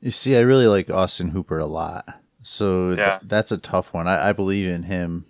You 0.00 0.10
see, 0.10 0.36
I 0.36 0.40
really 0.40 0.66
like 0.66 0.88
Austin 0.88 1.28
Hooper 1.28 1.58
a 1.58 1.66
lot. 1.66 2.08
So 2.40 2.88
th- 2.96 2.98
Yeah. 2.98 3.18
that's 3.22 3.52
a 3.52 3.58
tough 3.58 3.92
one. 3.92 4.08
I-, 4.08 4.30
I 4.30 4.32
believe 4.32 4.68
in 4.68 4.84
him. 4.84 5.26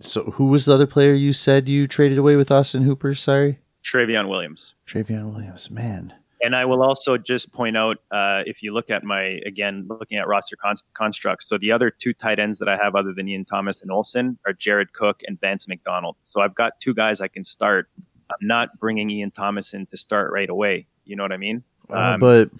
So 0.00 0.24
who 0.32 0.46
was 0.46 0.64
the 0.64 0.74
other 0.74 0.86
player 0.86 1.14
you 1.14 1.32
said 1.32 1.68
you 1.68 1.86
traded 1.86 2.18
away 2.18 2.36
with 2.36 2.50
Austin 2.50 2.82
Hooper? 2.82 3.14
Sorry, 3.14 3.58
Trayveon 3.84 4.28
Williams. 4.28 4.74
Trayveon 4.86 5.32
Williams. 5.32 5.70
Man, 5.70 6.14
And 6.40 6.54
I 6.54 6.64
will 6.64 6.82
also 6.82 7.16
just 7.16 7.52
point 7.52 7.76
out, 7.76 7.96
uh, 8.12 8.42
if 8.46 8.62
you 8.62 8.72
look 8.72 8.90
at 8.90 9.02
my, 9.02 9.40
again, 9.44 9.86
looking 9.88 10.18
at 10.18 10.28
roster 10.28 10.56
con- 10.56 10.76
constructs, 10.94 11.48
so 11.48 11.58
the 11.58 11.72
other 11.72 11.90
two 11.90 12.12
tight 12.12 12.38
ends 12.38 12.58
that 12.58 12.68
I 12.68 12.76
have 12.76 12.94
other 12.94 13.12
than 13.12 13.28
Ian 13.28 13.44
Thomas 13.44 13.82
and 13.82 13.90
Olsen 13.90 14.38
are 14.46 14.52
Jared 14.52 14.92
Cook 14.92 15.22
and 15.26 15.40
Vance 15.40 15.66
McDonald. 15.66 16.16
So 16.22 16.40
I've 16.40 16.54
got 16.54 16.78
two 16.80 16.94
guys 16.94 17.20
I 17.20 17.28
can 17.28 17.44
start. 17.44 17.88
I'm 18.30 18.46
not 18.46 18.78
bringing 18.78 19.10
Ian 19.10 19.30
Thomas 19.30 19.74
in 19.74 19.86
to 19.86 19.96
start 19.96 20.30
right 20.32 20.50
away. 20.50 20.86
You 21.04 21.16
know 21.16 21.24
what 21.24 21.32
I 21.32 21.38
mean? 21.38 21.64
Uh, 21.90 22.14
Um, 22.14 22.20
but 22.20 22.50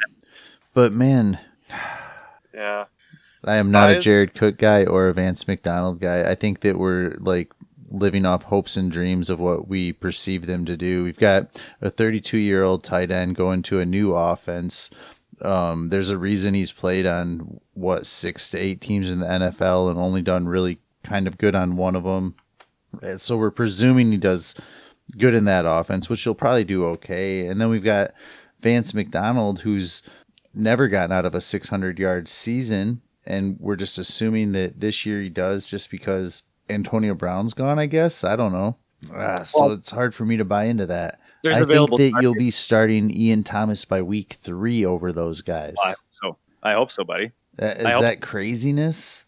but 0.75 0.93
man, 0.93 1.39
Yeah. 2.55 2.87
I 3.45 3.57
am 3.57 3.71
not 3.71 3.91
a 3.91 4.01
Jared 4.01 4.35
Cook 4.35 4.59
guy 4.59 4.85
or 4.85 5.09
a 5.09 5.15
Vance 5.15 5.47
McDonald 5.47 6.01
guy. 6.01 6.29
I 6.29 6.35
think 6.35 6.61
that 6.61 6.79
we're 6.79 7.17
like 7.19 7.53
living 7.91 8.27
off 8.27 8.43
hopes 8.45 8.77
and 8.77 8.93
dreams 8.93 9.31
of 9.31 9.41
what 9.41 9.69
we 9.69 9.93
perceive 9.93 10.47
them 10.47 10.65
to 10.67 10.77
do. 10.77 11.05
We've 11.05 11.19
got 11.19 11.61
a 11.81 11.91
32 11.91 12.39
year 12.39 12.63
old 12.63 12.85
tight 12.85 13.11
end 13.11 13.37
going 13.37 13.63
to 13.65 13.81
a 13.81 13.87
new 13.87 14.15
offense. 14.15 14.91
Um, 15.41 15.89
there's 15.91 16.11
a 16.11 16.19
reason 16.19 16.55
he's 16.55 16.73
played 16.73 17.07
on 17.07 17.61
what 17.75 18.07
six 18.07 18.51
to 18.51 18.59
eight 18.59 18.81
teams 18.81 19.11
in 19.11 19.21
the 19.21 19.27
NFL 19.27 19.91
and 19.91 19.99
only 19.99 20.23
done 20.23 20.49
really 20.49 20.81
kind 21.05 21.27
of 21.27 21.39
good 21.39 21.55
on 21.55 21.77
one 21.77 21.95
of 21.95 22.05
them. 22.05 22.35
And 23.03 23.21
so 23.21 23.37
we're 23.37 23.51
presuming 23.51 24.11
he 24.11 24.19
does 24.19 24.55
good 25.17 25.35
in 25.35 25.45
that 25.45 25.65
offense, 25.67 26.09
which 26.09 26.23
he'll 26.23 26.35
probably 26.35 26.65
do 26.65 26.85
okay. 26.87 27.47
And 27.47 27.61
then 27.61 27.71
we've 27.71 27.85
got 27.85 28.13
Vance 28.61 28.93
McDonald, 28.93 29.61
who's 29.61 30.03
never 30.53 30.89
gotten 30.89 31.13
out 31.13 31.25
of 31.25 31.35
a 31.35 31.41
600 31.41 31.99
yard 31.99 32.29
season. 32.29 33.01
And 33.29 33.57
we're 33.61 33.77
just 33.77 33.99
assuming 33.99 34.53
that 34.53 34.81
this 34.81 35.05
year 35.07 35.21
he 35.21 35.29
does 35.29 35.67
just 35.69 35.91
because 35.91 36.43
Antonio 36.71 37.15
Brown's 37.15 37.53
gone, 37.55 37.79
I 37.79 37.87
guess. 37.87 38.25
I 38.25 38.35
don't 38.37 38.53
know. 38.53 38.77
Ah, 39.15 39.43
so 39.45 39.61
Well- 39.67 39.73
it's 39.75 39.91
hard 39.91 40.15
for 40.15 40.25
me 40.25 40.37
to 40.39 40.45
buy 40.45 40.65
into 40.65 40.87
that. 40.87 41.21
There's 41.45 41.57
I 41.57 41.59
think 41.61 41.69
that 41.91 41.99
targets. 41.99 42.17
you'll 42.23 42.35
be 42.35 42.51
starting 42.51 43.11
Ian 43.17 43.45
Thomas 43.45 43.85
by 43.85 44.03
week 44.03 44.39
three 44.41 44.85
over 44.85 45.13
those 45.13 45.41
guys. 45.43 45.77
I 45.85 45.91
hope 45.91 45.99
so. 46.11 46.37
I 46.65 46.73
hope 46.73 46.91
so, 46.91 47.05
buddy. 47.05 47.31
That- 47.57 47.87
I 47.87 47.95
Is 47.95 48.01
that 48.01 48.21
craziness? 48.23 49.25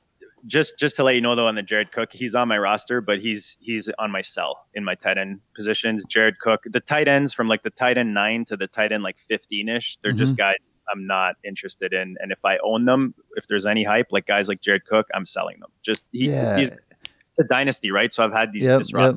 just 0.46 0.78
just 0.78 0.96
to 0.96 1.04
let 1.04 1.14
you 1.14 1.20
know 1.20 1.34
though 1.36 1.46
on 1.46 1.54
the 1.54 1.62
Jared 1.62 1.92
Cook, 1.92 2.12
he's 2.14 2.34
on 2.34 2.48
my 2.48 2.56
roster, 2.56 3.02
but 3.02 3.20
he's 3.20 3.58
he's 3.60 3.90
on 3.98 4.10
my 4.10 4.22
cell 4.22 4.66
in 4.74 4.82
my 4.82 4.94
tight 4.94 5.18
end 5.18 5.38
positions. 5.54 6.02
Jared 6.06 6.38
Cook, 6.40 6.62
the 6.64 6.80
tight 6.80 7.08
ends 7.08 7.34
from 7.34 7.46
like 7.46 7.62
the 7.62 7.68
tight 7.70 7.98
end 7.98 8.14
nine 8.14 8.46
to 8.46 8.56
the 8.56 8.66
tight 8.66 8.90
end 8.90 9.02
like 9.02 9.18
fifteen 9.18 9.68
ish, 9.68 9.98
they're 9.98 10.12
just 10.12 10.38
guys 10.38 10.56
I'm 10.92 11.06
not 11.06 11.36
interested 11.44 11.92
in. 11.92 12.16
And 12.20 12.32
if 12.32 12.44
I 12.44 12.58
own 12.64 12.84
them, 12.84 13.14
if 13.36 13.46
there's 13.48 13.66
any 13.66 13.84
hype, 13.84 14.08
like 14.10 14.26
guys 14.26 14.48
like 14.48 14.60
Jared 14.60 14.84
Cook, 14.86 15.08
I'm 15.14 15.26
selling 15.26 15.60
them. 15.60 15.70
Just 15.82 16.04
he, 16.12 16.30
Yeah. 16.30 16.58
he's 16.58 16.68
it's 16.68 17.38
a 17.38 17.44
dynasty, 17.44 17.90
right? 17.90 18.12
So 18.12 18.24
I've 18.24 18.32
had 18.32 18.52
these 18.52 18.64
Yep, 18.64 18.82
yep. 18.94 19.16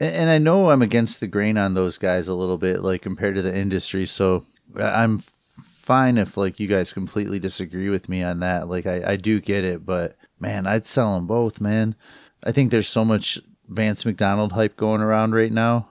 And 0.00 0.14
and 0.14 0.30
I 0.30 0.38
know 0.38 0.70
I'm 0.70 0.82
against 0.82 1.20
the 1.20 1.26
grain 1.26 1.56
on 1.56 1.74
those 1.74 1.98
guys 1.98 2.28
a 2.28 2.34
little 2.34 2.58
bit, 2.58 2.80
like 2.82 3.02
compared 3.02 3.36
to 3.36 3.42
the 3.42 3.56
industry. 3.56 4.04
So 4.06 4.44
uh, 4.78 4.84
I'm 4.84 5.22
fine 5.86 6.18
if 6.18 6.36
like 6.36 6.58
you 6.58 6.66
guys 6.66 6.92
completely 6.92 7.38
disagree 7.38 7.88
with 7.88 8.08
me 8.08 8.22
on 8.22 8.40
that. 8.40 8.68
Like 8.68 8.86
I, 8.86 9.12
I 9.12 9.16
do 9.16 9.40
get 9.40 9.64
it, 9.64 9.86
but 9.86 10.16
man, 10.40 10.66
I'd 10.66 10.84
sell 10.84 11.14
them 11.14 11.26
both, 11.26 11.60
man. 11.60 11.94
I 12.44 12.52
think 12.52 12.70
there's 12.70 12.88
so 12.88 13.04
much 13.04 13.38
Vance 13.68 14.04
McDonald 14.04 14.52
hype 14.52 14.76
going 14.76 15.00
around 15.00 15.34
right 15.34 15.52
now. 15.52 15.88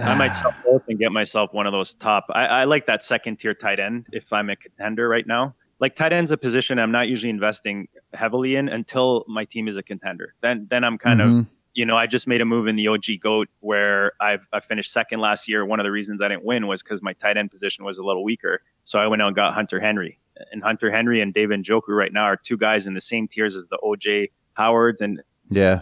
I 0.00 0.14
might 0.14 0.34
sell 0.34 0.54
both 0.64 0.82
and 0.88 0.98
get 0.98 1.12
myself 1.12 1.52
one 1.52 1.66
of 1.66 1.72
those 1.72 1.94
top. 1.94 2.26
I, 2.30 2.46
I 2.46 2.64
like 2.64 2.86
that 2.86 3.02
second 3.04 3.36
tier 3.38 3.54
tight 3.54 3.80
end 3.80 4.06
if 4.12 4.32
I'm 4.32 4.50
a 4.50 4.56
contender 4.56 5.08
right 5.08 5.26
now. 5.26 5.54
Like 5.78 5.94
tight 5.94 6.12
end's 6.12 6.30
a 6.30 6.36
position 6.38 6.78
I'm 6.78 6.92
not 6.92 7.08
usually 7.08 7.30
investing 7.30 7.88
heavily 8.14 8.56
in 8.56 8.68
until 8.68 9.24
my 9.28 9.44
team 9.44 9.68
is 9.68 9.76
a 9.76 9.82
contender. 9.82 10.34
Then 10.40 10.66
then 10.70 10.84
I'm 10.84 10.96
kind 10.98 11.20
Mhm. 11.20 11.40
of 11.40 11.46
you 11.74 11.84
know 11.84 11.96
I 11.96 12.06
just 12.06 12.26
made 12.26 12.40
a 12.40 12.46
move 12.46 12.66
in 12.66 12.76
the 12.76 12.88
OG 12.88 13.18
goat 13.20 13.48
where 13.60 14.12
I've 14.20 14.48
I 14.54 14.60
finished 14.60 14.90
second 14.90 15.20
last 15.20 15.46
year. 15.48 15.66
One 15.66 15.78
of 15.78 15.84
the 15.84 15.90
reasons 15.90 16.22
I 16.22 16.28
didn't 16.28 16.44
win 16.44 16.66
was 16.66 16.82
because 16.82 17.02
my 17.02 17.12
tight 17.12 17.36
end 17.36 17.50
position 17.50 17.84
was 17.84 17.98
a 17.98 18.04
little 18.04 18.24
weaker. 18.24 18.62
So 18.84 18.98
I 18.98 19.06
went 19.06 19.20
out 19.20 19.26
and 19.28 19.36
got 19.36 19.52
Hunter 19.52 19.78
Henry. 19.78 20.18
And 20.50 20.62
Hunter 20.62 20.90
Henry 20.90 21.20
and 21.20 21.32
David 21.34 21.62
Njoku 21.62 21.88
right 21.88 22.12
now 22.12 22.24
are 22.24 22.36
two 22.36 22.56
guys 22.56 22.86
in 22.86 22.94
the 22.94 23.00
same 23.02 23.28
tiers 23.28 23.54
as 23.56 23.66
the 23.66 23.78
OJ 23.82 24.30
Howards 24.54 25.02
and 25.02 25.22
Yeah, 25.50 25.80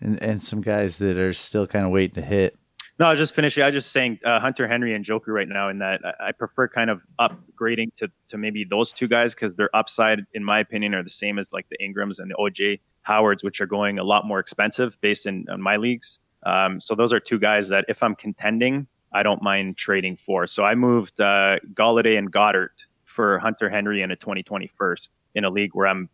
and 0.00 0.20
and 0.20 0.42
some 0.42 0.60
guys 0.62 0.98
that 0.98 1.16
are 1.16 1.32
still 1.32 1.68
kind 1.68 1.84
of 1.86 1.92
waiting 1.92 2.16
to 2.16 2.22
hit. 2.22 2.57
No, 2.98 3.06
I 3.06 3.10
was 3.10 3.18
just 3.18 3.34
finishing. 3.34 3.62
I 3.62 3.66
was 3.66 3.74
just 3.74 3.92
saying 3.92 4.18
uh, 4.24 4.40
Hunter 4.40 4.66
Henry 4.66 4.92
and 4.92 5.04
Joker 5.04 5.32
right 5.32 5.48
now. 5.48 5.68
In 5.68 5.78
that, 5.78 6.00
I- 6.20 6.32
prefer 6.32 6.66
kind 6.66 6.90
of 6.90 7.04
upgrading 7.20 7.94
to 7.96 8.10
to 8.28 8.38
maybe 8.38 8.64
those 8.64 8.92
two 8.92 9.06
guys 9.06 9.34
because 9.34 9.54
their 9.54 9.74
upside, 9.74 10.20
in 10.34 10.44
my 10.44 10.58
opinion, 10.58 10.94
are 10.94 11.02
the 11.02 11.10
same 11.10 11.38
as 11.38 11.52
like 11.52 11.68
the 11.68 11.76
Ingrams 11.82 12.18
and 12.18 12.30
the 12.30 12.34
OJ 12.34 12.80
Howards, 13.02 13.44
which 13.44 13.60
are 13.60 13.66
going 13.66 13.98
a 13.98 14.04
lot 14.04 14.26
more 14.26 14.40
expensive 14.40 15.00
based 15.00 15.26
in, 15.26 15.46
on 15.48 15.62
my 15.62 15.76
leagues. 15.76 16.18
Um, 16.44 16.80
so 16.80 16.94
those 16.94 17.12
are 17.12 17.20
two 17.20 17.38
guys 17.38 17.68
that 17.68 17.84
if 17.88 18.02
I'm 18.02 18.14
contending, 18.14 18.86
I 19.12 19.22
don't 19.22 19.42
mind 19.42 19.76
trading 19.76 20.16
for. 20.16 20.46
So 20.46 20.64
I 20.64 20.74
moved 20.74 21.20
uh, 21.20 21.58
Golladay 21.74 22.18
and 22.18 22.30
Goddard 22.30 22.72
for 23.04 23.38
Hunter 23.38 23.70
Henry 23.70 24.02
and 24.02 24.12
a 24.12 24.16
2020 24.16 24.66
first 24.66 25.10
in 25.34 25.44
a 25.44 25.50
league 25.50 25.70
where 25.72 25.86
I'm, 25.86 26.08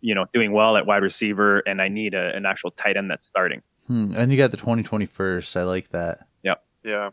you 0.00 0.14
know, 0.14 0.26
doing 0.32 0.52
well 0.52 0.76
at 0.76 0.86
wide 0.86 1.02
receiver 1.02 1.60
and 1.60 1.80
I 1.80 1.88
need 1.88 2.14
a, 2.14 2.34
an 2.34 2.46
actual 2.46 2.70
tight 2.72 2.96
end 2.96 3.10
that's 3.10 3.26
starting. 3.26 3.62
Hmm. 3.86 4.14
And 4.16 4.30
you 4.30 4.38
got 4.38 4.50
the 4.50 4.56
2020 4.56 5.06
first. 5.06 5.56
I 5.56 5.62
like 5.62 5.90
that. 5.90 6.26
Yeah. 6.84 7.10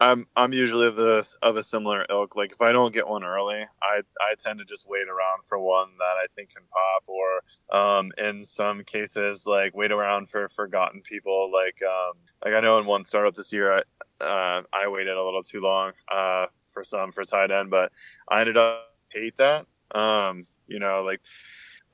I'm 0.00 0.26
I'm 0.36 0.52
usually 0.52 0.86
of 0.88 0.96
the 0.96 1.26
of 1.42 1.56
a 1.56 1.62
similar 1.62 2.04
ilk. 2.10 2.36
Like 2.36 2.52
if 2.52 2.60
I 2.60 2.70
don't 2.72 2.92
get 2.92 3.08
one 3.08 3.24
early, 3.24 3.64
I 3.82 4.00
I 4.20 4.34
tend 4.38 4.58
to 4.58 4.64
just 4.66 4.86
wait 4.88 5.08
around 5.08 5.44
for 5.46 5.58
one 5.58 5.88
that 5.98 6.16
I 6.22 6.26
think 6.34 6.54
can 6.54 6.64
pop, 6.70 7.04
or 7.06 7.42
um, 7.78 8.12
in 8.18 8.44
some 8.44 8.84
cases 8.84 9.46
like 9.46 9.74
wait 9.74 9.92
around 9.92 10.28
for 10.30 10.50
forgotten 10.50 11.00
people. 11.00 11.50
Like 11.50 11.80
um, 11.82 12.12
like 12.44 12.54
I 12.54 12.60
know 12.60 12.78
in 12.78 12.84
one 12.86 13.04
startup 13.04 13.34
this 13.34 13.52
year, 13.52 13.82
I 14.20 14.24
uh, 14.24 14.62
I 14.72 14.88
waited 14.88 15.16
a 15.16 15.24
little 15.24 15.42
too 15.42 15.60
long 15.60 15.92
uh, 16.12 16.46
for 16.72 16.84
some 16.84 17.10
for 17.12 17.24
tight 17.24 17.50
end, 17.50 17.70
but 17.70 17.90
I 18.28 18.40
ended 18.40 18.58
up 18.58 18.94
hate 19.08 19.38
that. 19.38 19.66
Um, 19.94 20.46
you 20.68 20.78
know, 20.78 21.02
like 21.04 21.22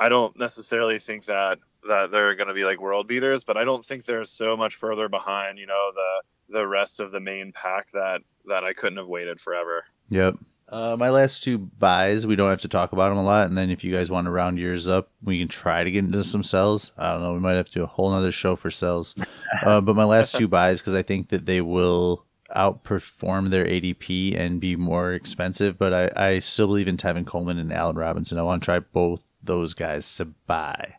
I 0.01 0.09
don't 0.09 0.37
necessarily 0.39 0.99
think 0.99 1.27
that 1.27 1.59
that 1.89 2.11
they're 2.11 2.35
going 2.35 2.49
to 2.49 2.55
be 2.55 2.65
like 2.65 2.81
world 2.81 3.09
beaters, 3.09 3.45
but 3.45 3.57
I 3.57 3.65
don't 3.65 3.85
think 3.85 4.07
they're 4.07 4.25
so 4.25 4.57
much 4.57 4.77
further 4.77 5.09
behind. 5.09 5.59
You 5.59 5.67
know 5.67 5.93
the 5.95 6.23
the 6.49 6.67
rest 6.67 7.01
of 7.01 7.13
the 7.13 7.21
main 7.21 7.53
pack 7.53 7.91
that 7.93 8.23
that 8.47 8.65
I 8.65 8.73
couldn't 8.73 8.99
have 8.99 9.07
waited 9.07 9.41
forever. 9.41 9.85
Yep. 10.11 10.35
Uh, 10.69 10.97
my 10.99 11.11
last 11.11 11.43
two 11.43 11.59
buys, 11.59 12.27
we 12.27 12.35
don't 12.35 12.49
have 12.49 12.63
to 12.63 12.69
talk 12.69 12.93
about 12.93 13.11
them 13.11 13.19
a 13.19 13.23
lot. 13.23 13.47
And 13.47 13.59
then 13.59 13.69
if 13.69 13.85
you 13.85 13.93
guys 13.93 14.11
want 14.11 14.25
to 14.25 14.31
round 14.31 14.59
yours 14.59 14.89
up, 14.89 15.11
we 15.23 15.39
can 15.39 15.49
try 15.49 15.85
to 15.85 15.91
get 15.91 16.05
into 16.05 16.25
some 16.25 16.43
cells. 16.43 16.93
I 16.97 17.13
don't 17.13 17.23
know. 17.23 17.35
We 17.35 17.41
might 17.41 17.55
have 17.55 17.67
to 17.67 17.73
do 17.73 17.83
a 17.83 17.87
whole 17.87 18.11
nother 18.11 18.33
show 18.33 18.57
for 18.57 18.71
cells. 18.71 19.15
Uh, 19.67 19.81
but 19.81 19.95
my 19.95 20.03
last 20.03 20.35
two 20.35 20.49
buys, 20.49 20.81
because 20.81 20.95
I 20.95 21.03
think 21.03 21.29
that 21.29 21.47
they 21.47 21.61
will 21.61 22.25
outperform 22.57 23.51
their 23.51 23.65
ADP 23.65 24.37
and 24.37 24.61
be 24.61 24.75
more 24.75 25.13
expensive. 25.13 25.79
But 25.79 25.93
I, 25.93 26.31
I 26.31 26.39
still 26.41 26.67
believe 26.67 26.89
in 26.89 26.97
Tevin 26.97 27.27
Coleman 27.27 27.59
and 27.59 27.73
Allen 27.73 27.95
Robinson. 27.95 28.39
I 28.39 28.43
want 28.43 28.63
to 28.63 28.65
try 28.65 28.81
both 28.81 29.23
those 29.41 29.75
guys 29.75 30.17
to 30.17 30.25
buy. 30.25 30.95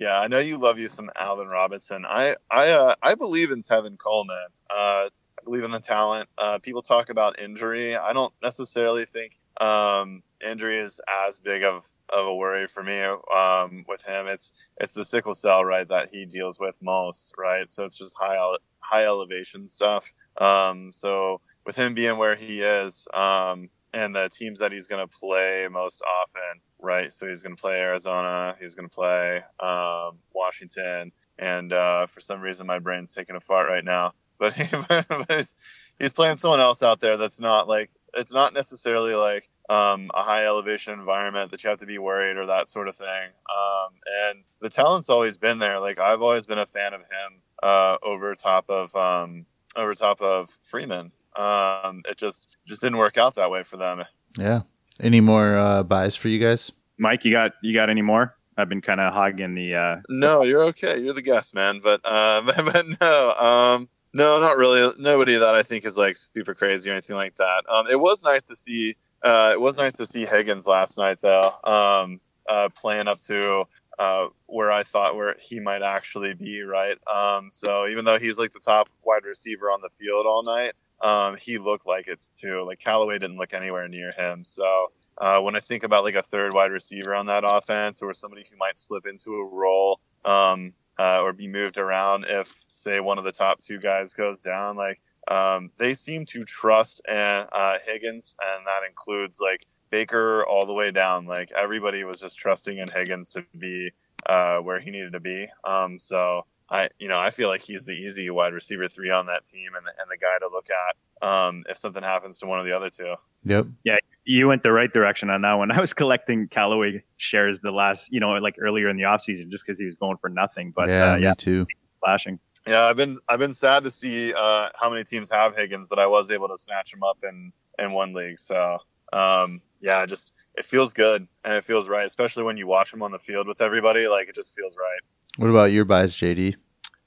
Yeah, 0.00 0.18
I 0.18 0.28
know 0.28 0.38
you 0.38 0.56
love 0.56 0.78
you 0.78 0.88
some 0.88 1.10
Allen 1.14 1.48
Robinson. 1.48 2.06
I 2.06 2.34
I 2.50 2.70
uh, 2.70 2.94
I 3.02 3.14
believe 3.14 3.50
in 3.50 3.60
Tevin 3.60 3.98
Coleman. 3.98 4.46
Uh, 4.70 5.08
I 5.10 5.44
believe 5.44 5.62
in 5.62 5.72
the 5.72 5.78
talent. 5.80 6.28
Uh, 6.38 6.58
people 6.58 6.80
talk 6.82 7.10
about 7.10 7.38
injury. 7.38 7.96
I 7.96 8.14
don't 8.14 8.32
necessarily 8.42 9.04
think 9.04 9.38
um, 9.60 10.22
injury 10.46 10.78
is 10.78 11.02
as 11.28 11.38
big 11.38 11.64
of, 11.64 11.86
of 12.08 12.26
a 12.28 12.34
worry 12.34 12.66
for 12.66 12.82
me 12.82 12.98
um, 13.02 13.84
with 13.88 14.02
him. 14.02 14.26
It's 14.26 14.52
it's 14.80 14.94
the 14.94 15.04
sickle 15.04 15.34
cell 15.34 15.66
right 15.66 15.88
that 15.90 16.08
he 16.10 16.24
deals 16.24 16.58
with 16.58 16.76
most, 16.82 17.34
right? 17.38 17.70
So 17.70 17.84
it's 17.84 17.98
just 17.98 18.16
high 18.18 18.38
high 18.80 19.04
elevation 19.04 19.68
stuff. 19.68 20.10
Um, 20.38 20.92
so 20.94 21.42
with 21.66 21.76
him 21.76 21.94
being 21.94 22.16
where 22.16 22.36
he 22.36 22.62
is, 22.62 23.06
um, 23.12 23.68
and 23.92 24.16
the 24.16 24.30
teams 24.30 24.60
that 24.60 24.72
he's 24.72 24.86
going 24.86 25.06
to 25.06 25.14
play 25.14 25.68
most 25.70 26.02
often, 26.22 26.62
right? 26.82 27.12
So 27.12 27.26
he's 27.26 27.42
going 27.42 27.56
to 27.56 27.60
play 27.60 27.78
Arizona, 27.80 28.56
he's 28.60 28.74
going 28.74 28.88
to 28.88 28.94
play 28.94 29.42
um, 29.60 30.18
Washington, 30.34 31.12
and 31.38 31.72
uh, 31.72 32.06
for 32.06 32.20
some 32.20 32.40
reason 32.40 32.66
my 32.66 32.78
brain's 32.78 33.14
taking 33.14 33.36
a 33.36 33.40
fart 33.40 33.68
right 33.68 33.84
now. 33.84 34.12
But, 34.40 34.54
but 34.88 35.30
he's, 35.30 35.54
he's 35.98 36.14
playing 36.14 36.38
someone 36.38 36.60
else 36.60 36.82
out 36.82 37.00
there 37.00 37.18
that's 37.18 37.40
not 37.40 37.68
like 37.68 37.90
it's 38.14 38.32
not 38.32 38.54
necessarily 38.54 39.14
like 39.14 39.50
um, 39.68 40.10
a 40.14 40.22
high 40.22 40.46
elevation 40.46 40.98
environment 40.98 41.50
that 41.50 41.62
you 41.62 41.70
have 41.70 41.78
to 41.78 41.86
be 41.86 41.98
worried 41.98 42.36
or 42.36 42.46
that 42.46 42.68
sort 42.68 42.88
of 42.88 42.96
thing. 42.96 43.06
Um, 43.06 43.92
and 44.26 44.42
the 44.60 44.68
talent's 44.68 45.08
always 45.08 45.36
been 45.36 45.58
there. 45.58 45.78
Like 45.78 46.00
I've 46.00 46.22
always 46.22 46.46
been 46.46 46.58
a 46.58 46.66
fan 46.66 46.92
of 46.92 47.02
him 47.02 47.42
uh, 47.62 47.98
over 48.02 48.34
top 48.34 48.68
of 48.68 48.94
um, 48.96 49.46
over 49.76 49.94
top 49.94 50.20
of 50.20 50.50
Freeman. 50.62 51.12
Um, 51.36 52.02
it 52.08 52.16
just 52.16 52.48
just 52.66 52.82
didn't 52.82 52.98
work 52.98 53.16
out 53.16 53.36
that 53.36 53.50
way 53.50 53.62
for 53.62 53.76
them. 53.76 54.02
Yeah. 54.36 54.62
Any 55.00 55.20
more 55.20 55.56
uh, 55.56 55.82
buys 55.82 56.16
for 56.16 56.28
you 56.28 56.38
guys? 56.38 56.72
Mike, 56.98 57.24
you 57.24 57.32
got 57.32 57.52
you 57.62 57.72
got 57.72 57.90
any 57.90 58.02
more? 58.02 58.36
I've 58.56 58.68
been 58.68 58.82
kind 58.82 59.00
of 59.00 59.12
hogging 59.14 59.54
the. 59.54 59.74
Uh, 59.74 59.96
No, 60.08 60.42
you're 60.42 60.64
okay. 60.64 60.98
You're 61.00 61.14
the 61.14 61.22
guest, 61.22 61.54
man. 61.54 61.80
But 61.82 62.00
uh, 62.04 62.42
but, 62.46 62.64
but 62.64 62.86
no, 63.00 63.32
um, 63.32 63.88
no, 64.12 64.40
not 64.40 64.56
really. 64.56 64.92
Nobody 64.98 65.36
that 65.36 65.54
I 65.54 65.62
think 65.62 65.84
is 65.84 65.96
like 65.96 66.16
super 66.16 66.54
crazy 66.54 66.90
or 66.90 66.92
anything 66.92 67.16
like 67.16 67.36
that. 67.36 67.64
Um, 67.68 67.86
it 67.88 67.98
was 67.98 68.22
nice 68.22 68.42
to 68.44 68.56
see. 68.56 68.96
Uh, 69.22 69.50
it 69.52 69.60
was 69.60 69.76
nice 69.76 69.96
to 69.96 70.06
see 70.06 70.24
Higgins 70.24 70.66
last 70.66 70.96
night, 70.96 71.18
though. 71.20 71.52
Um, 71.64 72.20
uh, 72.48 72.68
playing 72.74 73.06
up 73.06 73.20
to 73.20 73.64
uh, 73.98 74.28
where 74.46 74.72
I 74.72 74.82
thought 74.82 75.14
where 75.14 75.36
he 75.38 75.60
might 75.60 75.82
actually 75.82 76.34
be, 76.34 76.62
right? 76.62 76.96
Um, 77.06 77.50
so 77.50 77.86
even 77.86 78.04
though 78.04 78.18
he's 78.18 78.38
like 78.38 78.52
the 78.52 78.58
top 78.58 78.88
wide 79.04 79.24
receiver 79.24 79.70
on 79.70 79.80
the 79.82 79.90
field 79.98 80.26
all 80.26 80.42
night, 80.42 80.72
um, 81.00 81.36
he 81.36 81.58
looked 81.58 81.86
like 81.86 82.08
it 82.08 82.26
too. 82.36 82.62
Like 82.66 82.78
Callaway 82.78 83.18
didn't 83.18 83.38
look 83.38 83.54
anywhere 83.54 83.88
near 83.88 84.12
him. 84.12 84.44
So 84.44 84.92
uh, 85.18 85.40
when 85.40 85.56
I 85.56 85.60
think 85.60 85.84
about 85.84 86.04
like 86.04 86.14
a 86.14 86.22
third 86.22 86.52
wide 86.54 86.72
receiver 86.72 87.14
on 87.14 87.26
that 87.26 87.44
offense 87.46 88.02
or 88.02 88.14
somebody 88.14 88.44
who 88.50 88.56
might 88.56 88.78
slip 88.78 89.06
into 89.06 89.34
a 89.34 89.44
role 89.44 90.00
um, 90.24 90.72
uh, 90.98 91.20
or 91.22 91.32
be 91.32 91.48
moved 91.48 91.78
around 91.78 92.24
if, 92.28 92.54
say, 92.68 93.00
one 93.00 93.18
of 93.18 93.24
the 93.24 93.32
top 93.32 93.60
two 93.60 93.78
guys 93.78 94.14
goes 94.14 94.40
down, 94.40 94.76
like 94.76 95.00
um, 95.28 95.70
they 95.78 95.94
seem 95.94 96.26
to 96.26 96.44
trust 96.44 97.00
and, 97.08 97.46
uh, 97.52 97.78
Higgins, 97.84 98.34
and 98.42 98.66
that 98.66 98.86
includes 98.88 99.40
like 99.40 99.66
Baker 99.90 100.44
all 100.46 100.66
the 100.66 100.72
way 100.72 100.90
down. 100.90 101.26
Like 101.26 101.50
everybody 101.52 102.04
was 102.04 102.20
just 102.20 102.38
trusting 102.38 102.78
in 102.78 102.88
Higgins 102.88 103.30
to 103.30 103.44
be 103.58 103.90
uh, 104.26 104.58
where 104.58 104.80
he 104.80 104.90
needed 104.90 105.12
to 105.12 105.20
be. 105.20 105.48
Um, 105.64 105.98
so 105.98 106.46
I, 106.70 106.88
you 106.98 107.08
know, 107.08 107.18
I 107.18 107.30
feel 107.30 107.48
like 107.48 107.62
he's 107.62 107.84
the 107.84 107.92
easy 107.92 108.30
wide 108.30 108.52
receiver 108.52 108.88
three 108.88 109.10
on 109.10 109.26
that 109.26 109.44
team 109.44 109.70
and 109.76 109.84
the, 109.84 109.90
and 110.00 110.08
the 110.10 110.16
guy 110.16 110.38
to 110.38 110.48
look 110.48 110.68
at 110.70 111.28
um, 111.28 111.64
if 111.68 111.76
something 111.78 112.02
happens 112.02 112.38
to 112.38 112.46
one 112.46 112.60
of 112.60 112.66
the 112.66 112.72
other 112.72 112.90
two. 112.90 113.14
Yep. 113.44 113.66
Yeah, 113.84 113.96
you 114.24 114.46
went 114.48 114.62
the 114.62 114.72
right 114.72 114.92
direction 114.92 115.30
on 115.30 115.42
that 115.42 115.54
one. 115.54 115.70
I 115.72 115.80
was 115.80 115.92
collecting 115.92 116.48
Callaway 116.48 117.02
shares 117.16 117.60
the 117.60 117.72
last, 117.72 118.12
you 118.12 118.20
know, 118.20 118.30
like 118.32 118.54
earlier 118.60 118.88
in 118.88 118.96
the 118.96 119.02
offseason 119.02 119.48
just 119.48 119.66
because 119.66 119.78
he 119.78 119.84
was 119.84 119.96
going 119.96 120.16
for 120.18 120.28
nothing. 120.28 120.72
But 120.74 120.88
yeah, 120.88 121.12
uh, 121.12 121.16
me 121.16 121.22
yeah, 121.22 121.34
too. 121.34 121.66
flashing. 122.00 122.38
Yeah, 122.66 122.82
I've 122.82 122.96
been 122.96 123.18
I've 123.28 123.38
been 123.38 123.54
sad 123.54 123.84
to 123.84 123.90
see 123.90 124.32
uh, 124.34 124.68
how 124.74 124.90
many 124.90 125.02
teams 125.02 125.30
have 125.30 125.56
Higgins, 125.56 125.88
but 125.88 125.98
I 125.98 126.06
was 126.06 126.30
able 126.30 126.48
to 126.48 126.58
snatch 126.58 126.92
him 126.92 127.02
up 127.02 127.18
in 127.26 127.52
in 127.78 127.92
one 127.92 128.12
league. 128.12 128.38
So 128.38 128.78
um, 129.12 129.60
yeah, 129.80 130.04
just 130.06 130.32
it 130.56 130.66
feels 130.66 130.92
good 130.92 131.26
and 131.44 131.54
it 131.54 131.64
feels 131.64 131.88
right, 131.88 132.06
especially 132.06 132.44
when 132.44 132.56
you 132.56 132.66
watch 132.66 132.92
him 132.92 133.02
on 133.02 133.12
the 133.12 133.18
field 133.18 133.48
with 133.48 133.60
everybody. 133.62 134.06
Like 134.08 134.28
it 134.28 134.34
just 134.34 134.54
feels 134.54 134.76
right. 134.76 135.00
What 135.40 135.48
about 135.48 135.72
your 135.72 135.86
buys, 135.86 136.14
JD? 136.16 136.56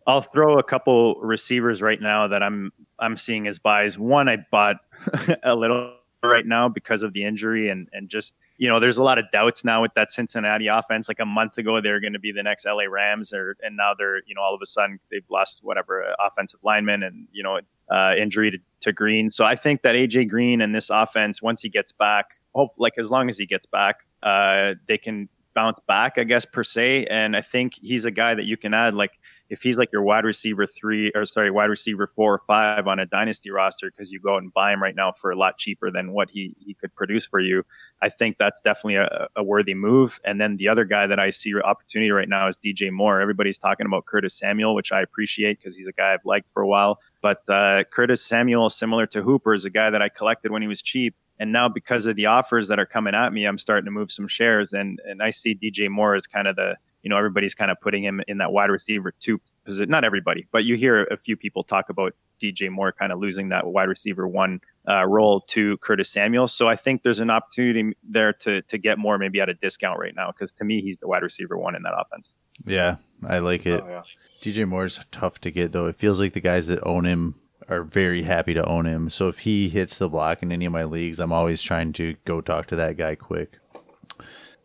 I'll 0.08 0.24
throw 0.24 0.58
a 0.58 0.64
couple 0.64 1.14
receivers 1.22 1.84
right 1.84 2.02
now 2.02 2.28
that 2.28 2.42
I'm 2.42 2.74
I'm 2.98 3.16
seeing 3.16 3.46
as 3.46 3.60
buys. 3.60 4.00
One 4.00 4.28
I 4.28 4.38
bought 4.50 4.78
a 5.44 5.56
little 5.56 5.94
right 6.24 6.44
now 6.44 6.68
because 6.68 7.04
of 7.04 7.14
the 7.14 7.26
injury 7.26 7.70
and 7.70 7.88
and 7.94 8.10
just 8.10 8.34
you 8.58 8.68
know 8.68 8.80
there's 8.80 8.98
a 8.98 9.04
lot 9.04 9.20
of 9.20 9.26
doubts 9.32 9.64
now 9.64 9.84
with 9.84 9.94
that 9.94 10.12
Cincinnati 10.12 10.66
offense. 10.66 11.08
Like 11.08 11.20
a 11.20 11.28
month 11.28 11.60
ago 11.60 11.80
they're 11.80 12.00
going 12.00 12.14
to 12.14 12.20
be 12.20 12.32
the 12.32 12.42
next 12.42 12.66
LA 12.66 12.86
Rams, 12.90 13.34
or 13.34 13.56
and 13.62 13.78
now 13.78 13.94
they're 13.96 14.24
you 14.26 14.34
know 14.34 14.42
all 14.42 14.56
of 14.56 14.62
a 14.64 14.66
sudden 14.66 15.00
they've 15.12 15.30
lost 15.30 15.60
whatever 15.62 16.04
uh, 16.04 16.16
offensive 16.20 16.60
lineman 16.64 17.04
and 17.04 17.28
you 17.32 17.44
know 17.44 17.60
uh, 17.92 18.16
injury 18.20 18.50
to, 18.50 18.58
to 18.80 18.92
Green. 18.92 19.30
So 19.30 19.46
I 19.46 19.56
think 19.56 19.84
that 19.84 19.94
AJ 19.94 20.30
Green 20.30 20.60
and 20.60 20.74
this 20.74 20.90
offense 20.90 21.40
once 21.40 21.62
he 21.62 21.70
gets 21.70 21.92
back, 21.92 22.32
hope 22.56 22.72
like 22.80 22.94
as 22.98 23.12
long 23.12 23.30
as 23.30 23.38
he 23.38 23.46
gets 23.46 23.68
back, 23.68 24.08
uh, 24.24 24.74
they 24.88 24.98
can 24.98 25.30
bounce 25.54 25.80
back, 25.88 26.18
I 26.18 26.24
guess 26.24 26.46
per 26.46 26.64
se. 26.64 27.06
And 27.06 27.36
I 27.36 27.42
think 27.42 27.74
he's 27.76 28.06
a 28.06 28.12
guy 28.12 28.36
that 28.36 28.46
you 28.46 28.58
can 28.58 28.74
add 28.74 28.94
like 28.96 29.12
if 29.50 29.62
he's 29.62 29.78
like 29.78 29.92
your 29.92 30.02
wide 30.02 30.26
receiver 30.26 30.66
three 30.66 31.12
or 31.14 31.26
sorry 31.26 31.52
wide 31.52 31.70
receiver 31.70 32.08
four 32.08 32.34
or 32.34 32.42
five 32.48 32.88
on 32.88 32.98
a 32.98 33.06
dynasty 33.06 33.52
roster 33.52 33.92
because 33.92 34.12
you 34.12 34.20
go 34.20 34.36
out 34.36 34.42
and 34.42 34.52
buy 34.54 34.74
him 34.74 34.82
right 34.82 34.96
now 34.96 35.12
for 35.12 35.32
a 35.32 35.36
lot 35.36 35.58
cheaper 35.58 35.92
than 35.92 36.12
what 36.12 36.30
he 36.30 36.56
he 36.60 36.74
could 36.74 36.94
produce 36.96 37.26
for 37.26 37.40
you 37.40 37.64
i 38.02 38.10
think 38.10 38.38
that's 38.40 38.62
definitely 38.62 38.96
a, 38.96 39.28
a 39.36 39.44
worthy 39.44 39.76
move 39.76 40.20
and 40.26 40.42
then 40.42 40.58
the 40.58 40.68
other 40.68 40.86
guy 40.86 41.06
that 41.06 41.20
i 41.20 41.30
see 41.30 41.54
opportunity 41.62 42.10
right 42.10 42.30
now 42.30 42.48
is 42.48 42.58
dj 42.58 42.92
moore 42.92 43.22
everybody's 43.22 43.60
talking 43.60 43.86
about 43.86 44.06
curtis 44.06 44.34
samuel 44.34 44.74
which 44.74 44.92
i 44.92 45.02
appreciate 45.02 45.60
because 45.60 45.76
he's 45.76 45.88
a 45.88 45.94
guy 45.94 46.14
i've 46.14 46.26
liked 46.26 46.50
for 46.50 46.64
a 46.64 46.68
while 46.68 47.00
But 47.24 47.48
uh, 47.48 47.86
Curtis 47.90 48.22
Samuel, 48.22 48.70
similar 48.70 49.08
to 49.08 49.24
Hooper, 49.24 49.54
is 49.54 49.64
a 49.64 49.70
guy 49.70 49.90
that 49.90 50.02
I 50.02 50.10
collected 50.10 50.52
when 50.52 50.62
he 50.62 50.68
was 50.68 50.82
cheap. 50.82 51.16
And 51.40 51.52
now 51.52 51.68
because 51.68 52.06
of 52.06 52.16
the 52.16 52.28
offers 52.28 52.68
that 52.68 52.80
are 52.80 52.86
coming 52.86 53.16
at 53.16 53.34
me, 53.34 53.46
I'm 53.46 53.58
starting 53.58 53.86
to 53.86 53.92
move 53.92 54.12
some 54.12 54.28
shares. 54.28 54.74
And 54.74 55.00
and 55.06 55.22
I 55.22 55.32
see 55.32 55.56
DJ 55.56 55.90
Moore 55.90 56.16
as 56.16 56.28
kind 56.28 56.48
of 56.48 56.56
the 56.56 56.76
you 57.02 57.10
know 57.10 57.18
everybody's 57.18 57.56
kind 57.56 57.72
of 57.72 57.80
putting 57.82 58.04
him 58.04 58.22
in 58.28 58.38
that 58.38 58.52
wide 58.52 58.70
receiver 58.70 59.14
two 59.20 59.42
position. 59.66 59.90
Not 59.90 60.04
everybody, 60.04 60.48
but 60.52 60.64
you 60.66 60.76
hear 60.76 61.04
a 61.04 61.18
few 61.18 61.36
people 61.36 61.64
talk 61.64 61.90
about 61.90 62.14
DJ 62.42 62.70
Moore 62.70 62.92
kind 62.92 63.12
of 63.12 63.20
losing 63.20 63.50
that 63.50 63.66
wide 63.66 63.90
receiver 63.90 64.28
one 64.28 64.60
uh, 64.88 65.06
role 65.06 65.42
to 65.48 65.78
Curtis 65.78 66.10
Samuel. 66.10 66.48
So 66.48 66.68
I 66.68 66.76
think 66.76 67.04
there's 67.04 67.20
an 67.20 67.30
opportunity 67.30 67.96
there 68.04 68.34
to 68.34 68.62
to 68.64 68.78
get 68.78 68.98
more 68.98 69.18
maybe 69.18 69.42
at 69.42 69.50
a 69.50 69.54
discount 69.54 70.00
right 70.00 70.16
now 70.16 70.32
because 70.32 70.52
to 70.54 70.64
me 70.64 70.82
he's 70.82 70.98
the 70.98 71.08
wide 71.08 71.24
receiver 71.24 71.58
one 71.58 71.76
in 71.76 71.84
that 71.84 71.94
offense. 71.98 72.36
Yeah, 72.66 72.98
I 73.28 73.40
like 73.40 73.66
it. 73.66 73.82
Oh, 73.84 73.90
yeah. 73.90 74.02
DJ 74.42 74.68
Moore's 74.68 75.00
tough 75.12 75.40
to 75.42 75.52
get 75.52 75.72
though. 75.72 75.88
It 75.88 75.96
feels 75.96 76.20
like 76.20 76.34
the 76.34 76.42
guys 76.42 76.68
that 76.68 76.80
own 76.84 77.06
him 77.06 77.36
are 77.70 77.84
very 77.84 78.24
happy 78.24 78.54
to 78.54 78.66
own 78.66 78.86
him. 78.86 79.10
So 79.10 79.28
if 79.28 79.40
he 79.40 79.70
hits 79.70 79.98
the 79.98 80.10
block 80.10 80.44
in 80.44 80.52
any 80.52 80.66
of 80.66 80.72
my 80.72 80.84
leagues, 80.84 81.20
I'm 81.20 81.34
always 81.34 81.62
trying 81.62 81.94
to 81.94 82.16
go 82.26 82.42
talk 82.42 82.68
to 82.68 82.76
that 82.78 82.98
guy 82.98 83.16
quick. 83.16 83.60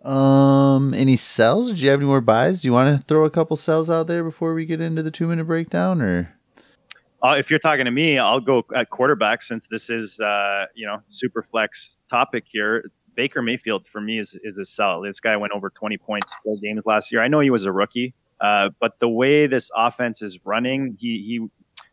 Um, 0.04 0.94
any 0.94 1.16
sells? 1.16 1.72
Do 1.72 1.84
you 1.84 1.90
have 1.90 2.00
any 2.00 2.06
more 2.06 2.20
buys? 2.20 2.62
Do 2.62 2.68
you 2.68 2.72
want 2.72 2.96
to 2.96 3.04
throw 3.06 3.24
a 3.24 3.30
couple 3.30 3.56
sells 3.56 3.90
out 3.90 4.06
there 4.06 4.22
before 4.22 4.54
we 4.54 4.64
get 4.64 4.80
into 4.80 5.02
the 5.02 5.10
two 5.10 5.26
minute 5.26 5.44
breakdown, 5.46 6.00
or 6.00 6.34
Uh, 7.20 7.34
if 7.36 7.50
you're 7.50 7.58
talking 7.58 7.84
to 7.84 7.90
me, 7.90 8.16
I'll 8.16 8.40
go 8.40 8.64
at 8.76 8.90
quarterback 8.90 9.42
since 9.42 9.66
this 9.66 9.90
is 9.90 10.20
uh, 10.20 10.66
you 10.74 10.86
know 10.86 10.98
super 11.08 11.42
flex 11.42 11.98
topic 12.08 12.44
here. 12.46 12.90
Baker 13.16 13.42
Mayfield 13.42 13.88
for 13.88 14.00
me 14.00 14.20
is 14.20 14.38
is 14.44 14.56
a 14.56 14.64
sell. 14.64 15.00
This 15.02 15.18
guy 15.18 15.36
went 15.36 15.52
over 15.52 15.68
20 15.68 15.98
points 15.98 16.30
four 16.44 16.56
games 16.58 16.86
last 16.86 17.10
year. 17.10 17.20
I 17.20 17.26
know 17.26 17.40
he 17.40 17.50
was 17.50 17.66
a 17.66 17.72
rookie, 17.72 18.14
uh, 18.40 18.70
but 18.80 19.00
the 19.00 19.08
way 19.08 19.48
this 19.48 19.70
offense 19.74 20.22
is 20.22 20.38
running, 20.44 20.96
he 20.98 21.18
he 21.22 21.48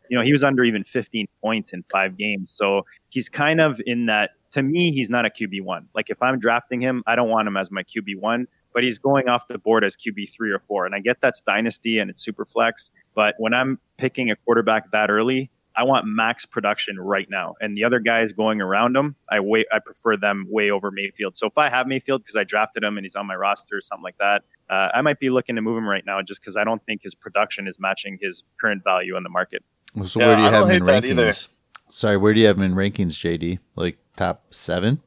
you 0.08 0.16
know 0.16 0.24
he 0.24 0.32
was 0.32 0.44
under 0.44 0.64
even 0.64 0.84
15 0.84 1.26
points 1.42 1.72
in 1.72 1.84
five 1.90 2.16
games. 2.16 2.52
So 2.52 2.82
he's 3.08 3.28
kind 3.28 3.60
of 3.60 3.80
in 3.86 4.06
that. 4.06 4.30
To 4.52 4.62
me, 4.62 4.90
he's 4.92 5.10
not 5.10 5.26
a 5.26 5.28
QB 5.28 5.62
one. 5.62 5.86
Like 5.94 6.08
if 6.08 6.22
I'm 6.22 6.38
drafting 6.38 6.80
him, 6.80 7.02
I 7.06 7.14
don't 7.14 7.28
want 7.28 7.46
him 7.46 7.56
as 7.56 7.70
my 7.70 7.82
QB 7.82 8.20
one, 8.20 8.46
but 8.72 8.84
he's 8.84 8.98
going 8.98 9.28
off 9.28 9.48
the 9.48 9.58
board 9.58 9.84
as 9.84 9.96
QB 9.96 10.32
three 10.32 10.50
or 10.50 10.60
four. 10.60 10.86
And 10.86 10.94
I 10.94 11.00
get 11.00 11.20
that's 11.20 11.42
dynasty 11.42 11.98
and 11.98 12.10
it's 12.10 12.22
super 12.22 12.44
flex. 12.44 12.90
But 13.14 13.34
when 13.38 13.52
I'm 13.52 13.78
picking 13.98 14.30
a 14.30 14.36
quarterback 14.36 14.90
that 14.92 15.10
early, 15.10 15.50
I 15.76 15.82
want 15.82 16.06
max 16.06 16.46
production 16.46 16.98
right 16.98 17.28
now. 17.28 17.54
And 17.60 17.76
the 17.76 17.84
other 17.84 18.00
guys 18.00 18.32
going 18.32 18.62
around 18.62 18.96
him, 18.96 19.14
I 19.30 19.40
wait. 19.40 19.66
I 19.72 19.78
prefer 19.78 20.16
them 20.16 20.46
way 20.48 20.70
over 20.70 20.90
Mayfield. 20.90 21.36
So 21.36 21.46
if 21.46 21.58
I 21.58 21.68
have 21.68 21.86
Mayfield 21.86 22.22
because 22.22 22.36
I 22.36 22.44
drafted 22.44 22.82
him 22.82 22.96
and 22.96 23.04
he's 23.04 23.14
on 23.14 23.26
my 23.26 23.36
roster 23.36 23.76
or 23.76 23.80
something 23.82 24.02
like 24.02 24.16
that, 24.18 24.42
uh, 24.70 24.88
I 24.94 25.02
might 25.02 25.20
be 25.20 25.28
looking 25.28 25.54
to 25.56 25.62
move 25.62 25.76
him 25.76 25.86
right 25.86 26.04
now 26.06 26.22
just 26.22 26.40
because 26.40 26.56
I 26.56 26.64
don't 26.64 26.82
think 26.86 27.02
his 27.02 27.14
production 27.14 27.68
is 27.68 27.78
matching 27.78 28.18
his 28.20 28.42
current 28.58 28.82
value 28.84 29.16
on 29.16 29.22
the 29.22 29.28
market. 29.28 29.62
So 30.04 30.20
Yeah, 30.20 30.26
where 30.26 30.36
do 30.36 30.42
you 30.42 30.48
I 30.48 30.52
have 30.52 30.70
him 30.70 30.76
in 30.76 30.82
rankings? 30.82 31.48
Sorry, 31.88 32.16
where 32.16 32.34
do 32.34 32.40
you 32.40 32.46
have 32.46 32.56
him 32.56 32.64
in 32.64 32.74
rankings, 32.74 33.12
JD? 33.12 33.58
Like 33.76 33.98
top 34.16 34.44
seven? 34.50 35.00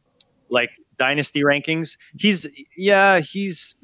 Like 0.49 0.69
dynasty 0.97 1.41
rankings, 1.41 1.97
he's 2.17 2.47
yeah, 2.77 3.19
he's 3.19 3.75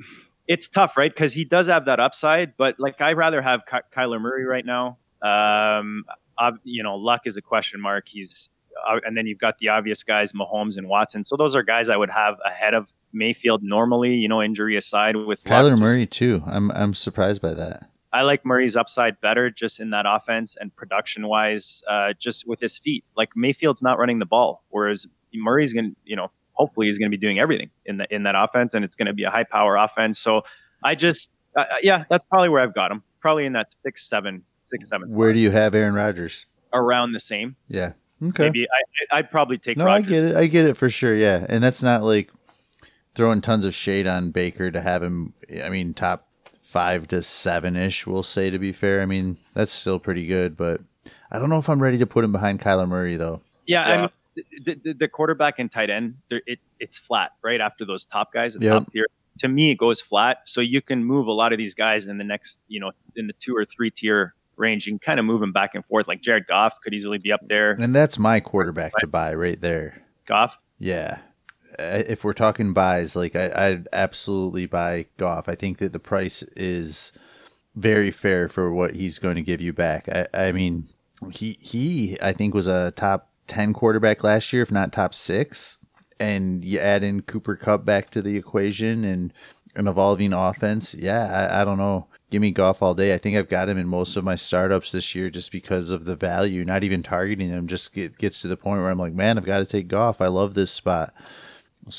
it's 0.47 0.69
tough, 0.69 0.97
right? 0.97 1.11
Because 1.11 1.33
he 1.33 1.43
does 1.43 1.67
have 1.67 1.85
that 1.85 1.99
upside, 1.99 2.55
but 2.57 2.75
like 2.79 3.01
I'd 3.01 3.17
rather 3.17 3.41
have 3.41 3.61
Ky- 3.65 3.77
Kyler 3.95 4.21
Murray 4.21 4.45
right 4.45 4.65
now. 4.65 4.97
Um, 5.21 6.05
ob- 6.39 6.59
you 6.63 6.83
know, 6.83 6.95
luck 6.95 7.21
is 7.25 7.35
a 7.37 7.41
question 7.41 7.81
mark. 7.81 8.07
He's 8.07 8.49
uh, 8.87 8.99
and 9.05 9.17
then 9.17 9.25
you've 9.25 9.39
got 9.39 9.57
the 9.57 9.69
obvious 9.69 10.03
guys, 10.03 10.33
Mahomes 10.33 10.77
and 10.77 10.87
Watson. 10.87 11.23
So 11.23 11.35
those 11.35 11.55
are 11.55 11.63
guys 11.63 11.89
I 11.89 11.97
would 11.97 12.09
have 12.09 12.35
ahead 12.45 12.73
of 12.73 12.93
Mayfield 13.13 13.63
normally. 13.63 14.11
You 14.11 14.27
know, 14.27 14.41
injury 14.41 14.75
aside, 14.75 15.15
with 15.15 15.43
Kyler 15.43 15.79
Murray 15.79 16.05
too. 16.05 16.43
I'm 16.45 16.71
I'm 16.71 16.93
surprised 16.93 17.41
by 17.41 17.53
that. 17.53 17.89
I 18.15 18.21
like 18.21 18.45
Murray's 18.45 18.75
upside 18.75 19.19
better 19.21 19.49
just 19.49 19.79
in 19.79 19.89
that 19.91 20.05
offense 20.07 20.57
and 20.59 20.75
production 20.75 21.27
wise, 21.27 21.83
uh, 21.87 22.13
just 22.17 22.47
with 22.47 22.59
his 22.59 22.77
feet. 22.77 23.03
Like 23.15 23.35
Mayfield's 23.35 23.81
not 23.81 23.99
running 23.99 24.19
the 24.19 24.25
ball, 24.25 24.63
whereas 24.69 25.05
Murray's 25.33 25.73
going 25.73 25.91
to, 25.91 25.95
you 26.05 26.15
know, 26.15 26.31
hopefully 26.53 26.87
he's 26.87 26.97
going 26.97 27.11
to 27.11 27.17
be 27.17 27.21
doing 27.21 27.39
everything 27.39 27.69
in 27.85 27.97
the 27.97 28.07
in 28.13 28.23
that 28.23 28.35
offense, 28.37 28.73
and 28.73 28.85
it's 28.85 28.95
going 28.95 29.07
to 29.07 29.13
be 29.13 29.23
a 29.23 29.29
high 29.29 29.43
power 29.43 29.75
offense. 29.75 30.17
So 30.17 30.43
I 30.83 30.95
just, 30.95 31.29
uh, 31.55 31.65
yeah, 31.81 32.05
that's 32.09 32.23
probably 32.23 32.49
where 32.49 32.61
I've 32.61 32.73
got 32.73 32.91
him. 32.91 33.03
Probably 33.19 33.45
in 33.45 33.53
that 33.53 33.73
six, 33.81 34.07
seven, 34.07 34.43
six, 34.65 34.87
seven. 34.87 35.13
Where 35.13 35.33
do 35.33 35.39
you 35.39 35.51
have 35.51 35.75
Aaron 35.75 35.93
Rodgers? 35.93 36.45
around 36.75 37.13
the 37.13 37.19
same? 37.19 37.55
Yeah. 37.67 37.93
Okay. 38.21 38.43
Maybe 38.43 38.67
I, 39.11 39.17
I'd 39.17 39.31
probably 39.31 39.57
take. 39.57 39.77
No, 39.77 39.85
Rodgers. 39.85 40.07
I 40.07 40.13
get 40.13 40.23
it. 40.23 40.35
I 40.35 40.47
get 40.47 40.65
it 40.65 40.77
for 40.77 40.89
sure. 40.89 41.15
Yeah, 41.15 41.45
and 41.49 41.63
that's 41.63 41.81
not 41.81 42.03
like 42.03 42.31
throwing 43.15 43.41
tons 43.41 43.65
of 43.65 43.73
shade 43.73 44.07
on 44.07 44.31
Baker 44.31 44.71
to 44.71 44.81
have 44.81 45.01
him. 45.01 45.33
I 45.63 45.69
mean, 45.69 45.93
top 45.93 46.27
five 46.75 47.07
to 47.07 47.21
seven 47.21 47.77
ish. 47.77 48.05
We'll 48.05 48.21
say 48.21 48.49
to 48.49 48.59
be 48.59 48.73
fair. 48.73 49.01
I 49.01 49.05
mean, 49.05 49.37
that's 49.53 49.71
still 49.71 49.97
pretty 49.97 50.25
good, 50.27 50.57
but 50.57 50.81
I 51.31 51.39
don't 51.39 51.49
know 51.49 51.57
if 51.57 51.69
I'm 51.69 51.81
ready 51.81 51.97
to 51.99 52.05
put 52.05 52.25
him 52.25 52.33
behind 52.33 52.59
Kyler 52.59 52.85
Murray 52.85 53.15
though. 53.15 53.39
Yeah, 53.65 53.83
I 53.83 53.97
mean, 54.01 54.09
the, 54.65 54.75
the, 54.83 54.93
the 54.93 55.07
quarterback 55.07 55.57
and 55.57 55.71
tight 55.71 55.89
end, 55.89 56.15
it, 56.29 56.59
it's 56.81 56.97
flat 56.97 57.31
right 57.41 57.61
after 57.61 57.85
those 57.85 58.03
top 58.03 58.33
guys, 58.33 58.55
the 58.55 58.65
Yep. 58.65 58.73
top 58.83 58.91
tier. 58.91 59.05
To 59.39 59.47
me, 59.47 59.71
it 59.71 59.77
goes 59.77 60.01
flat. 60.01 60.39
So 60.43 60.59
you 60.59 60.81
can 60.81 61.03
move 61.05 61.27
a 61.27 61.31
lot 61.31 61.53
of 61.53 61.57
these 61.57 61.75
guys 61.75 62.07
in 62.07 62.17
the 62.17 62.23
next, 62.25 62.59
you 62.67 62.81
know, 62.81 62.91
in 63.15 63.27
the 63.27 63.33
two 63.33 63.55
or 63.55 63.63
three 63.63 63.89
tier 63.89 64.33
range. 64.57 64.85
You 64.85 64.91
can 64.91 64.99
kind 64.99 65.17
of 65.19 65.25
move 65.25 65.39
them 65.39 65.53
back 65.53 65.75
and 65.75 65.85
forth. 65.85 66.09
Like 66.09 66.21
Jared 66.21 66.45
Goff 66.47 66.81
could 66.81 66.93
easily 66.93 67.19
be 67.19 67.31
up 67.31 67.41
there. 67.47 67.71
And 67.71 67.95
that's 67.95 68.19
my 68.19 68.41
quarterback 68.41 68.91
to 68.99 69.07
buy 69.07 69.33
right 69.33 69.59
there. 69.61 70.03
Goff, 70.25 70.61
Yeah. 70.79 71.19
Uh, 71.77 72.03
If 72.07 72.23
we're 72.23 72.33
talking 72.33 72.73
buys, 72.73 73.15
like 73.15 73.35
I, 73.35 73.51
I'd 73.55 73.87
absolutely 73.93 74.65
buy 74.65 75.05
Goff. 75.17 75.49
I 75.49 75.55
think 75.55 75.77
that 75.79 75.93
the 75.93 75.99
price 75.99 76.43
is 76.55 77.11
very 77.75 78.11
fair 78.11 78.47
for 78.47 78.71
what 78.71 78.95
he's 78.95 79.19
going 79.19 79.35
to 79.35 79.41
give 79.41 79.61
you 79.61 79.73
back. 79.73 80.07
I, 80.09 80.27
I 80.33 80.51
mean, 80.51 80.87
he 81.31 81.57
he 81.61 82.17
I 82.21 82.33
think 82.33 82.53
was 82.53 82.67
a 82.67 82.91
top 82.91 83.29
ten 83.47 83.73
quarterback 83.73 84.23
last 84.23 84.51
year, 84.53 84.63
if 84.63 84.71
not 84.71 84.93
top 84.93 85.13
six. 85.13 85.77
And 86.17 86.63
you 86.63 86.79
add 86.79 87.03
in 87.03 87.23
Cooper 87.23 87.57
Kupp 87.57 87.83
back 87.83 88.09
to 88.11 88.21
the 88.21 88.37
equation 88.37 89.03
and 89.03 89.33
an 89.75 89.89
evolving 89.89 90.31
offense. 90.31 90.95
Yeah, 90.95 91.49
I, 91.51 91.61
I 91.61 91.65
don't 91.65 91.77
know. 91.77 92.07
Give 92.31 92.41
me 92.41 92.51
Goff 92.51 92.81
all 92.81 92.95
day. 92.95 93.13
I 93.13 93.17
think 93.17 93.35
I've 93.35 93.49
got 93.49 93.67
him 93.67 93.77
in 93.77 93.87
most 93.87 94.15
of 94.15 94.23
my 94.23 94.35
startups 94.35 94.93
this 94.93 95.13
year 95.13 95.29
just 95.29 95.51
because 95.51 95.89
of 95.89 96.05
the 96.05 96.15
value. 96.15 96.63
Not 96.63 96.83
even 96.83 97.03
targeting 97.03 97.49
him, 97.49 97.67
just 97.67 97.93
get, 97.93 98.17
gets 98.17 98.41
to 98.41 98.47
the 98.47 98.55
point 98.57 98.79
where 98.79 98.89
I'm 98.89 98.97
like, 98.97 99.13
man, 99.13 99.37
I've 99.37 99.45
got 99.45 99.57
to 99.57 99.65
take 99.65 99.89
Goff. 99.89 100.21
I 100.21 100.27
love 100.27 100.53
this 100.53 100.71
spot. 100.71 101.13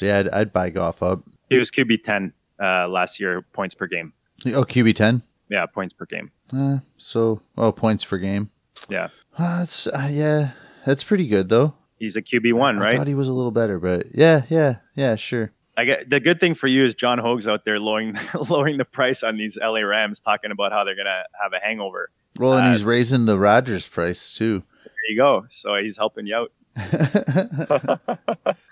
Yeah, 0.01 0.18
I'd, 0.18 0.28
I'd 0.30 0.53
buy 0.53 0.70
Goff 0.70 1.03
up. 1.03 1.22
he 1.51 1.59
was 1.59 1.70
QB 1.70 2.05
10 2.05 2.32
uh, 2.61 2.89
last 2.89 3.20
year, 3.20 3.43
points 3.53 3.74
per 3.74 3.87
game. 3.87 4.12
Oh, 4.47 4.64
QB 4.64 4.95
ten. 4.97 5.22
Yeah, 5.49 5.64
points 5.66 5.95
per 5.95 6.05
game. 6.07 6.30
Uh, 6.55 6.78
so 6.97 7.41
oh, 7.57 7.72
points 7.72 8.05
per 8.05 8.18
game. 8.18 8.51
Yeah. 8.89 9.09
Uh, 9.39 9.61
that's 9.61 9.87
uh, 9.87 10.09
yeah, 10.11 10.51
that's 10.84 11.05
pretty 11.05 11.26
good 11.26 11.49
though. 11.49 11.74
He's 11.99 12.16
a 12.16 12.22
QB 12.22 12.53
one, 12.53 12.78
right? 12.78 12.95
I 12.95 12.99
thought 12.99 13.07
he 13.07 13.14
was 13.14 13.28
a 13.28 13.32
little 13.32 13.51
better, 13.51 13.78
but 13.78 14.07
yeah, 14.14 14.43
yeah, 14.49 14.76
yeah, 14.95 15.16
sure. 15.16 15.53
I 15.78 15.84
get 15.84 16.11
the 16.11 16.20
good 16.20 16.41
thing 16.41 16.55
for 16.55 16.66
you 16.66 16.84
is 16.84 16.95
John 16.95 17.18
Hogue's 17.18 17.49
out 17.49 17.64
there 17.64 17.78
lowering 17.78 18.18
lowering 18.51 18.76
the 18.78 18.84
price 18.84 19.22
on 19.22 19.37
these 19.37 19.57
LA 19.61 19.80
Rams, 19.80 20.20
talking 20.20 20.51
about 20.51 20.72
how 20.72 20.84
they're 20.84 20.97
gonna 20.97 21.22
have 21.43 21.53
a 21.53 21.64
hangover. 21.64 22.11
Well, 22.39 22.55
and 22.59 22.66
Uh, 22.66 22.70
he's 22.72 22.84
raising 22.84 23.24
the 23.24 23.39
Rodgers 23.39 23.89
price 23.89 24.34
too. 24.34 24.62
There 24.84 24.93
you 25.11 25.16
go. 25.16 25.47
So 25.49 25.76
he's 25.76 25.97
helping 25.97 26.26
you 26.26 26.34
out. 26.37 26.53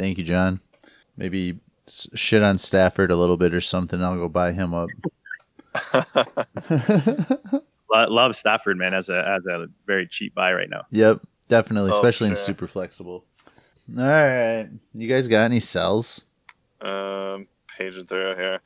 Thank 0.00 0.16
you, 0.16 0.24
John. 0.24 0.60
Maybe 1.18 1.58
shit 1.86 2.42
on 2.42 2.56
Stafford 2.56 3.10
a 3.10 3.16
little 3.16 3.36
bit 3.36 3.52
or 3.52 3.60
something. 3.60 4.02
I'll 4.02 4.16
go 4.16 4.28
buy 4.30 4.52
him 4.52 4.72
up. 4.72 4.88
Love 7.92 8.34
Stafford, 8.34 8.78
man, 8.78 8.94
as 8.94 9.10
a 9.10 9.22
as 9.28 9.46
a 9.46 9.66
very 9.86 10.06
cheap 10.06 10.34
buy 10.34 10.54
right 10.54 10.70
now. 10.70 10.86
Yep, 10.90 11.20
definitely, 11.48 11.90
Oh, 11.90 11.94
especially 11.94 12.30
in 12.30 12.36
super 12.36 12.66
flexible. 12.66 13.26
All 13.98 14.04
right, 14.04 14.70
you 14.94 15.06
guys 15.06 15.28
got 15.28 15.42
any 15.42 15.60
sells? 15.60 16.24
um, 16.80 17.46
paging 17.76 18.06
through 18.06 18.36
here. 18.36 18.60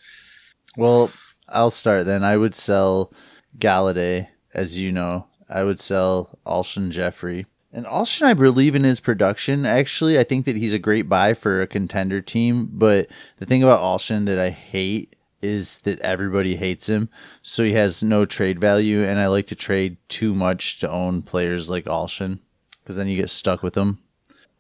Well, 0.76 1.10
I'll 1.48 1.70
start 1.70 2.06
then. 2.06 2.22
I 2.22 2.36
would 2.36 2.54
sell 2.54 3.12
Golladay, 3.58 4.28
as 4.54 4.78
you 4.78 4.92
know. 4.92 5.26
I 5.48 5.64
would 5.64 5.80
sell 5.80 6.38
Alshon 6.46 6.90
Jeffery. 6.90 7.46
And 7.74 7.86
Alshon, 7.86 8.22
I 8.22 8.34
believe 8.34 8.76
in 8.76 8.84
his 8.84 9.00
production. 9.00 9.66
Actually, 9.66 10.16
I 10.16 10.22
think 10.22 10.46
that 10.46 10.54
he's 10.54 10.72
a 10.72 10.78
great 10.78 11.08
buy 11.08 11.34
for 11.34 11.60
a 11.60 11.66
contender 11.66 12.20
team. 12.20 12.70
But 12.72 13.08
the 13.38 13.46
thing 13.46 13.64
about 13.64 13.80
Alshon 13.80 14.26
that 14.26 14.38
I 14.38 14.50
hate 14.50 15.16
is 15.42 15.80
that 15.80 15.98
everybody 15.98 16.54
hates 16.54 16.88
him. 16.88 17.08
So 17.42 17.64
he 17.64 17.72
has 17.72 18.00
no 18.00 18.26
trade 18.26 18.60
value. 18.60 19.04
And 19.04 19.18
I 19.18 19.26
like 19.26 19.48
to 19.48 19.56
trade 19.56 19.96
too 20.08 20.36
much 20.36 20.78
to 20.78 20.90
own 20.90 21.22
players 21.22 21.68
like 21.68 21.86
Alshon 21.86 22.38
because 22.82 22.94
then 22.94 23.08
you 23.08 23.16
get 23.16 23.28
stuck 23.28 23.64
with 23.64 23.74
them. 23.74 23.98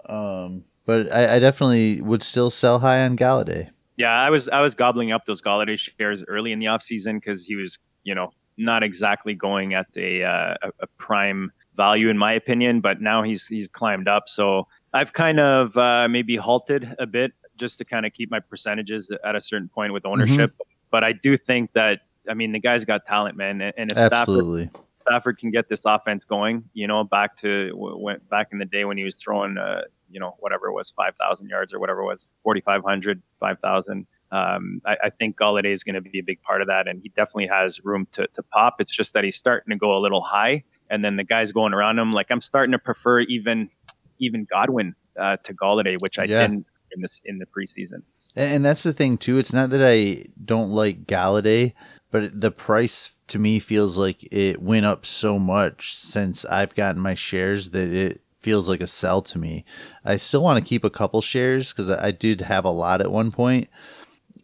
Um, 0.08 0.64
but 0.84 1.12
I, 1.12 1.36
I 1.36 1.38
definitely 1.38 2.00
would 2.00 2.22
still 2.22 2.50
sell 2.50 2.80
high 2.80 3.04
on 3.04 3.16
Golladay. 3.16 3.70
Yeah, 3.96 4.10
I 4.10 4.28
was 4.28 4.48
I 4.48 4.60
was 4.60 4.74
gobbling 4.74 5.12
up 5.12 5.24
those 5.24 5.40
Golladay 5.40 5.78
shares 5.78 6.24
early 6.26 6.50
in 6.50 6.58
the 6.58 6.66
offseason 6.66 7.14
because 7.14 7.46
he 7.46 7.54
was, 7.54 7.78
you 8.02 8.12
know, 8.12 8.32
not 8.56 8.82
exactly 8.82 9.34
going 9.34 9.72
at 9.74 9.86
a, 9.96 10.24
uh, 10.24 10.54
a 10.80 10.86
prime 10.98 11.52
value 11.76 12.08
in 12.08 12.18
my 12.18 12.32
opinion, 12.32 12.80
but 12.80 13.00
now 13.00 13.22
he's 13.22 13.46
he's 13.46 13.68
climbed 13.68 14.08
up. 14.08 14.28
So 14.28 14.66
I've 14.92 15.12
kind 15.12 15.40
of 15.40 15.76
uh, 15.76 16.08
maybe 16.08 16.36
halted 16.36 16.94
a 16.98 17.06
bit 17.06 17.32
just 17.56 17.78
to 17.78 17.84
kind 17.84 18.06
of 18.06 18.12
keep 18.12 18.30
my 18.30 18.40
percentages 18.40 19.10
at 19.24 19.36
a 19.36 19.40
certain 19.40 19.68
point 19.68 19.92
with 19.92 20.06
ownership. 20.06 20.54
But 20.90 21.02
I 21.02 21.12
do 21.12 21.36
think 21.36 21.72
that 21.72 22.02
I 22.30 22.34
mean 22.34 22.52
the 22.52 22.60
guy's 22.60 22.84
got 22.84 23.04
talent, 23.04 23.36
man, 23.36 23.60
and 23.60 23.90
if 23.90 23.98
Stafford 23.98 24.12
Absolutely. 24.12 24.70
Stafford 25.02 25.38
can 25.38 25.50
get 25.50 25.68
this 25.68 25.82
offense 25.84 26.24
going, 26.24 26.64
you 26.72 26.86
know, 26.86 27.04
back 27.04 27.36
to 27.38 27.72
when 27.74 28.18
back 28.30 28.48
in 28.52 28.58
the 28.58 28.64
day 28.64 28.84
when 28.84 28.96
he 28.96 29.04
was 29.04 29.16
throwing, 29.16 29.58
uh, 29.58 29.82
you 30.10 30.20
know, 30.20 30.36
whatever 30.40 30.68
it 30.68 30.72
was, 30.72 30.92
five 30.96 31.14
thousand 31.16 31.48
yards 31.48 31.74
or 31.74 31.80
whatever 31.80 32.00
it 32.00 32.06
was, 32.06 32.26
4,500, 32.42 33.22
5,000. 33.38 34.06
Um, 34.30 34.80
I, 34.84 34.96
I, 35.04 35.10
think 35.10 35.36
Golladay 35.36 35.72
is 35.72 35.84
going 35.84 35.94
to 35.94 36.00
be 36.00 36.18
a 36.18 36.22
big 36.22 36.42
part 36.42 36.60
of 36.60 36.66
that, 36.66 36.88
and 36.88 37.00
he 37.00 37.10
definitely 37.10 37.46
has 37.46 37.84
room 37.84 38.08
to, 38.12 38.26
to 38.34 38.42
pop. 38.42 38.76
It's 38.80 38.90
just 38.90 39.12
that 39.12 39.22
he's 39.22 39.36
starting 39.36 39.70
to 39.70 39.76
go 39.76 39.96
a 39.96 40.00
little 40.00 40.22
high, 40.22 40.64
and 40.90 41.04
then 41.04 41.16
the 41.16 41.24
guys 41.24 41.52
going 41.52 41.74
around 41.74 41.98
him. 41.98 42.12
Like 42.12 42.30
I'm 42.30 42.40
starting 42.40 42.72
to 42.72 42.78
prefer 42.78 43.20
even 43.20 43.70
even 44.18 44.46
Godwin 44.50 44.94
uh, 45.18 45.36
to 45.44 45.54
Golladay, 45.54 45.96
which 46.00 46.18
I 46.18 46.24
yeah. 46.24 46.42
didn't 46.42 46.66
in 46.92 47.02
this 47.02 47.20
in 47.24 47.38
the 47.38 47.46
preseason. 47.46 48.02
And 48.36 48.64
that's 48.64 48.82
the 48.82 48.92
thing 48.92 49.16
too. 49.16 49.38
It's 49.38 49.52
not 49.52 49.70
that 49.70 49.84
I 49.84 50.26
don't 50.44 50.70
like 50.70 51.06
Golladay, 51.06 51.72
but 52.10 52.40
the 52.40 52.50
price 52.50 53.16
to 53.28 53.38
me 53.38 53.58
feels 53.58 53.96
like 53.96 54.26
it 54.32 54.60
went 54.60 54.86
up 54.86 55.06
so 55.06 55.38
much 55.38 55.94
since 55.94 56.44
I've 56.44 56.74
gotten 56.74 57.00
my 57.00 57.14
shares 57.14 57.70
that 57.70 57.88
it 57.88 58.20
feels 58.40 58.68
like 58.68 58.80
a 58.80 58.86
sell 58.86 59.22
to 59.22 59.38
me. 59.38 59.64
I 60.04 60.16
still 60.16 60.42
want 60.42 60.62
to 60.62 60.68
keep 60.68 60.84
a 60.84 60.90
couple 60.90 61.22
shares 61.22 61.72
because 61.72 61.88
I 61.88 62.10
did 62.10 62.42
have 62.42 62.64
a 62.64 62.70
lot 62.70 63.00
at 63.00 63.10
one 63.10 63.32
point, 63.32 63.68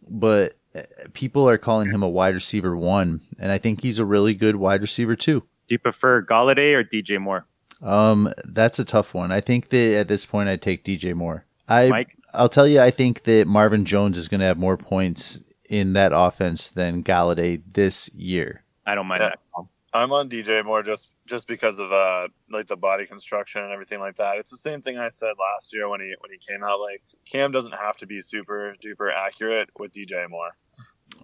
but 0.09 0.57
uh, 0.73 0.81
people 1.13 1.47
are 1.47 1.57
calling 1.57 1.91
him 1.91 2.01
a 2.01 2.09
wide 2.09 2.33
receiver 2.33 2.75
one, 2.75 3.21
and 3.39 3.51
I 3.51 3.57
think 3.57 3.81
he's 3.81 3.99
a 3.99 4.05
really 4.05 4.33
good 4.33 4.55
wide 4.55 4.81
receiver 4.81 5.15
too. 5.15 5.43
Do 5.71 5.75
you 5.75 5.79
prefer 5.79 6.21
Golladay 6.21 6.73
or 6.73 6.83
DJ 6.83 7.17
Moore? 7.17 7.45
Um, 7.81 8.29
that's 8.43 8.77
a 8.77 8.83
tough 8.83 9.13
one. 9.13 9.31
I 9.31 9.39
think 9.39 9.69
that 9.69 9.99
at 9.99 10.09
this 10.09 10.25
point 10.25 10.49
I'd 10.49 10.61
take 10.61 10.83
DJ 10.83 11.13
Moore. 11.13 11.45
I 11.69 11.87
Mike? 11.87 12.17
I'll 12.33 12.49
tell 12.49 12.67
you, 12.67 12.81
I 12.81 12.91
think 12.91 13.23
that 13.23 13.47
Marvin 13.47 13.85
Jones 13.85 14.17
is 14.17 14.27
going 14.27 14.41
to 14.41 14.47
have 14.47 14.57
more 14.57 14.75
points 14.75 15.39
in 15.69 15.93
that 15.93 16.11
offense 16.13 16.67
than 16.67 17.05
Golladay 17.05 17.61
this 17.71 18.09
year. 18.13 18.65
I 18.85 18.95
don't 18.95 19.05
mind 19.07 19.21
yeah. 19.21 19.29
that. 19.29 19.65
I'm 19.93 20.11
on 20.11 20.29
DJ 20.29 20.65
Moore 20.65 20.83
just 20.83 21.07
just 21.25 21.47
because 21.47 21.79
of 21.79 21.93
uh 21.93 22.27
like 22.49 22.67
the 22.67 22.75
body 22.75 23.05
construction 23.05 23.63
and 23.63 23.71
everything 23.71 24.01
like 24.01 24.17
that. 24.17 24.39
It's 24.39 24.49
the 24.49 24.57
same 24.57 24.81
thing 24.81 24.97
I 24.97 25.07
said 25.07 25.35
last 25.39 25.71
year 25.71 25.87
when 25.87 26.01
he 26.01 26.13
when 26.19 26.31
he 26.31 26.37
came 26.37 26.65
out. 26.65 26.81
Like 26.81 27.01
Cam 27.23 27.53
doesn't 27.53 27.75
have 27.75 27.95
to 27.97 28.05
be 28.05 28.19
super 28.19 28.75
duper 28.83 29.09
accurate 29.15 29.69
with 29.79 29.93
DJ 29.93 30.29
Moore, 30.29 30.51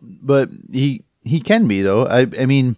but 0.02 0.48
he 0.72 1.04
he 1.26 1.42
can 1.42 1.68
be 1.68 1.82
though. 1.82 2.06
I 2.06 2.28
I 2.40 2.46
mean, 2.46 2.78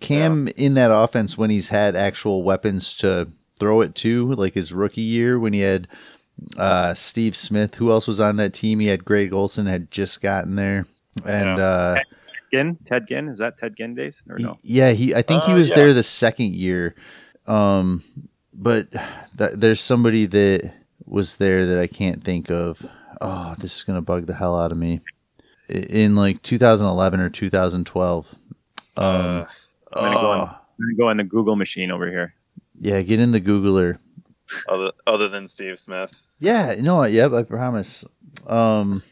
Cam 0.00 0.46
yeah. 0.46 0.54
in 0.56 0.74
that 0.74 0.90
offense 0.92 1.36
when 1.36 1.50
he's 1.50 1.68
had 1.68 1.96
actual 1.96 2.42
weapons 2.42 2.96
to 2.98 3.28
throw 3.58 3.80
it 3.80 3.94
to, 3.96 4.32
like 4.34 4.54
his 4.54 4.72
rookie 4.72 5.00
year 5.00 5.38
when 5.38 5.52
he 5.52 5.60
had 5.60 5.88
uh, 6.56 6.94
Steve 6.94 7.36
Smith. 7.36 7.74
Who 7.76 7.90
else 7.90 8.06
was 8.06 8.20
on 8.20 8.36
that 8.36 8.54
team? 8.54 8.80
He 8.80 8.86
had 8.86 9.04
Greg 9.04 9.32
Olsen 9.32 9.66
had 9.66 9.90
just 9.90 10.20
gotten 10.20 10.56
there, 10.56 10.86
and 11.24 11.58
yeah. 11.58 11.64
uh, 11.64 11.94
Ted 11.94 12.06
Ginn. 12.50 12.78
Ted 12.86 13.08
Ginn 13.08 13.28
is 13.28 13.38
that 13.38 13.58
Ted 13.58 13.76
Ginn 13.76 13.94
days 13.94 14.22
or 14.28 14.38
no? 14.38 14.58
Yeah, 14.62 14.92
he. 14.92 15.14
I 15.14 15.22
think 15.22 15.42
uh, 15.42 15.46
he 15.46 15.54
was 15.54 15.70
yeah. 15.70 15.76
there 15.76 15.92
the 15.92 16.02
second 16.02 16.54
year. 16.54 16.94
Um, 17.46 18.04
but 18.52 18.90
th- 19.36 19.52
there's 19.54 19.80
somebody 19.80 20.26
that 20.26 20.72
was 21.06 21.36
there 21.36 21.66
that 21.66 21.78
I 21.78 21.86
can't 21.86 22.22
think 22.22 22.50
of. 22.50 22.84
Oh, 23.20 23.54
this 23.58 23.76
is 23.76 23.82
gonna 23.82 24.02
bug 24.02 24.26
the 24.26 24.34
hell 24.34 24.56
out 24.56 24.72
of 24.72 24.78
me. 24.78 25.00
In 25.68 26.16
like 26.16 26.42
2011 26.42 27.20
or 27.20 27.28
2012. 27.28 28.26
Um, 28.96 29.04
uh, 29.04 29.44
I'm 29.92 30.04
gonna, 30.04 30.20
go 30.20 30.30
on, 30.30 30.40
I'm 30.40 30.46
gonna 30.80 30.96
go 30.96 31.08
on 31.08 31.16
the 31.16 31.24
Google 31.24 31.56
machine 31.56 31.90
over 31.90 32.08
here. 32.08 32.34
Yeah, 32.80 33.00
get 33.02 33.20
in 33.20 33.32
the 33.32 33.40
Googler. 33.40 33.98
Other 34.68 34.92
other 35.06 35.28
than 35.28 35.46
Steve 35.46 35.78
Smith. 35.78 36.22
Yeah, 36.38 36.76
no, 36.80 37.04
yep, 37.04 37.32
I 37.32 37.42
promise. 37.42 38.04
Um, 38.46 39.02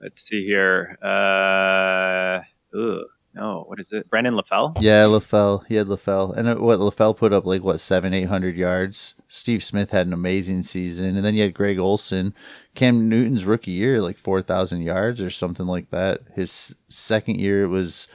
let's 0.00 0.22
see 0.22 0.44
here. 0.44 0.98
Uh, 1.02 2.40
ugh, 2.76 3.04
no, 3.34 3.64
what 3.68 3.78
is 3.78 3.92
it? 3.92 4.10
Brandon 4.10 4.34
LaFell? 4.34 4.76
Yeah, 4.80 5.04
LaFell. 5.04 5.64
He 5.68 5.76
had 5.76 5.86
LaFell, 5.86 6.36
and 6.36 6.60
what 6.60 6.80
LaFell 6.80 7.16
put 7.16 7.32
up 7.32 7.46
like 7.46 7.62
what 7.62 7.78
seven, 7.78 8.12
eight 8.12 8.24
hundred 8.24 8.56
yards. 8.56 9.14
Steve 9.28 9.62
Smith 9.62 9.90
had 9.90 10.06
an 10.06 10.12
amazing 10.12 10.64
season, 10.64 11.16
and 11.16 11.24
then 11.24 11.34
you 11.34 11.42
had 11.42 11.54
Greg 11.54 11.78
Olsen. 11.78 12.34
Cam 12.74 13.08
Newton's 13.08 13.46
rookie 13.46 13.70
year, 13.70 14.00
like 14.00 14.18
four 14.18 14.42
thousand 14.42 14.82
yards 14.82 15.22
or 15.22 15.30
something 15.30 15.66
like 15.66 15.90
that. 15.90 16.22
His 16.34 16.74
second 16.88 17.40
year, 17.40 17.62
it 17.62 17.68
was 17.68 18.08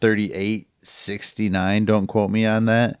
38, 0.00 0.68
69. 0.88 1.84
Don't 1.84 2.06
quote 2.06 2.30
me 2.30 2.46
on 2.46 2.66
that. 2.66 2.98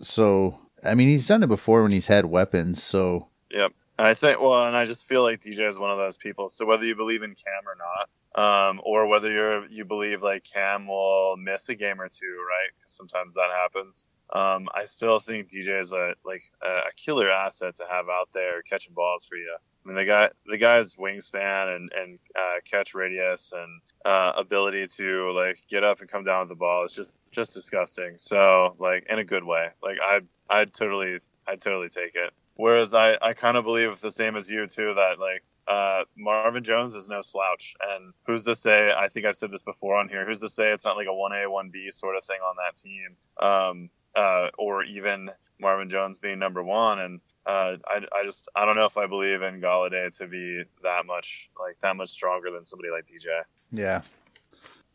So, 0.00 0.58
I 0.84 0.94
mean, 0.94 1.08
he's 1.08 1.26
done 1.26 1.42
it 1.42 1.48
before 1.48 1.82
when 1.82 1.92
he's 1.92 2.06
had 2.06 2.26
weapons. 2.26 2.82
So, 2.82 3.28
yep. 3.50 3.72
I 3.98 4.14
think, 4.14 4.40
well, 4.40 4.66
and 4.66 4.76
I 4.76 4.84
just 4.84 5.06
feel 5.06 5.22
like 5.22 5.40
DJ 5.40 5.68
is 5.68 5.78
one 5.78 5.90
of 5.90 5.98
those 5.98 6.16
people. 6.16 6.48
So 6.48 6.64
whether 6.64 6.84
you 6.84 6.96
believe 6.96 7.22
in 7.22 7.34
Cam 7.34 7.62
or 7.66 7.76
not, 7.76 8.08
um, 8.34 8.80
or 8.84 9.06
whether 9.06 9.30
you're 9.30 9.66
you 9.66 9.84
believe 9.84 10.22
like 10.22 10.44
Cam 10.44 10.86
will 10.86 11.36
miss 11.36 11.68
a 11.68 11.74
game 11.74 12.00
or 12.00 12.08
two, 12.08 12.44
right? 12.48 12.70
Because 12.76 12.92
sometimes 12.92 13.34
that 13.34 13.50
happens. 13.54 14.06
Um, 14.32 14.68
I 14.74 14.84
still 14.84 15.20
think 15.20 15.48
DJ 15.48 15.78
is 15.78 15.92
a 15.92 16.14
like 16.24 16.42
a 16.62 16.90
killer 16.96 17.30
asset 17.30 17.76
to 17.76 17.84
have 17.90 18.08
out 18.08 18.30
there 18.32 18.62
catching 18.62 18.94
balls 18.94 19.24
for 19.24 19.36
you. 19.36 19.54
I 19.84 19.88
mean, 19.88 19.96
the 19.96 20.04
guy, 20.04 20.30
the 20.46 20.56
guy's 20.56 20.94
wingspan 20.94 21.76
and 21.76 21.92
and 21.92 22.18
uh, 22.34 22.60
catch 22.64 22.94
radius 22.94 23.52
and 23.54 23.80
uh, 24.04 24.32
ability 24.36 24.86
to 24.96 25.30
like 25.32 25.58
get 25.68 25.84
up 25.84 26.00
and 26.00 26.08
come 26.08 26.24
down 26.24 26.40
with 26.40 26.48
the 26.48 26.54
ball 26.54 26.84
is 26.84 26.92
just 26.92 27.18
just 27.30 27.52
disgusting. 27.52 28.14
So 28.16 28.74
like 28.78 29.06
in 29.10 29.18
a 29.18 29.24
good 29.24 29.44
way. 29.44 29.68
Like 29.82 29.98
I 30.02 30.20
I'd 30.48 30.72
totally 30.72 31.18
I'd 31.46 31.60
totally 31.60 31.88
take 31.88 32.14
it. 32.14 32.32
Whereas 32.54 32.94
I, 32.94 33.16
I 33.20 33.32
kind 33.32 33.56
of 33.56 33.64
believe 33.64 34.00
the 34.00 34.10
same 34.10 34.36
as 34.36 34.48
you 34.48 34.66
too 34.66 34.94
that 34.94 35.18
like 35.18 35.42
uh, 35.68 36.04
Marvin 36.16 36.64
Jones 36.64 36.94
is 36.94 37.08
no 37.08 37.20
slouch, 37.20 37.74
and 37.90 38.12
who's 38.26 38.44
to 38.44 38.56
say? 38.56 38.92
I 38.96 39.08
think 39.08 39.26
I've 39.26 39.36
said 39.36 39.50
this 39.50 39.62
before 39.62 39.96
on 39.96 40.08
here. 40.08 40.26
Who's 40.26 40.40
to 40.40 40.48
say 40.48 40.70
it's 40.70 40.84
not 40.84 40.96
like 40.96 41.06
a 41.06 41.14
one 41.14 41.32
A 41.32 41.48
one 41.48 41.70
B 41.70 41.90
sort 41.90 42.16
of 42.16 42.24
thing 42.24 42.40
on 42.40 42.56
that 42.56 42.76
team, 42.76 43.16
um, 43.40 43.90
uh, 44.14 44.48
or 44.58 44.84
even 44.84 45.30
Marvin 45.60 45.88
Jones 45.88 46.18
being 46.18 46.38
number 46.38 46.62
one? 46.62 47.00
And 47.00 47.20
uh, 47.46 47.76
I, 47.86 48.04
I 48.14 48.24
just 48.24 48.48
I 48.54 48.64
don't 48.64 48.76
know 48.76 48.84
if 48.84 48.96
I 48.96 49.06
believe 49.06 49.42
in 49.42 49.60
Golladay 49.60 50.16
to 50.18 50.26
be 50.26 50.62
that 50.82 51.06
much 51.06 51.50
like 51.58 51.78
that 51.80 51.96
much 51.96 52.10
stronger 52.10 52.50
than 52.50 52.62
somebody 52.62 52.90
like 52.90 53.06
DJ. 53.06 53.42
Yeah. 53.70 54.02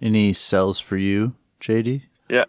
Any 0.02 0.34
sells 0.34 0.80
for 0.80 0.96
you, 0.98 1.34
JD? 1.60 2.04
Yeah. 2.30 2.46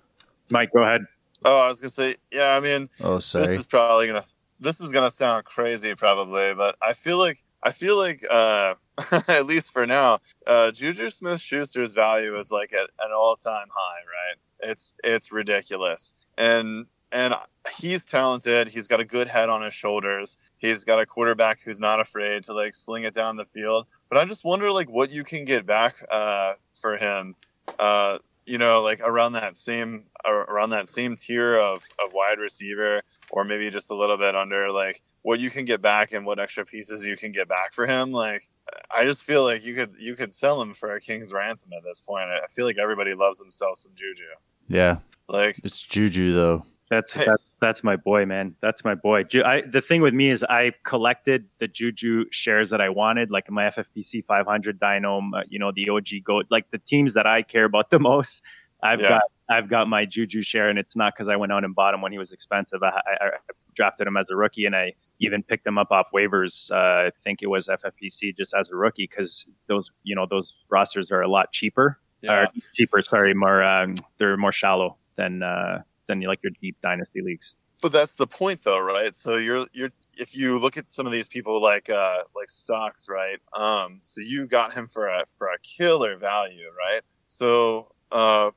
Mike, 0.50 0.70
go 0.72 0.82
ahead. 0.82 1.02
Oh, 1.44 1.58
I 1.58 1.68
was 1.68 1.80
gonna 1.80 1.90
say, 1.90 2.16
yeah. 2.32 2.50
I 2.50 2.60
mean, 2.60 2.88
oh, 3.00 3.18
sorry. 3.18 3.46
This 3.46 3.60
is 3.60 3.66
probably 3.66 4.06
gonna 4.06 4.24
this 4.60 4.80
is 4.80 4.90
gonna 4.90 5.10
sound 5.10 5.44
crazy 5.44 5.94
probably, 5.94 6.54
but 6.54 6.76
I 6.82 6.92
feel 6.92 7.18
like 7.18 7.42
I 7.62 7.72
feel 7.72 7.96
like 7.96 8.24
uh, 8.30 8.74
at 9.28 9.46
least 9.46 9.72
for 9.72 9.86
now, 9.86 10.20
uh, 10.46 10.70
Juju 10.70 11.10
Smith 11.10 11.40
Schuster's 11.40 11.92
value 11.92 12.36
is 12.36 12.50
like 12.50 12.72
at 12.72 12.90
an 13.00 13.12
all 13.16 13.36
time 13.36 13.68
high, 13.70 14.00
right? 14.00 14.70
It's 14.70 14.94
it's 15.04 15.32
ridiculous. 15.32 16.14
And 16.38 16.86
and 17.12 17.34
he's 17.76 18.04
talented. 18.04 18.68
He's 18.68 18.86
got 18.86 19.00
a 19.00 19.04
good 19.04 19.28
head 19.28 19.48
on 19.48 19.62
his 19.62 19.74
shoulders. 19.74 20.36
He's 20.58 20.84
got 20.84 21.00
a 21.00 21.06
quarterback 21.06 21.60
who's 21.62 21.80
not 21.80 22.00
afraid 22.00 22.44
to 22.44 22.54
like 22.54 22.74
sling 22.74 23.04
it 23.04 23.14
down 23.14 23.36
the 23.36 23.46
field. 23.46 23.86
But 24.08 24.18
I 24.18 24.24
just 24.24 24.44
wonder 24.44 24.70
like 24.70 24.88
what 24.88 25.10
you 25.10 25.24
can 25.24 25.44
get 25.44 25.66
back 25.66 25.96
uh, 26.10 26.54
for 26.80 26.96
him. 26.96 27.34
Uh, 27.78 28.18
you 28.46 28.56
know, 28.56 28.80
like 28.80 29.00
around 29.00 29.32
that 29.34 29.56
same 29.56 30.04
around 30.24 30.70
that 30.70 30.88
same 30.88 31.16
tier 31.16 31.58
of, 31.58 31.82
of 32.02 32.12
wide 32.12 32.38
receiver 32.38 33.02
or 33.30 33.44
maybe 33.44 33.70
just 33.70 33.90
a 33.90 33.94
little 33.94 34.16
bit 34.16 34.34
under 34.34 34.70
like 34.70 35.02
what 35.22 35.40
you 35.40 35.50
can 35.50 35.64
get 35.64 35.82
back 35.82 36.12
and 36.12 36.24
what 36.24 36.38
extra 36.38 36.64
pieces 36.64 37.06
you 37.06 37.16
can 37.16 37.32
get 37.32 37.48
back 37.48 37.72
for 37.72 37.86
him 37.86 38.12
like 38.12 38.48
i 38.90 39.04
just 39.04 39.24
feel 39.24 39.44
like 39.44 39.64
you 39.64 39.74
could 39.74 39.94
you 39.98 40.14
could 40.14 40.32
sell 40.32 40.60
him 40.60 40.72
for 40.72 40.94
a 40.94 41.00
king's 41.00 41.32
ransom 41.32 41.70
at 41.76 41.82
this 41.84 42.00
point 42.00 42.24
i 42.24 42.46
feel 42.48 42.64
like 42.64 42.78
everybody 42.78 43.14
loves 43.14 43.38
themselves 43.38 43.80
some 43.80 43.92
juju 43.94 44.24
yeah 44.68 44.96
like 45.28 45.60
it's 45.64 45.82
juju 45.82 46.32
though 46.32 46.64
that's 46.90 47.12
hey. 47.12 47.24
that's, 47.26 47.42
that's 47.60 47.84
my 47.84 47.96
boy 47.96 48.24
man 48.24 48.54
that's 48.60 48.84
my 48.84 48.94
boy 48.94 49.24
I, 49.44 49.62
the 49.70 49.82
thing 49.82 50.00
with 50.00 50.14
me 50.14 50.30
is 50.30 50.42
i 50.44 50.72
collected 50.84 51.46
the 51.58 51.68
juju 51.68 52.26
shares 52.30 52.70
that 52.70 52.80
i 52.80 52.88
wanted 52.88 53.30
like 53.30 53.50
my 53.50 53.64
ffpc 53.64 54.24
500 54.24 54.80
dynamo 54.80 55.36
uh, 55.36 55.42
you 55.48 55.58
know 55.58 55.72
the 55.74 55.88
og 55.90 56.08
goat 56.24 56.46
like 56.50 56.70
the 56.70 56.78
teams 56.78 57.14
that 57.14 57.26
i 57.26 57.42
care 57.42 57.64
about 57.64 57.90
the 57.90 57.98
most 57.98 58.42
I've 58.82 59.00
yeah. 59.00 59.08
got 59.08 59.22
I've 59.50 59.68
got 59.68 59.88
my 59.88 60.04
Juju 60.04 60.42
share, 60.42 60.68
and 60.68 60.78
it's 60.78 60.94
not 60.94 61.14
because 61.14 61.28
I 61.28 61.36
went 61.36 61.52
out 61.52 61.64
and 61.64 61.74
bought 61.74 61.94
him 61.94 62.02
when 62.02 62.12
he 62.12 62.18
was 62.18 62.32
expensive. 62.32 62.82
I, 62.82 62.88
I, 62.88 63.26
I, 63.26 63.30
drafted 63.74 64.06
him 64.06 64.16
as 64.16 64.28
a 64.30 64.36
rookie, 64.36 64.66
and 64.66 64.76
I 64.76 64.92
even 65.20 65.42
picked 65.42 65.66
him 65.66 65.78
up 65.78 65.90
off 65.90 66.10
waivers. 66.12 66.70
Uh, 66.70 67.08
I 67.08 67.10
think 67.24 67.42
it 67.42 67.46
was 67.46 67.68
FFPC 67.68 68.36
just 68.36 68.54
as 68.54 68.70
a 68.70 68.76
rookie 68.76 69.08
because 69.10 69.46
those 69.66 69.90
you 70.02 70.14
know 70.14 70.26
those 70.28 70.54
rosters 70.68 71.10
are 71.10 71.22
a 71.22 71.28
lot 71.28 71.52
cheaper. 71.52 71.98
Yeah. 72.20 72.42
Or 72.42 72.46
cheaper, 72.74 73.02
sorry, 73.02 73.32
more 73.32 73.62
um, 73.62 73.94
they're 74.18 74.36
more 74.36 74.52
shallow 74.52 74.96
than 75.18 75.42
uh, 75.42 75.82
than 76.06 76.22
you 76.22 76.28
like 76.28 76.40
your 76.42 76.52
deep 76.62 76.76
dynasty 76.80 77.20
leagues. 77.20 77.54
But 77.82 77.92
that's 77.92 78.16
the 78.16 78.26
point, 78.26 78.62
though, 78.64 78.80
right? 78.80 79.14
So 79.14 79.36
you're 79.36 79.66
you're 79.74 79.90
if 80.16 80.34
you 80.34 80.58
look 80.58 80.78
at 80.78 80.90
some 80.90 81.06
of 81.06 81.12
these 81.12 81.28
people 81.28 81.60
like 81.60 81.90
uh, 81.90 82.20
like 82.34 82.48
stocks, 82.48 83.06
right? 83.10 83.38
Um, 83.52 84.00
so 84.02 84.22
you 84.22 84.46
got 84.46 84.72
him 84.72 84.88
for 84.88 85.08
a 85.08 85.24
for 85.36 85.48
a 85.48 85.58
killer 85.62 86.16
value, 86.16 86.70
right? 86.76 87.02
So 87.26 87.92
uh, 88.10 88.50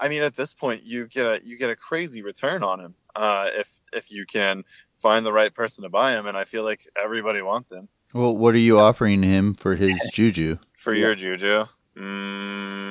I 0.00 0.08
mean, 0.08 0.22
at 0.22 0.36
this 0.36 0.54
point, 0.54 0.84
you 0.84 1.06
get 1.06 1.26
a 1.26 1.40
you 1.42 1.58
get 1.58 1.70
a 1.70 1.76
crazy 1.76 2.22
return 2.22 2.62
on 2.62 2.80
him 2.80 2.94
uh, 3.16 3.48
if 3.52 3.68
if 3.92 4.10
you 4.10 4.26
can 4.26 4.64
find 4.96 5.24
the 5.24 5.32
right 5.32 5.54
person 5.54 5.82
to 5.84 5.88
buy 5.88 6.12
him, 6.12 6.26
and 6.26 6.36
I 6.36 6.44
feel 6.44 6.64
like 6.64 6.86
everybody 7.00 7.42
wants 7.42 7.72
him. 7.72 7.88
Well, 8.14 8.36
what 8.36 8.54
are 8.54 8.58
you 8.58 8.78
offering 8.78 9.22
him 9.22 9.54
for 9.54 9.76
his 9.76 9.98
juju? 10.12 10.58
For 10.76 10.94
your 10.94 11.14
juju, 11.14 11.66
mm, 11.96 12.87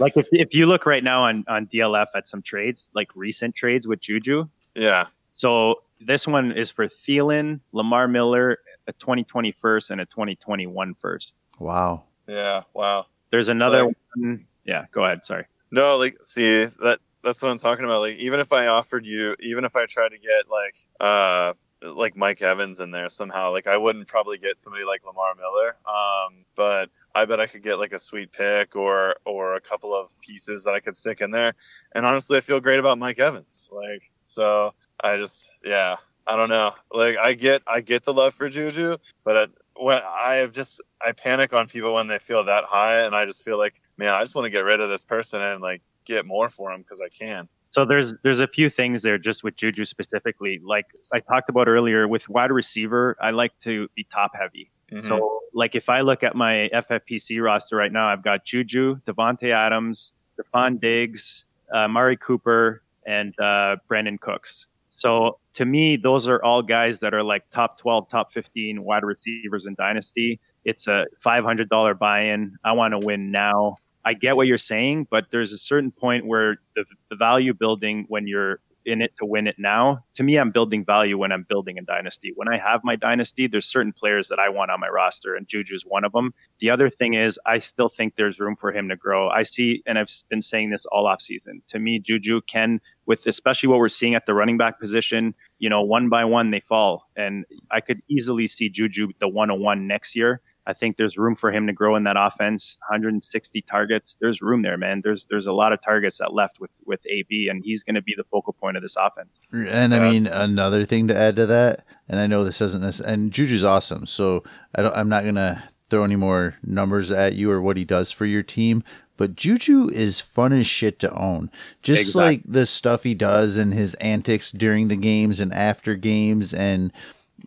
Like 0.00 0.16
if, 0.16 0.26
if 0.32 0.54
you 0.54 0.66
look 0.66 0.86
right 0.86 1.04
now 1.04 1.24
on, 1.24 1.44
on 1.48 1.66
DLF 1.66 2.06
at 2.14 2.26
some 2.26 2.42
trades, 2.42 2.90
like 2.94 3.08
recent 3.14 3.54
trades 3.54 3.86
with 3.86 4.00
Juju. 4.00 4.48
Yeah. 4.74 5.06
So 5.32 5.82
this 6.00 6.26
one 6.26 6.52
is 6.52 6.70
for 6.70 6.86
Thielen, 6.88 7.60
Lamar 7.72 8.08
Miller, 8.08 8.58
a 8.86 8.92
2020 8.94 9.52
first 9.52 9.90
and 9.90 10.00
a 10.00 10.06
2021 10.06 10.94
first. 10.94 11.36
Wow. 11.58 12.04
Yeah. 12.26 12.62
Wow. 12.74 13.06
There's 13.30 13.48
another 13.48 13.84
Like- 13.86 13.96
one. 14.16 14.46
Yeah, 14.64 14.86
go 14.92 15.04
ahead. 15.04 15.24
Sorry. 15.24 15.44
No, 15.70 15.96
like 15.96 16.18
see 16.22 16.64
that 16.64 16.98
that's 17.22 17.42
what 17.42 17.50
I'm 17.50 17.58
talking 17.58 17.84
about. 17.84 18.00
Like 18.00 18.16
even 18.16 18.40
if 18.40 18.52
I 18.52 18.66
offered 18.68 19.04
you, 19.06 19.34
even 19.40 19.64
if 19.64 19.76
I 19.76 19.86
tried 19.86 20.10
to 20.10 20.18
get 20.18 20.48
like 20.50 20.76
uh 21.00 21.52
like 21.82 22.14
Mike 22.16 22.42
Evans 22.42 22.80
in 22.80 22.90
there 22.90 23.08
somehow, 23.08 23.50
like 23.52 23.66
I 23.66 23.76
wouldn't 23.76 24.06
probably 24.08 24.36
get 24.38 24.60
somebody 24.60 24.84
like 24.84 25.04
Lamar 25.06 25.34
Miller. 25.34 25.76
Um, 25.86 26.44
but 26.56 26.90
I 27.14 27.24
bet 27.24 27.40
I 27.40 27.46
could 27.46 27.62
get 27.62 27.78
like 27.78 27.92
a 27.92 27.98
sweet 27.98 28.32
pick 28.32 28.76
or 28.76 29.16
or 29.24 29.54
a 29.54 29.60
couple 29.60 29.94
of 29.94 30.10
pieces 30.20 30.64
that 30.64 30.74
I 30.74 30.80
could 30.80 30.96
stick 30.96 31.20
in 31.20 31.30
there. 31.30 31.54
And 31.94 32.06
honestly, 32.06 32.38
I 32.38 32.40
feel 32.40 32.60
great 32.60 32.78
about 32.78 32.98
Mike 32.98 33.18
Evans. 33.18 33.68
Like 33.72 34.10
so, 34.22 34.72
I 35.02 35.16
just 35.16 35.48
yeah, 35.64 35.96
I 36.26 36.36
don't 36.36 36.48
know. 36.48 36.72
Like 36.92 37.16
I 37.16 37.34
get 37.34 37.62
I 37.66 37.80
get 37.80 38.04
the 38.04 38.14
love 38.14 38.34
for 38.34 38.48
Juju, 38.48 38.96
but 39.24 39.36
it, 39.36 39.50
when 39.76 40.00
I 40.04 40.34
have 40.34 40.52
just 40.52 40.80
I 41.04 41.12
panic 41.12 41.52
on 41.52 41.66
people 41.66 41.94
when 41.94 42.06
they 42.06 42.18
feel 42.18 42.44
that 42.44 42.64
high, 42.64 43.00
and 43.00 43.14
I 43.14 43.24
just 43.26 43.44
feel 43.44 43.58
like 43.58 43.80
man, 43.96 44.14
I 44.14 44.22
just 44.22 44.34
want 44.34 44.46
to 44.46 44.50
get 44.50 44.60
rid 44.60 44.80
of 44.80 44.88
this 44.88 45.04
person 45.04 45.42
and 45.42 45.60
like 45.60 45.82
get 46.04 46.26
more 46.26 46.48
for 46.48 46.72
him 46.72 46.82
because 46.82 47.00
I 47.00 47.08
can. 47.08 47.48
So 47.72 47.84
there's 47.84 48.14
there's 48.24 48.40
a 48.40 48.48
few 48.48 48.68
things 48.68 49.02
there 49.02 49.18
just 49.18 49.44
with 49.44 49.56
Juju 49.56 49.84
specifically. 49.84 50.60
Like 50.64 50.86
I 51.12 51.20
talked 51.20 51.48
about 51.48 51.68
earlier 51.68 52.08
with 52.08 52.28
wide 52.28 52.50
receiver, 52.50 53.16
I 53.20 53.30
like 53.30 53.56
to 53.60 53.88
be 53.94 54.04
top 54.04 54.32
heavy. 54.34 54.70
Mhm. 54.92 55.06
So 55.06 55.40
like 55.52 55.74
if 55.74 55.88
I 55.88 56.00
look 56.00 56.22
at 56.22 56.34
my 56.34 56.68
FFPC 56.72 57.40
roster 57.42 57.76
right 57.76 57.92
now, 57.92 58.08
I've 58.08 58.22
got 58.22 58.44
Juju, 58.44 58.96
Davante 59.06 59.52
Adams, 59.52 60.12
Stefon 60.34 60.80
Diggs, 60.80 61.44
uh, 61.72 61.88
Murray 61.88 62.16
Cooper, 62.16 62.82
and 63.06 63.34
uh, 63.40 63.76
Brandin 63.88 64.20
Cooks. 64.20 64.66
So 64.90 65.38
to 65.54 65.64
me, 65.64 65.96
those 65.96 66.28
are 66.28 66.42
all 66.42 66.62
guys 66.62 67.00
that 67.00 67.14
are 67.14 67.22
like 67.22 67.48
top 67.50 67.78
12, 67.78 68.08
top 68.08 68.32
15 68.32 68.82
wide 68.82 69.04
receivers 69.04 69.66
in 69.66 69.74
Dynasty. 69.74 70.40
It's 70.64 70.86
a 70.88 71.06
$500 71.24 71.98
buy-in. 71.98 72.56
I 72.64 72.72
want 72.72 72.92
to 72.92 72.98
win 73.04 73.30
now. 73.30 73.76
I 74.04 74.14
get 74.14 74.36
what 74.36 74.46
you're 74.46 74.58
saying, 74.58 75.06
but 75.10 75.26
there's 75.30 75.52
a 75.52 75.58
certain 75.58 75.90
point 75.90 76.26
where 76.26 76.56
the, 76.74 76.84
the 77.08 77.16
value 77.16 77.54
building 77.54 78.04
when 78.08 78.26
you're 78.26 78.60
in 78.84 79.02
it 79.02 79.12
to 79.18 79.26
win 79.26 79.46
it 79.46 79.56
now. 79.58 80.04
To 80.14 80.22
me, 80.22 80.36
I'm 80.36 80.50
building 80.50 80.84
value 80.84 81.18
when 81.18 81.32
I'm 81.32 81.46
building 81.48 81.78
a 81.78 81.82
dynasty. 81.82 82.32
When 82.34 82.48
I 82.48 82.58
have 82.58 82.80
my 82.84 82.96
dynasty, 82.96 83.46
there's 83.46 83.66
certain 83.66 83.92
players 83.92 84.28
that 84.28 84.38
I 84.38 84.48
want 84.48 84.70
on 84.70 84.80
my 84.80 84.88
roster, 84.88 85.34
and 85.34 85.46
Juju's 85.46 85.84
one 85.86 86.04
of 86.04 86.12
them. 86.12 86.34
The 86.58 86.70
other 86.70 86.88
thing 86.88 87.14
is, 87.14 87.38
I 87.46 87.58
still 87.58 87.88
think 87.88 88.14
there's 88.16 88.40
room 88.40 88.56
for 88.56 88.72
him 88.72 88.88
to 88.88 88.96
grow. 88.96 89.28
I 89.28 89.42
see, 89.42 89.82
and 89.86 89.98
I've 89.98 90.10
been 90.28 90.42
saying 90.42 90.70
this 90.70 90.86
all 90.86 91.06
off 91.06 91.20
season. 91.20 91.62
To 91.68 91.78
me, 91.78 91.98
Juju 91.98 92.40
can, 92.42 92.80
with 93.06 93.26
especially 93.26 93.68
what 93.68 93.78
we're 93.78 93.88
seeing 93.88 94.14
at 94.14 94.26
the 94.26 94.34
running 94.34 94.58
back 94.58 94.80
position, 94.80 95.34
you 95.58 95.68
know, 95.68 95.82
one 95.82 96.08
by 96.08 96.24
one 96.24 96.50
they 96.50 96.60
fall, 96.60 97.08
and 97.16 97.44
I 97.70 97.80
could 97.80 98.00
easily 98.08 98.46
see 98.46 98.68
Juju 98.68 99.08
the 99.20 99.28
101 99.28 99.86
next 99.86 100.16
year. 100.16 100.40
I 100.70 100.72
think 100.72 100.96
there's 100.96 101.18
room 101.18 101.34
for 101.34 101.50
him 101.50 101.66
to 101.66 101.72
grow 101.72 101.96
in 101.96 102.04
that 102.04 102.16
offense. 102.16 102.78
160 102.88 103.62
targets. 103.62 104.16
There's 104.20 104.40
room 104.40 104.62
there, 104.62 104.78
man. 104.78 105.00
There's 105.02 105.26
there's 105.28 105.46
a 105.46 105.52
lot 105.52 105.72
of 105.72 105.82
targets 105.82 106.18
that 106.18 106.32
left 106.32 106.60
with 106.60 106.70
with 106.86 107.00
AB, 107.06 107.48
and 107.50 107.62
he's 107.64 107.82
going 107.82 107.96
to 107.96 108.02
be 108.02 108.14
the 108.16 108.24
focal 108.24 108.52
point 108.52 108.76
of 108.76 108.82
this 108.82 108.94
offense. 108.96 109.40
And 109.52 109.92
I 109.92 109.98
uh, 109.98 110.10
mean, 110.10 110.26
another 110.28 110.84
thing 110.84 111.08
to 111.08 111.16
add 111.16 111.36
to 111.36 111.46
that, 111.46 111.84
and 112.08 112.20
I 112.20 112.28
know 112.28 112.44
this 112.44 112.60
isn't 112.60 112.82
this, 112.82 113.00
and 113.00 113.32
Juju's 113.32 113.64
awesome. 113.64 114.06
So 114.06 114.44
I 114.74 114.82
don't, 114.82 114.94
I'm 114.94 115.08
not 115.08 115.24
gonna 115.24 115.64
throw 115.90 116.04
any 116.04 116.16
more 116.16 116.54
numbers 116.62 117.10
at 117.10 117.34
you 117.34 117.50
or 117.50 117.60
what 117.60 117.76
he 117.76 117.84
does 117.84 118.12
for 118.12 118.24
your 118.24 118.44
team. 118.44 118.84
But 119.16 119.36
Juju 119.36 119.90
is 119.90 120.18
fun 120.18 120.54
as 120.54 120.66
shit 120.66 120.98
to 121.00 121.12
own. 121.12 121.50
Just 121.82 122.02
Exactly. 122.02 122.22
like 122.22 122.42
the 122.44 122.64
stuff 122.64 123.02
he 123.02 123.14
does 123.14 123.58
and 123.58 123.74
his 123.74 123.92
antics 123.96 124.50
during 124.50 124.88
the 124.88 124.96
games 124.96 125.40
and 125.40 125.52
after 125.52 125.94
games 125.94 126.54
and 126.54 126.90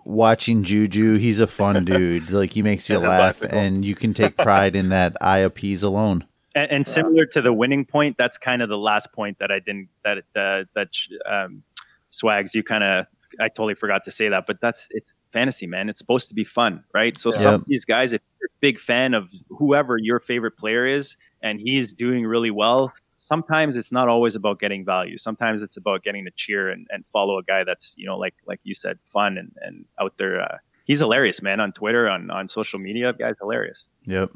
watching 0.05 0.63
Juju, 0.63 1.17
he's 1.17 1.39
a 1.39 1.47
fun 1.47 1.85
dude. 1.85 2.29
Like 2.29 2.53
he 2.53 2.61
makes 2.61 2.89
you 2.89 2.99
laugh 2.99 3.39
bicycle. 3.39 3.57
and 3.57 3.85
you 3.85 3.95
can 3.95 4.13
take 4.13 4.37
pride 4.37 4.75
in 4.75 4.89
that 4.89 5.15
eye 5.21 5.39
appease 5.39 5.83
alone. 5.83 6.25
And, 6.55 6.71
and 6.71 6.87
similar 6.87 7.25
to 7.27 7.41
the 7.41 7.53
winning 7.53 7.85
point, 7.85 8.17
that's 8.17 8.37
kind 8.37 8.61
of 8.61 8.69
the 8.69 8.77
last 8.77 9.11
point 9.11 9.39
that 9.39 9.51
I 9.51 9.59
didn't 9.59 9.89
that 10.03 10.19
uh, 10.35 10.65
that 10.75 10.89
um, 11.29 11.63
swags. 12.09 12.53
You 12.53 12.63
kind 12.63 12.83
of 12.83 13.05
I 13.39 13.47
totally 13.47 13.75
forgot 13.75 14.03
to 14.05 14.11
say 14.11 14.29
that, 14.29 14.45
but 14.45 14.61
that's 14.61 14.87
it's 14.91 15.17
fantasy, 15.31 15.67
man. 15.67 15.89
It's 15.89 15.99
supposed 15.99 16.29
to 16.29 16.35
be 16.35 16.43
fun, 16.43 16.83
right? 16.93 17.17
So 17.17 17.31
some 17.31 17.55
of 17.55 17.65
these 17.65 17.85
guys, 17.85 18.13
if 18.13 18.21
you're 18.39 18.47
a 18.47 18.59
big 18.61 18.79
fan 18.79 19.13
of 19.13 19.31
whoever 19.49 19.97
your 19.97 20.19
favorite 20.19 20.57
player 20.57 20.85
is, 20.85 21.17
and 21.41 21.59
he's 21.59 21.93
doing 21.93 22.25
really 22.25 22.51
well. 22.51 22.93
Sometimes 23.15 23.77
it's 23.77 23.91
not 23.91 24.09
always 24.09 24.35
about 24.35 24.59
getting 24.59 24.83
value. 24.85 25.17
Sometimes 25.17 25.61
it's 25.61 25.77
about 25.77 26.03
getting 26.03 26.25
to 26.25 26.31
cheer 26.31 26.69
and, 26.69 26.87
and 26.89 27.05
follow 27.05 27.37
a 27.37 27.43
guy 27.43 27.63
that's 27.63 27.93
you 27.97 28.05
know 28.05 28.17
like 28.17 28.35
like 28.47 28.59
you 28.63 28.73
said, 28.73 28.99
fun 29.05 29.37
and, 29.37 29.51
and 29.61 29.85
out 29.99 30.13
there. 30.17 30.41
Uh, 30.41 30.57
he's 30.85 30.99
hilarious, 30.99 31.41
man. 31.41 31.59
On 31.59 31.71
Twitter, 31.71 32.09
on 32.09 32.29
on 32.31 32.47
social 32.47 32.79
media, 32.79 33.13
guy's 33.13 33.35
hilarious. 33.39 33.87
Yep. 34.05 34.31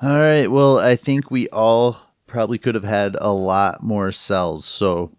All 0.00 0.18
right. 0.18 0.48
Well, 0.48 0.78
I 0.78 0.96
think 0.96 1.30
we 1.30 1.48
all 1.48 2.00
probably 2.26 2.58
could 2.58 2.74
have 2.74 2.84
had 2.84 3.16
a 3.20 3.32
lot 3.32 3.82
more 3.82 4.10
cells. 4.10 4.64
So 4.64 5.12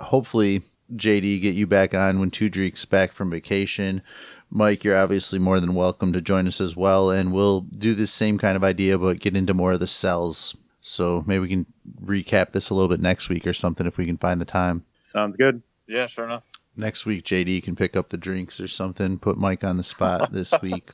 hopefully, 0.00 0.62
JD, 0.94 1.40
get 1.40 1.54
you 1.54 1.66
back 1.66 1.94
on 1.94 2.20
when 2.20 2.30
Two 2.30 2.48
Drinks 2.48 2.84
back 2.84 3.12
from 3.12 3.30
vacation. 3.30 4.02
Mike, 4.50 4.84
you're 4.84 4.96
obviously 4.96 5.38
more 5.38 5.58
than 5.58 5.74
welcome 5.74 6.12
to 6.12 6.20
join 6.20 6.46
us 6.46 6.60
as 6.60 6.76
well, 6.76 7.10
and 7.10 7.32
we'll 7.32 7.62
do 7.62 7.94
this 7.94 8.12
same 8.12 8.38
kind 8.38 8.56
of 8.56 8.62
idea, 8.62 8.98
but 8.98 9.20
get 9.20 9.34
into 9.34 9.54
more 9.54 9.72
of 9.72 9.80
the 9.80 9.86
cells. 9.86 10.54
So 10.86 11.24
maybe 11.26 11.40
we 11.40 11.48
can 11.48 11.66
recap 12.02 12.52
this 12.52 12.68
a 12.68 12.74
little 12.74 12.90
bit 12.90 13.00
next 13.00 13.30
week 13.30 13.46
or 13.46 13.54
something 13.54 13.86
if 13.86 13.96
we 13.96 14.04
can 14.04 14.18
find 14.18 14.38
the 14.38 14.44
time. 14.44 14.84
Sounds 15.02 15.34
good. 15.34 15.62
Yeah, 15.86 16.04
sure 16.04 16.26
enough. 16.26 16.42
Next 16.76 17.06
week, 17.06 17.24
JD 17.24 17.62
can 17.62 17.74
pick 17.74 17.96
up 17.96 18.10
the 18.10 18.18
drinks 18.18 18.60
or 18.60 18.68
something. 18.68 19.18
Put 19.18 19.38
Mike 19.38 19.64
on 19.64 19.78
the 19.78 19.82
spot 19.82 20.32
this 20.32 20.52
week. 20.60 20.90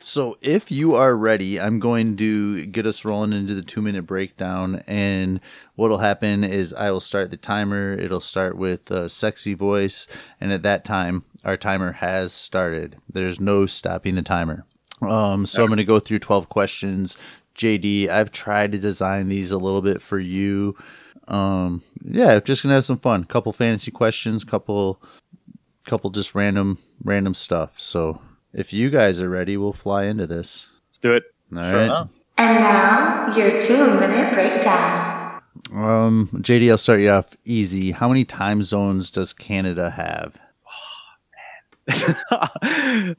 So, 0.00 0.36
if 0.42 0.70
you 0.70 0.94
are 0.94 1.16
ready, 1.16 1.58
I'm 1.58 1.78
going 1.78 2.16
to 2.18 2.66
get 2.66 2.84
us 2.84 3.06
rolling 3.06 3.32
into 3.32 3.54
the 3.54 3.62
two 3.62 3.80
minute 3.80 4.02
breakdown. 4.02 4.82
And 4.86 5.40
what'll 5.76 5.98
happen 5.98 6.44
is 6.44 6.74
I 6.74 6.90
will 6.90 7.00
start 7.00 7.30
the 7.30 7.38
timer. 7.38 7.94
It'll 7.94 8.20
start 8.20 8.58
with 8.58 8.90
a 8.90 9.08
sexy 9.08 9.54
voice. 9.54 10.08
And 10.40 10.52
at 10.52 10.62
that 10.64 10.84
time, 10.84 11.24
our 11.42 11.56
timer 11.56 11.92
has 11.92 12.34
started. 12.34 12.96
There's 13.10 13.40
no 13.40 13.64
stopping 13.64 14.16
the 14.16 14.22
timer. 14.22 14.66
Um, 15.00 15.46
so, 15.46 15.62
I'm 15.62 15.68
going 15.68 15.78
to 15.78 15.84
go 15.84 16.00
through 16.00 16.18
12 16.18 16.48
questions. 16.48 17.16
JD, 17.62 18.08
I've 18.08 18.32
tried 18.32 18.72
to 18.72 18.78
design 18.78 19.28
these 19.28 19.52
a 19.52 19.58
little 19.58 19.82
bit 19.82 20.02
for 20.02 20.18
you. 20.18 20.76
Um, 21.28 21.82
yeah, 22.02 22.40
just 22.40 22.64
gonna 22.64 22.74
have 22.74 22.84
some 22.84 22.98
fun. 22.98 23.24
Couple 23.24 23.52
fantasy 23.52 23.92
questions, 23.92 24.42
couple, 24.42 25.00
couple 25.86 26.10
just 26.10 26.34
random, 26.34 26.78
random 27.04 27.34
stuff. 27.34 27.78
So 27.78 28.20
if 28.52 28.72
you 28.72 28.90
guys 28.90 29.22
are 29.22 29.28
ready, 29.28 29.56
we'll 29.56 29.72
fly 29.72 30.04
into 30.04 30.26
this. 30.26 30.68
Let's 30.88 30.98
do 30.98 31.12
it. 31.12 31.22
All 31.54 31.58
right. 31.58 31.70
Sure 31.70 31.82
enough. 31.82 32.08
And 32.38 32.56
now, 32.56 33.36
your 33.36 33.60
two 33.60 34.00
minute 34.00 34.34
breakdown. 34.34 35.40
Um, 35.72 36.28
JD, 36.34 36.68
I'll 36.68 36.78
start 36.78 37.00
you 37.00 37.10
off 37.10 37.36
easy. 37.44 37.92
How 37.92 38.08
many 38.08 38.24
time 38.24 38.64
zones 38.64 39.08
does 39.10 39.32
Canada 39.32 39.90
have? 39.90 40.40
Uh, 41.88 42.48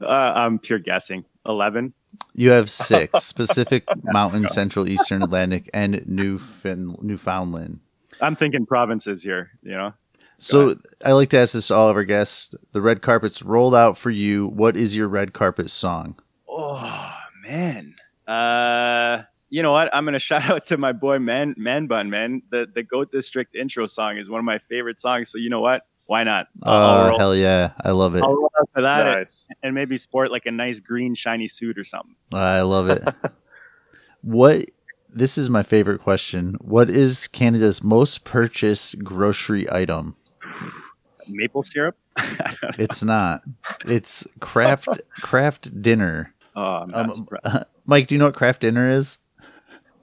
I'm 0.00 0.58
pure 0.58 0.78
guessing. 0.78 1.24
Eleven. 1.46 1.92
You 2.34 2.50
have 2.50 2.70
six: 2.70 3.32
Pacific, 3.34 3.84
Mountain, 4.02 4.48
Central, 4.48 4.88
Eastern 4.88 5.22
Atlantic, 5.22 5.68
and 5.74 5.94
Newfin- 6.06 7.00
Newfoundland. 7.02 7.80
I'm 8.20 8.36
thinking 8.36 8.66
provinces 8.66 9.22
here. 9.22 9.50
You 9.62 9.72
know. 9.72 9.94
So 10.38 10.74
I 11.04 11.12
like 11.12 11.30
to 11.30 11.38
ask 11.38 11.52
this 11.52 11.68
to 11.68 11.74
all 11.74 11.88
of 11.88 11.96
our 11.96 12.04
guests. 12.04 12.54
The 12.72 12.82
red 12.82 13.02
carpet's 13.02 13.42
rolled 13.42 13.74
out 13.74 13.96
for 13.96 14.10
you. 14.10 14.48
What 14.48 14.76
is 14.76 14.96
your 14.96 15.08
red 15.08 15.32
carpet 15.32 15.70
song? 15.70 16.16
Oh 16.48 17.14
man. 17.42 17.94
Uh, 18.26 19.22
you 19.50 19.62
know 19.62 19.72
what? 19.72 19.94
I'm 19.94 20.04
gonna 20.04 20.18
shout 20.30 20.50
out 20.50 20.66
to 20.66 20.76
my 20.76 20.92
boy 20.92 21.18
Man 21.18 21.54
Man 21.56 21.86
Bun. 21.86 22.10
Man, 22.10 22.42
the 22.50 22.68
the 22.72 22.82
Goat 22.82 23.12
District 23.12 23.54
intro 23.54 23.86
song 23.86 24.18
is 24.18 24.28
one 24.28 24.38
of 24.38 24.44
my 24.44 24.58
favorite 24.58 24.98
songs. 24.98 25.30
So 25.30 25.38
you 25.38 25.50
know 25.50 25.60
what? 25.60 25.86
Why 26.06 26.22
not? 26.24 26.48
I'll, 26.62 26.74
I'll 26.74 27.14
Uh, 27.14 27.18
hell 27.18 27.34
yeah, 27.36 27.72
I 27.82 27.92
love 27.92 28.14
it. 28.14 28.22
I'll 28.22 28.34
roll 28.34 28.50
out 28.60 28.68
for 28.74 28.82
that 28.82 29.04
Nice. 29.16 29.46
and 29.62 29.74
maybe 29.74 29.96
sport 29.96 30.30
like 30.30 30.46
a 30.46 30.50
nice 30.50 30.78
green 30.80 31.14
shiny 31.14 31.48
suit 31.48 31.78
or 31.78 31.84
something. 31.84 32.14
I 32.32 32.60
love 32.62 32.88
it. 32.90 33.02
what? 34.22 34.64
This 35.08 35.38
is 35.38 35.48
my 35.48 35.62
favorite 35.62 36.00
question. 36.00 36.56
What 36.60 36.90
is 36.90 37.28
Canada's 37.28 37.82
most 37.84 38.24
purchased 38.24 38.98
grocery 39.04 39.70
item? 39.70 40.16
Maple 41.28 41.62
syrup. 41.62 41.96
I 42.16 42.54
don't 42.60 42.62
know. 42.62 42.70
It's 42.84 43.02
not. 43.04 43.42
It's 43.86 44.26
Kraft 44.40 44.88
Kraft 45.22 45.80
dinner. 45.82 46.34
oh, 46.56 46.60
I'm 46.62 46.90
not 46.90 47.10
Um, 47.10 47.14
surprised. 47.14 47.64
Mike, 47.86 48.08
do 48.08 48.14
you 48.14 48.18
know 48.18 48.26
what 48.26 48.34
Kraft 48.34 48.60
dinner 48.62 48.88
is? 48.90 49.18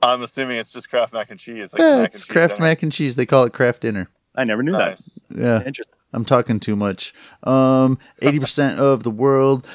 I'm 0.01 0.23
assuming 0.23 0.57
it's 0.57 0.71
just 0.71 0.89
Kraft 0.89 1.13
mac 1.13 1.29
and 1.29 1.39
cheese. 1.39 1.73
Like 1.73 1.79
yeah, 1.81 1.97
mac 1.97 2.05
it's 2.07 2.15
and 2.15 2.23
cheese 2.23 2.31
Kraft 2.31 2.55
dinner. 2.55 2.67
mac 2.67 2.81
and 2.83 2.91
cheese. 2.91 3.15
They 3.17 3.25
call 3.25 3.43
it 3.43 3.53
Kraft 3.53 3.81
dinner. 3.81 4.09
I 4.41 4.43
never 4.43 4.63
knew 4.63 4.71
Nice. 4.71 5.19
Yeah. 5.29 5.57
Interesting. 5.57 5.85
I'm 6.13 6.25
talking 6.25 6.59
too 6.59 6.75
much. 6.75 7.13
Um, 7.43 7.97
eighty 8.21 8.39
percent 8.39 8.79
of 8.79 9.03
the 9.03 9.11
world, 9.11 9.67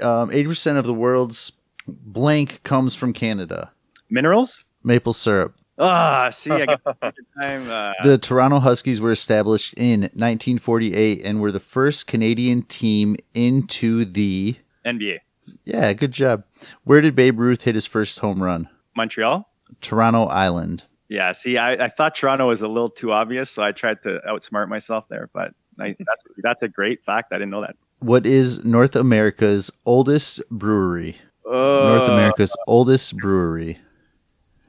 um, 0.00 0.30
eighty 0.32 0.48
percent 0.48 0.78
of 0.78 0.86
the 0.86 0.94
world's 0.94 1.52
blank 1.86 2.62
comes 2.64 2.94
from 2.94 3.12
Canada. 3.12 3.70
Minerals. 4.10 4.64
Maple 4.82 5.12
syrup. 5.12 5.54
Ah, 5.78 6.30
see, 6.30 6.50
I 6.50 6.66
got 6.66 6.82
time. 7.42 7.70
Uh, 7.70 7.92
The 8.02 8.18
Toronto 8.18 8.58
Huskies 8.60 9.00
were 9.00 9.12
established 9.12 9.74
in 9.76 10.02
1948 10.02 11.22
and 11.24 11.40
were 11.40 11.50
the 11.52 11.60
first 11.60 12.06
Canadian 12.06 12.62
team 12.62 13.16
into 13.34 14.04
the. 14.04 14.56
NBA, 14.86 15.18
Yeah, 15.64 15.92
good 15.92 16.12
job. 16.12 16.44
Where 16.84 17.00
did 17.00 17.14
Babe 17.14 17.38
Ruth 17.38 17.62
hit 17.62 17.74
his 17.74 17.86
first 17.86 18.18
home 18.18 18.42
run? 18.42 18.68
Montreal. 18.96 19.48
Toronto 19.80 20.24
Island. 20.24 20.84
Yeah, 21.12 21.32
see, 21.32 21.58
I, 21.58 21.72
I 21.72 21.88
thought 21.88 22.14
Toronto 22.14 22.48
was 22.48 22.62
a 22.62 22.68
little 22.68 22.88
too 22.88 23.12
obvious, 23.12 23.50
so 23.50 23.62
I 23.62 23.70
tried 23.70 24.00
to 24.04 24.18
outsmart 24.26 24.70
myself 24.70 25.04
there. 25.10 25.28
But 25.34 25.52
I, 25.78 25.88
that's 25.98 26.24
that's 26.38 26.62
a 26.62 26.68
great 26.68 27.04
fact. 27.04 27.34
I 27.34 27.36
didn't 27.36 27.50
know 27.50 27.60
that. 27.60 27.76
What 27.98 28.24
is 28.26 28.64
North 28.64 28.96
America's 28.96 29.70
oldest 29.84 30.40
brewery? 30.50 31.18
Uh, 31.46 31.50
North 31.50 32.08
America's 32.08 32.56
oldest 32.66 33.14
brewery. 33.18 33.78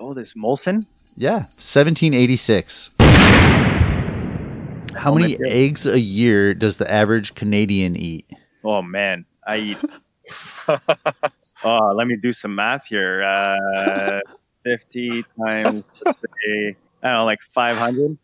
Oh, 0.02 0.14
this 0.14 0.34
Molson. 0.34 0.86
Yeah, 1.16 1.44
1786. 1.56 2.96
How 4.98 5.14
many 5.16 5.38
eggs 5.46 5.88
a 5.88 6.00
year 6.00 6.54
does 6.54 6.76
the 6.76 6.92
average 6.92 7.36
Canadian 7.36 7.96
eat? 7.96 8.30
Oh 8.66 8.82
man, 8.82 9.24
I 9.48 9.58
eat. 9.58 9.78
oh, 11.64 11.94
let 11.96 12.08
me 12.08 12.18
do 12.18 12.34
some 12.34 12.54
math 12.54 12.86
here. 12.86 13.24
Uh, 13.24 14.20
Fifty 14.64 15.24
times, 15.40 15.84
let's 16.06 16.20
say, 16.22 16.76
I 17.04 17.10
don't 17.10 17.14
know, 17.20 17.26
like 17.26 17.40
five 17.54 17.78
hundred. 17.78 18.18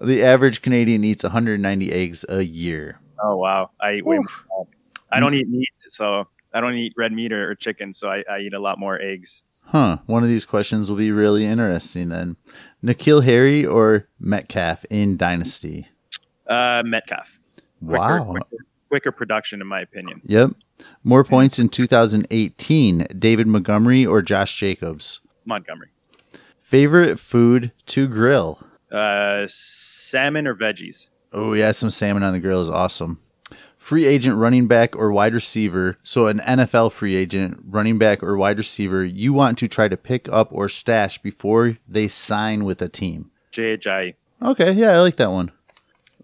The 0.00 0.22
average 0.24 0.62
Canadian 0.62 1.04
eats 1.04 1.22
190 1.22 1.92
eggs 1.92 2.24
a 2.28 2.42
year. 2.42 2.98
Oh 3.22 3.36
wow, 3.36 3.70
I 3.80 3.94
eat 3.94 4.06
way 4.06 4.16
more. 4.16 4.66
I 5.12 5.20
don't 5.20 5.34
eat 5.34 5.48
meat, 5.48 5.68
so 5.88 6.26
I 6.52 6.60
don't 6.60 6.74
eat 6.74 6.94
red 6.96 7.12
meat 7.12 7.32
or, 7.32 7.50
or 7.50 7.54
chicken, 7.54 7.92
so 7.92 8.08
I, 8.08 8.24
I 8.30 8.40
eat 8.40 8.54
a 8.54 8.58
lot 8.58 8.78
more 8.78 9.00
eggs. 9.00 9.44
Huh. 9.66 9.98
One 10.06 10.22
of 10.22 10.28
these 10.28 10.44
questions 10.44 10.90
will 10.90 10.96
be 10.98 11.10
really 11.12 11.44
interesting 11.46 12.08
then. 12.08 12.36
N'Keal 12.82 13.24
Harry 13.24 13.64
or 13.64 14.08
Metcalf 14.20 14.84
in 14.90 15.16
Dynasty? 15.16 15.88
Uh, 16.46 16.82
Metcalf. 16.84 17.38
Quicker, 17.86 17.98
Wow. 17.98 18.24
quicker, 18.24 18.56
quicker 18.88 19.12
production, 19.12 19.60
in 19.60 19.66
my 19.66 19.80
opinion. 19.80 20.20
Yep. 20.26 20.50
More 21.02 21.24
points 21.24 21.58
in 21.58 21.68
2018. 21.70 23.06
David 23.18 23.46
Montgomery 23.46 24.04
or 24.04 24.20
Josh 24.20 24.54
Jacobs? 24.58 25.20
Montgomery. 25.44 25.88
Favorite 26.60 27.18
food 27.18 27.72
to 27.86 28.08
grill? 28.08 28.60
Uh, 28.90 29.44
salmon 29.46 30.46
or 30.46 30.54
veggies? 30.54 31.08
Oh, 31.32 31.52
yeah, 31.52 31.72
some 31.72 31.90
salmon 31.90 32.22
on 32.22 32.32
the 32.32 32.40
grill 32.40 32.60
is 32.60 32.70
awesome. 32.70 33.18
Free 33.76 34.06
agent, 34.06 34.38
running 34.38 34.66
back, 34.66 34.96
or 34.96 35.12
wide 35.12 35.34
receiver. 35.34 35.98
So, 36.02 36.26
an 36.28 36.38
NFL 36.38 36.92
free 36.92 37.16
agent, 37.16 37.60
running 37.66 37.98
back, 37.98 38.22
or 38.22 38.36
wide 38.36 38.56
receiver 38.56 39.04
you 39.04 39.32
want 39.34 39.58
to 39.58 39.68
try 39.68 39.88
to 39.88 39.96
pick 39.96 40.28
up 40.30 40.48
or 40.52 40.68
stash 40.68 41.18
before 41.18 41.76
they 41.86 42.08
sign 42.08 42.64
with 42.64 42.80
a 42.80 42.88
team. 42.88 43.30
JHI. 43.52 44.14
Okay, 44.40 44.72
yeah, 44.72 44.92
I 44.92 45.00
like 45.00 45.16
that 45.16 45.30
one. 45.30 45.52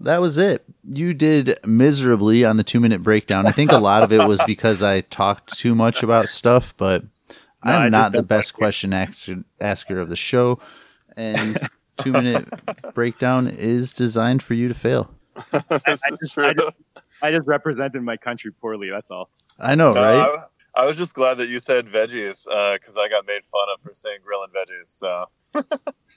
That 0.00 0.22
was 0.22 0.38
it. 0.38 0.64
You 0.82 1.12
did 1.12 1.58
miserably 1.64 2.44
on 2.44 2.56
the 2.56 2.64
two 2.64 2.80
minute 2.80 3.02
breakdown. 3.02 3.46
I 3.46 3.52
think 3.52 3.70
a 3.70 3.78
lot 3.78 4.02
of 4.02 4.12
it 4.12 4.26
was 4.26 4.42
because 4.46 4.82
I 4.82 5.02
talked 5.02 5.58
too 5.58 5.74
much 5.74 6.02
about 6.02 6.28
stuff, 6.28 6.74
but 6.78 7.04
No, 7.64 7.72
I 7.72 7.84
I'm 7.84 7.90
not 7.90 8.12
the 8.12 8.22
best 8.22 8.54
question 8.54 8.92
asker, 8.92 9.44
asker 9.60 9.98
of 9.98 10.08
the 10.08 10.16
show. 10.16 10.60
And 11.16 11.58
two 11.98 12.12
minute 12.12 12.48
breakdown 12.94 13.46
is 13.48 13.92
designed 13.92 14.42
for 14.42 14.54
you 14.54 14.68
to 14.68 14.74
fail. 14.74 15.10
this 15.52 15.62
I 15.70 15.92
is 16.12 16.20
just- 16.20 16.32
true. 16.32 16.46
I 16.46 16.52
just- 16.54 16.76
I 17.22 17.30
just 17.30 17.46
represented 17.46 18.02
my 18.02 18.16
country 18.16 18.50
poorly. 18.50 18.88
That's 18.90 19.10
all. 19.10 19.28
I 19.58 19.74
know, 19.74 19.92
No, 19.92 20.00
right? 20.02 20.38
I, 20.74 20.82
I 20.82 20.86
was 20.86 20.96
just 20.96 21.14
glad 21.14 21.34
that 21.34 21.50
you 21.50 21.60
said 21.60 21.86
veggies 21.86 22.44
because 22.80 22.96
I 22.96 23.08
got 23.10 23.26
made 23.26 23.44
fun 23.44 23.66
of 23.74 23.82
for 23.82 23.94
saying 23.94 24.20
grilling 24.24 24.48
veggies. 24.56 24.86
So 24.86 25.26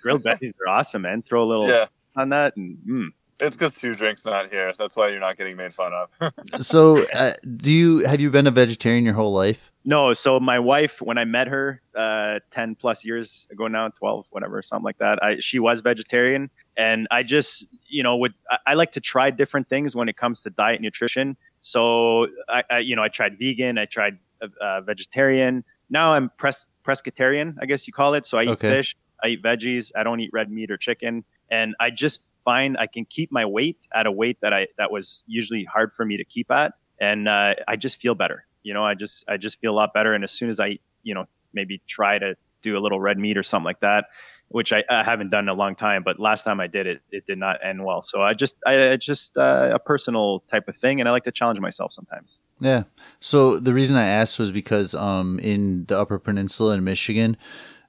Grilled 0.02 0.24
veggies 0.24 0.52
are 0.66 0.70
awesome, 0.70 1.02
man. 1.02 1.22
Throw 1.22 1.44
a 1.44 1.46
little 1.50 1.68
yeah, 1.68 1.86
on 2.16 2.30
that, 2.30 2.56
and 2.56 2.78
mm. 2.88 3.08
it's 3.40 3.58
because 3.58 3.76
two 3.76 3.96
drinks 3.96 4.26
not 4.26 4.50
here. 4.50 4.74
That's 4.78 4.96
why 4.96 5.10
you're 5.10 5.20
not 5.20 5.38
getting 5.38 5.58
made 5.58 5.74
fun 5.74 5.92
of. 5.94 6.34
So, 6.62 7.06
uh, 7.14 7.34
do 7.58 7.72
you 7.72 8.00
have 8.00 8.22
you 8.22 8.30
been 8.32 8.48
a 8.48 8.52
vegetarian 8.52 9.04
your 9.06 9.14
whole 9.16 9.34
life? 9.34 9.72
No, 9.86 10.14
so 10.14 10.40
my 10.40 10.60
wife, 10.60 11.02
when 11.02 11.18
I 11.18 11.26
met 11.26 11.48
her 11.48 11.82
uh, 11.94 12.40
10 12.52 12.76
plus 12.76 13.04
years 13.04 13.48
ago 13.52 13.68
now, 13.68 13.90
12, 13.90 14.28
whatever, 14.30 14.62
something 14.62 14.84
like 14.86 14.98
that, 15.00 15.22
I, 15.22 15.40
she 15.40 15.60
was 15.60 15.82
vegetarian. 15.82 16.50
And 16.78 17.08
I 17.12 17.24
just, 17.24 17.68
you 17.88 18.02
know, 18.02 18.16
would 18.18 18.34
I, 18.50 18.58
I 18.68 18.74
like 18.76 18.94
to 18.94 19.02
try 19.02 19.30
different 19.30 19.68
things 19.68 19.96
when 19.96 20.08
it 20.08 20.16
comes 20.16 20.42
to 20.44 20.50
diet 20.50 20.76
and 20.76 20.84
nutrition. 20.84 21.36
So, 21.60 22.28
I, 22.48 22.64
I 22.72 22.80
you 22.80 22.96
know, 22.96 23.04
I 23.04 23.10
tried 23.10 23.38
vegan, 23.38 23.78
I 23.78 23.86
tried 23.86 24.20
uh, 24.42 24.48
uh, 24.62 24.82
vegetarian. 24.82 25.66
Now 25.90 26.14
I'm 26.14 26.32
pres- 26.38 26.70
pescatarian, 26.86 27.56
I 27.62 27.66
guess 27.66 27.86
you 27.86 27.94
call 27.94 28.14
it. 28.14 28.26
So 28.26 28.38
I 28.38 28.44
eat 28.44 28.50
Okay. 28.50 28.70
fish, 28.70 28.96
I 29.22 29.30
eat 29.30 29.44
veggies, 29.44 29.92
I 29.96 30.04
don't 30.04 30.20
eat 30.22 30.30
red 30.32 30.50
meat 30.50 30.72
or 30.72 30.78
chicken. 30.78 31.26
And 31.52 31.76
I 31.82 31.90
just 31.90 32.22
find 32.44 32.78
I 32.78 32.88
can 32.88 33.06
keep 33.06 33.32
my 33.32 33.46
weight 33.46 33.88
at 33.94 34.06
a 34.06 34.12
weight 34.12 34.38
that 34.42 34.54
I 34.54 34.68
that 34.78 34.92
was 34.92 35.24
usually 35.28 35.66
hard 35.66 35.94
for 35.94 36.06
me 36.06 36.18
to 36.18 36.26
keep 36.26 36.50
at, 36.52 36.74
and 37.00 37.28
uh, 37.28 37.56
I 37.68 37.76
just 37.76 37.98
feel 37.98 38.16
better. 38.16 38.46
You 38.64 38.74
know, 38.74 38.84
I 38.84 38.94
just 38.96 39.24
I 39.28 39.38
just 39.38 39.60
feel 39.60 39.72
a 39.72 39.76
lot 39.76 39.94
better. 39.94 40.14
And 40.14 40.24
as 40.24 40.32
soon 40.32 40.50
as 40.50 40.60
I, 40.60 40.80
you 41.04 41.14
know, 41.14 41.26
maybe 41.54 41.82
try 41.88 42.18
to 42.18 42.36
do 42.62 42.78
a 42.78 42.80
little 42.80 43.00
red 43.00 43.18
meat 43.18 43.38
or 43.38 43.44
something 43.44 43.66
like 43.66 43.82
that, 43.82 44.06
which 44.48 44.72
I, 44.72 44.84
I 44.90 45.04
haven't 45.04 45.30
done 45.30 45.46
in 45.46 45.50
a 45.50 45.54
long 45.54 45.76
time, 45.76 46.04
but 46.04 46.20
last 46.20 46.44
time 46.44 46.60
I 46.60 46.68
did 46.68 46.88
it, 46.88 47.02
it 47.12 47.26
did 47.26 47.38
not 47.38 47.58
end 47.64 47.84
well. 47.84 48.02
So 48.02 48.22
I 48.22 48.34
just 48.34 48.58
I 48.66 48.76
it's 48.76 49.06
just 49.06 49.38
uh, 49.38 49.72
a 49.74 49.80
personal 49.80 50.44
type 50.50 50.68
of 50.68 50.76
thing, 50.76 51.00
and 51.00 51.10
I 51.10 51.12
like 51.12 51.26
to 51.26 51.32
challenge 51.32 51.60
myself 51.60 51.92
sometimes. 51.92 52.40
Yeah. 52.60 52.84
So 53.20 53.60
the 53.60 53.74
reason 53.74 53.96
I 53.96 54.06
asked 54.06 54.40
was 54.40 54.52
because 54.52 54.96
um 54.96 55.40
in 55.40 55.86
the 55.86 56.00
Upper 56.00 56.20
Peninsula 56.20 56.76
in 56.76 56.84
Michigan, 56.84 57.38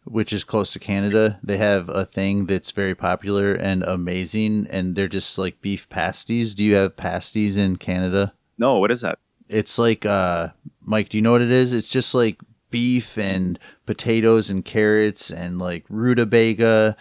which 0.04 0.32
is 0.32 0.44
close 0.44 0.72
to 0.72 0.78
Canada, 0.78 1.38
they 1.42 1.56
have 1.56 1.88
a 1.88 2.04
thing 2.04 2.46
that's 2.46 2.70
very 2.70 2.94
popular 2.94 3.54
and 3.54 3.82
amazing 3.82 4.66
and 4.70 4.94
they're 4.94 5.08
just 5.08 5.38
like 5.38 5.60
beef 5.60 5.88
pasties. 5.88 6.54
Do 6.54 6.64
you 6.64 6.74
have 6.74 6.96
pasties 6.96 7.56
in 7.56 7.76
Canada? 7.76 8.34
No, 8.58 8.78
what 8.78 8.90
is 8.90 9.00
that? 9.00 9.18
It's 9.49 9.78
like 9.78 10.05
uh 10.07 10.49
Mike, 10.80 11.09
do 11.11 11.18
you 11.18 11.22
know 11.22 11.32
what 11.32 11.42
it 11.42 11.51
is? 11.51 11.72
It's 11.72 11.90
just 11.90 12.14
like 12.14 12.38
beef 12.70 13.16
and 13.18 13.59
potatoes 13.86 14.51
and 14.51 14.64
carrots 14.64 15.30
and 15.30 15.59
like 15.59 15.84
rutabaga 15.88 16.97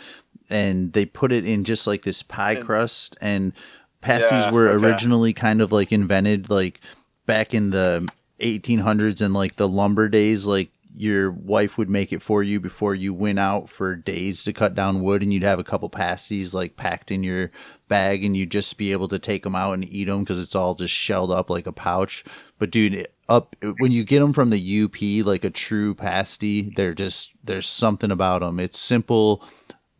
and 0.49 0.93
they 0.93 1.05
put 1.05 1.31
it 1.31 1.45
in 1.47 1.63
just 1.63 1.87
like 1.87 2.03
this 2.03 2.21
pie 2.21 2.55
crust 2.55 3.17
and 3.21 3.53
pasties 4.01 4.31
Yeah, 4.31 4.51
were 4.51 4.67
okay. 4.69 4.85
originally 4.85 5.33
kind 5.33 5.61
of 5.61 5.71
like 5.71 5.91
invented 5.91 6.49
like 6.49 6.79
back 7.25 7.53
in 7.53 7.71
the 7.71 8.07
1800s 8.39 9.21
and 9.21 9.33
like 9.33 9.55
the 9.55 9.67
lumber 9.67 10.09
days 10.09 10.45
like 10.45 10.69
your 10.95 11.31
wife 11.31 11.77
would 11.77 11.89
make 11.89 12.13
it 12.13 12.21
for 12.21 12.43
you 12.43 12.59
before 12.59 12.93
you 12.93 13.13
went 13.13 13.39
out 13.39 13.69
for 13.69 13.95
days 13.95 14.43
to 14.43 14.53
cut 14.53 14.75
down 14.75 15.01
wood 15.01 15.23
and 15.23 15.33
you'd 15.33 15.43
have 15.43 15.59
a 15.59 15.63
couple 15.63 15.89
pasties 15.89 16.53
like 16.53 16.77
packed 16.77 17.11
in 17.11 17.23
your 17.23 17.51
bag 17.87 18.23
and 18.23 18.37
you'd 18.37 18.51
just 18.51 18.77
be 18.77 18.91
able 18.91 19.07
to 19.07 19.19
take 19.19 19.43
them 19.43 19.55
out 19.55 19.73
and 19.73 19.85
eat 19.85 20.05
them 20.05 20.19
because 20.19 20.39
it's 20.39 20.55
all 20.55 20.75
just 20.75 20.93
shelled 20.93 21.31
up 21.31 21.49
like 21.49 21.65
a 21.65 21.71
pouch. 21.71 22.23
But 22.59 22.71
dude 22.71 23.07
up 23.29 23.55
when 23.79 23.91
you 23.91 24.03
get 24.03 24.19
them 24.19 24.33
from 24.33 24.49
the 24.49 24.59
up 24.59 25.25
like 25.25 25.45
a 25.45 25.49
true 25.49 25.95
pasty 25.95 26.73
they're 26.75 26.93
just 26.93 27.31
there's 27.41 27.65
something 27.65 28.11
about 28.11 28.41
them 28.41 28.59
it's 28.59 28.77
simple 28.77 29.41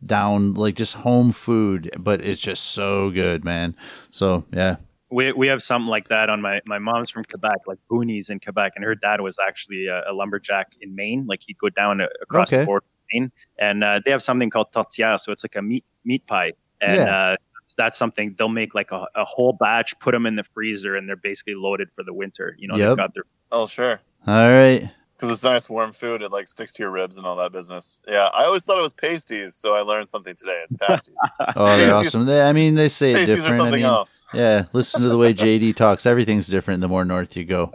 down 0.04 0.52
like 0.52 0.74
just 0.74 0.96
home 0.96 1.32
food 1.32 1.90
but 1.98 2.20
it's 2.20 2.40
just 2.40 2.64
so 2.64 3.10
good 3.10 3.44
man. 3.44 3.74
So 4.10 4.44
yeah 4.52 4.76
We, 5.14 5.32
we 5.32 5.46
have 5.48 5.62
something 5.62 5.88
like 5.96 6.08
that 6.08 6.28
on 6.28 6.40
my 6.42 6.60
my 6.66 6.78
mom's 6.78 7.08
from 7.10 7.24
Quebec, 7.24 7.60
like 7.66 7.78
boonies 7.90 8.30
in 8.30 8.40
Quebec, 8.40 8.72
and 8.76 8.84
her 8.84 8.94
dad 8.94 9.20
was 9.20 9.36
actually 9.48 9.86
a, 9.86 9.98
a 10.10 10.12
lumberjack 10.12 10.68
in 10.80 10.94
Maine. 10.94 11.24
Like 11.28 11.40
he'd 11.46 11.58
go 11.58 11.68
down 11.68 12.00
uh, 12.00 12.06
across 12.22 12.48
Okay. 12.52 12.60
the 12.62 12.66
border 12.66 12.86
in 13.10 13.20
Maine, 13.22 13.32
and 13.58 13.84
uh, 13.84 14.00
they 14.04 14.10
have 14.10 14.22
something 14.22 14.50
called 14.50 14.68
tourtière, 14.72 15.18
so 15.20 15.30
it's 15.32 15.44
like 15.44 15.56
a 15.56 15.62
meat 15.62 15.84
meat 16.04 16.26
pie, 16.26 16.52
and 16.80 16.96
Yeah. 16.96 17.16
uh, 17.16 17.36
that's 17.78 17.96
something 17.96 18.34
they'll 18.36 18.48
make 18.62 18.74
like 18.74 18.90
a, 18.92 19.06
a 19.14 19.24
whole 19.24 19.52
batch, 19.58 19.98
put 20.00 20.12
them 20.12 20.26
in 20.26 20.36
the 20.36 20.44
freezer, 20.44 20.96
and 20.96 21.08
they're 21.08 21.16
basically 21.30 21.54
loaded 21.54 21.88
for 21.94 22.02
the 22.04 22.12
winter. 22.12 22.54
You 22.58 22.68
know, 22.68 22.76
Yep. 22.76 22.88
they've 22.88 22.96
got 23.04 23.14
their 23.14 23.24
oh 23.52 23.66
sure, 23.66 24.00
all 24.26 24.48
right 24.50 24.90
because 25.24 25.34
it's 25.36 25.44
nice 25.44 25.68
warm 25.70 25.92
food. 25.92 26.22
It 26.22 26.30
like 26.32 26.48
sticks 26.48 26.72
to 26.74 26.82
your 26.82 26.90
ribs 26.90 27.16
and 27.16 27.26
all 27.26 27.36
that 27.36 27.52
business. 27.52 28.00
Yeah, 28.06 28.28
I 28.34 28.44
always 28.44 28.64
thought 28.64 28.78
it 28.78 28.82
was 28.82 28.92
pasties, 28.92 29.54
so 29.54 29.74
I 29.74 29.80
learned 29.80 30.08
something 30.10 30.34
today. 30.34 30.62
It's 30.64 30.76
pasties. 30.76 31.14
oh 31.56 31.76
they're 31.76 31.90
Pasties- 31.90 32.08
awesome 32.14 32.26
They- 32.26 32.42
i 32.42 32.52
mean 32.52 32.74
they 32.74 32.88
say 32.88 33.12
it 33.12 33.14
pasties 33.14 33.34
different 33.36 33.50
are 33.52 33.54
I 33.54 33.58
something 33.58 33.74
mean, 33.82 33.84
else. 33.84 34.24
yeah 34.34 34.64
listen 34.72 35.02
to 35.02 35.08
the 35.08 35.18
way 35.18 35.32
jd 35.34 35.74
talks 35.76 36.06
everything's 36.06 36.46
different 36.46 36.80
the 36.80 36.88
more 36.88 37.04
north 37.04 37.36
you 37.36 37.44
go 37.44 37.72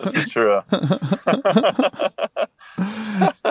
this 0.00 0.14
is 0.14 0.28
true. 0.30 0.60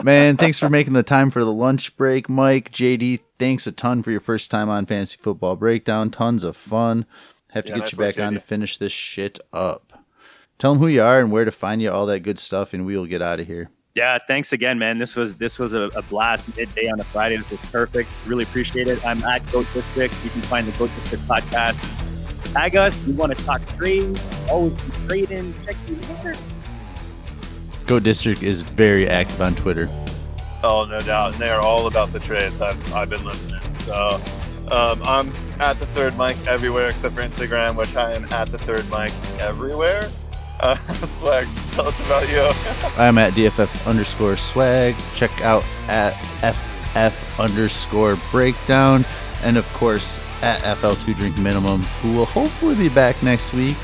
Man, 0.04 0.38
thanks 0.38 0.60
for 0.60 0.70
making 0.70 0.94
the 0.94 1.04
time 1.04 1.32
for 1.32 1.44
the 1.44 1.54
lunch 1.54 1.96
break, 1.98 2.30
Mike. 2.30 2.72
JD, 2.72 3.22
thanks 3.40 3.66
a 3.68 3.72
ton 3.72 4.04
for 4.04 4.12
your 4.12 4.20
first 4.20 4.52
time 4.52 4.70
on 4.70 4.86
Fantasy 4.86 5.18
Football 5.18 5.56
Breakdown. 5.56 6.10
Tons 6.12 6.44
of 6.44 6.58
fun. 6.58 7.06
Have 7.52 7.66
to 7.66 7.70
Yeah, 7.70 7.76
get 7.76 7.82
nice 7.84 7.92
you 7.94 7.98
work, 7.98 8.16
back 8.16 8.26
on 8.26 8.34
to 8.34 8.40
finish 8.40 8.78
this 8.78 8.92
shit 8.92 9.40
up. 9.54 9.87
Tell 10.60 10.74
them 10.74 10.82
who 10.82 10.88
you 10.88 11.04
are 11.04 11.20
and 11.20 11.32
where 11.32 11.46
to 11.46 11.52
find 11.52 11.82
you, 11.82 11.92
all 11.92 12.08
that 12.08 12.22
good 12.22 12.40
stuff, 12.40 12.74
and 12.74 12.86
we 12.86 12.98
will 12.98 13.06
get 13.06 13.22
out 13.22 13.40
of 13.40 13.46
here. 13.46 13.70
Yeah, 13.94 14.18
thanks 14.28 14.54
again, 14.54 14.78
man. 14.78 15.00
This 15.00 15.16
was 15.16 15.36
this 15.36 15.58
was 15.58 15.74
a, 15.74 15.90
a 15.96 16.02
blast 16.04 16.56
midday 16.56 16.88
on 16.88 17.00
a 17.00 17.04
Friday. 17.04 17.38
This 17.38 17.50
was 17.50 17.60
perfect. 17.72 18.12
Really 18.26 18.44
appreciate 18.44 18.88
it. 18.88 19.04
I'm 19.06 19.24
at 19.24 19.50
Goat 19.52 19.68
District. 19.74 20.14
You 20.24 20.30
can 20.30 20.42
find 20.44 20.68
the 20.68 20.78
Goat 20.78 20.92
District 21.00 21.24
podcast. 21.26 22.54
Tag 22.54 22.76
us. 22.76 22.96
We 23.06 23.14
want 23.14 23.38
to 23.38 23.44
talk 23.44 23.68
trades. 23.76 24.22
Always 24.50 24.74
be 24.74 25.08
trading. 25.08 25.56
Check 25.66 25.76
the 25.86 25.96
Twitter. 25.96 26.36
Goat 27.86 28.04
District 28.04 28.44
is 28.44 28.62
very 28.62 29.08
active 29.08 29.42
on 29.42 29.56
Twitter. 29.56 29.88
Oh, 30.64 30.88
no 30.90 31.00
doubt. 31.00 31.34
And 31.34 31.42
they 31.42 31.50
are 31.50 31.62
all 31.62 31.88
about 31.88 32.12
the 32.14 32.20
trades. 32.20 32.62
I've, 32.62 32.94
I've 32.94 33.10
been 33.10 33.24
listening. 33.24 33.62
So 33.86 34.22
um, 34.72 35.02
I'm 35.04 35.34
at 35.60 35.80
the 35.80 35.86
third 35.88 36.18
mic 36.18 36.36
everywhere 36.48 36.90
except 36.90 37.16
for 37.16 37.22
Instagram, 37.22 37.76
which 37.76 37.96
I 37.96 38.14
am 38.14 38.32
at 38.34 38.50
the 38.50 38.58
third 38.58 38.90
mic 38.90 39.12
everywhere. 39.40 40.10
Uh, 40.60 40.76
Swag, 41.06 41.48
tell 41.72 41.88
us 41.88 42.00
about 42.06 42.28
you. 42.30 42.42
I'm 42.98 43.18
at 43.18 43.34
DFF 43.34 43.86
underscore 43.86 44.36
swag. 44.36 44.96
Check 45.14 45.42
out 45.42 45.64
at 45.88 46.14
FF 46.42 47.40
underscore 47.40 48.18
breakdown. 48.32 49.06
And 49.42 49.58
of 49.58 49.68
course, 49.74 50.20
at 50.42 50.62
FL2 50.78 51.16
Drink 51.16 51.38
Minimum, 51.38 51.84
who 52.02 52.14
will 52.14 52.26
hopefully 52.26 52.76
be 52.76 52.90
back 52.90 53.22
next 53.22 53.54
week. 53.54 53.78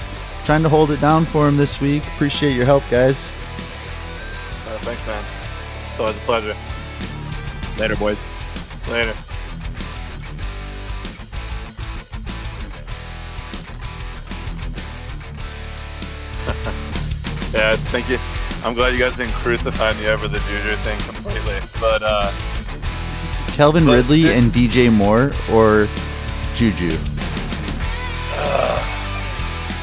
Trying 0.45 0.63
to 0.63 0.69
hold 0.69 0.91
it 0.91 0.99
down 0.99 1.25
for 1.25 1.47
him 1.47 1.57
this 1.57 1.79
week. 1.79 2.05
Appreciate 2.07 2.55
your 2.55 2.65
help, 2.65 2.83
guys. 2.89 3.29
Uh, 4.67 4.77
thanks, 4.79 5.05
man. 5.05 5.23
It's 5.91 5.99
always 5.99 6.17
a 6.17 6.21
pleasure. 6.21 6.57
Later, 7.77 7.95
boys. 7.95 8.17
Later. 8.89 9.15
Yeah, 17.53 17.75
thank 17.93 18.09
you. 18.09 18.17
I'm 18.63 18.73
glad 18.73 18.93
you 18.93 18.99
guys 18.99 19.15
didn't 19.17 19.33
crucify 19.33 19.93
me 19.93 20.07
over 20.07 20.27
the 20.27 20.39
Juju 20.39 20.75
thing 20.77 20.99
completely. 21.01 21.59
But 21.79 22.01
uh, 22.03 22.31
Calvin 23.49 23.85
But- 23.85 23.93
Ridley 23.97 24.31
and 24.33 24.51
DJ 24.51 24.91
Moore 24.91 25.33
or 25.51 25.87
Juju? 26.55 26.97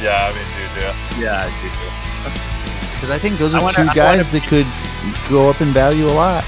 yeah, 0.00 0.28
I 0.28 0.32
mean 0.34 0.46
Juju. 0.56 1.22
Yeah, 1.22 1.44
Juju. 1.62 2.36
Because 2.94 3.10
I 3.16 3.18
think 3.18 3.38
those 3.38 3.54
are 3.54 3.62
wanna- 3.62 3.72
two 3.72 3.86
guys 3.94 4.28
wanna 4.28 4.40
that 4.40 4.46
could 4.48 4.66
go 5.30 5.48
up 5.48 5.62
in 5.62 5.72
value 5.72 6.06
a 6.06 6.12
lot. 6.12 6.44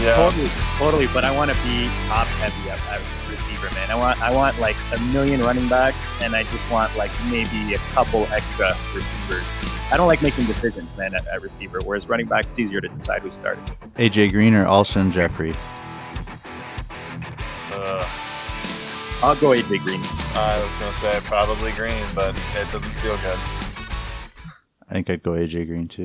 Yeah, 0.00 0.14
Totally, 0.14 0.48
totally. 0.78 1.06
But 1.08 1.24
I 1.24 1.34
want 1.34 1.50
to 1.50 1.56
be 1.64 1.88
top 2.06 2.26
heavy 2.38 2.70
at, 2.70 2.78
at 2.86 3.00
receiver, 3.28 3.68
man. 3.74 3.90
I 3.90 3.96
want, 3.96 4.20
I 4.20 4.30
want 4.30 4.60
like 4.60 4.76
a 4.92 5.00
million 5.10 5.40
running 5.40 5.68
backs, 5.68 5.96
and 6.20 6.36
I 6.36 6.44
just 6.44 6.70
want 6.70 6.94
like 6.96 7.10
maybe 7.24 7.74
a 7.74 7.78
couple 7.94 8.26
extra 8.26 8.76
receivers. 8.94 9.42
I 9.88 9.96
don't 9.96 10.08
like 10.08 10.20
making 10.20 10.46
decisions, 10.46 10.96
man, 10.98 11.14
at, 11.14 11.26
at 11.28 11.42
receiver. 11.42 11.78
Whereas 11.84 12.08
running 12.08 12.26
back, 12.26 12.46
it's 12.46 12.58
easier 12.58 12.80
to 12.80 12.88
decide 12.88 13.22
who 13.22 13.30
started. 13.30 13.64
AJ 13.96 14.32
Green 14.32 14.52
or 14.54 14.64
Alshon 14.64 15.12
Jeffery? 15.12 15.52
uh, 17.70 18.08
I'll 19.22 19.36
go 19.36 19.50
AJ 19.50 19.84
Green. 19.84 20.00
I 20.34 20.60
was 20.60 20.74
gonna 20.76 20.92
say 20.94 21.20
probably 21.26 21.70
green, 21.72 22.04
but 22.16 22.34
it 22.56 22.70
doesn't 22.72 22.90
feel 22.94 23.16
good. 23.18 23.38
I 24.88 24.94
think 24.94 25.08
I'd 25.08 25.22
go 25.22 25.32
AJ 25.32 25.68
Green 25.68 25.86
too. 25.86 26.04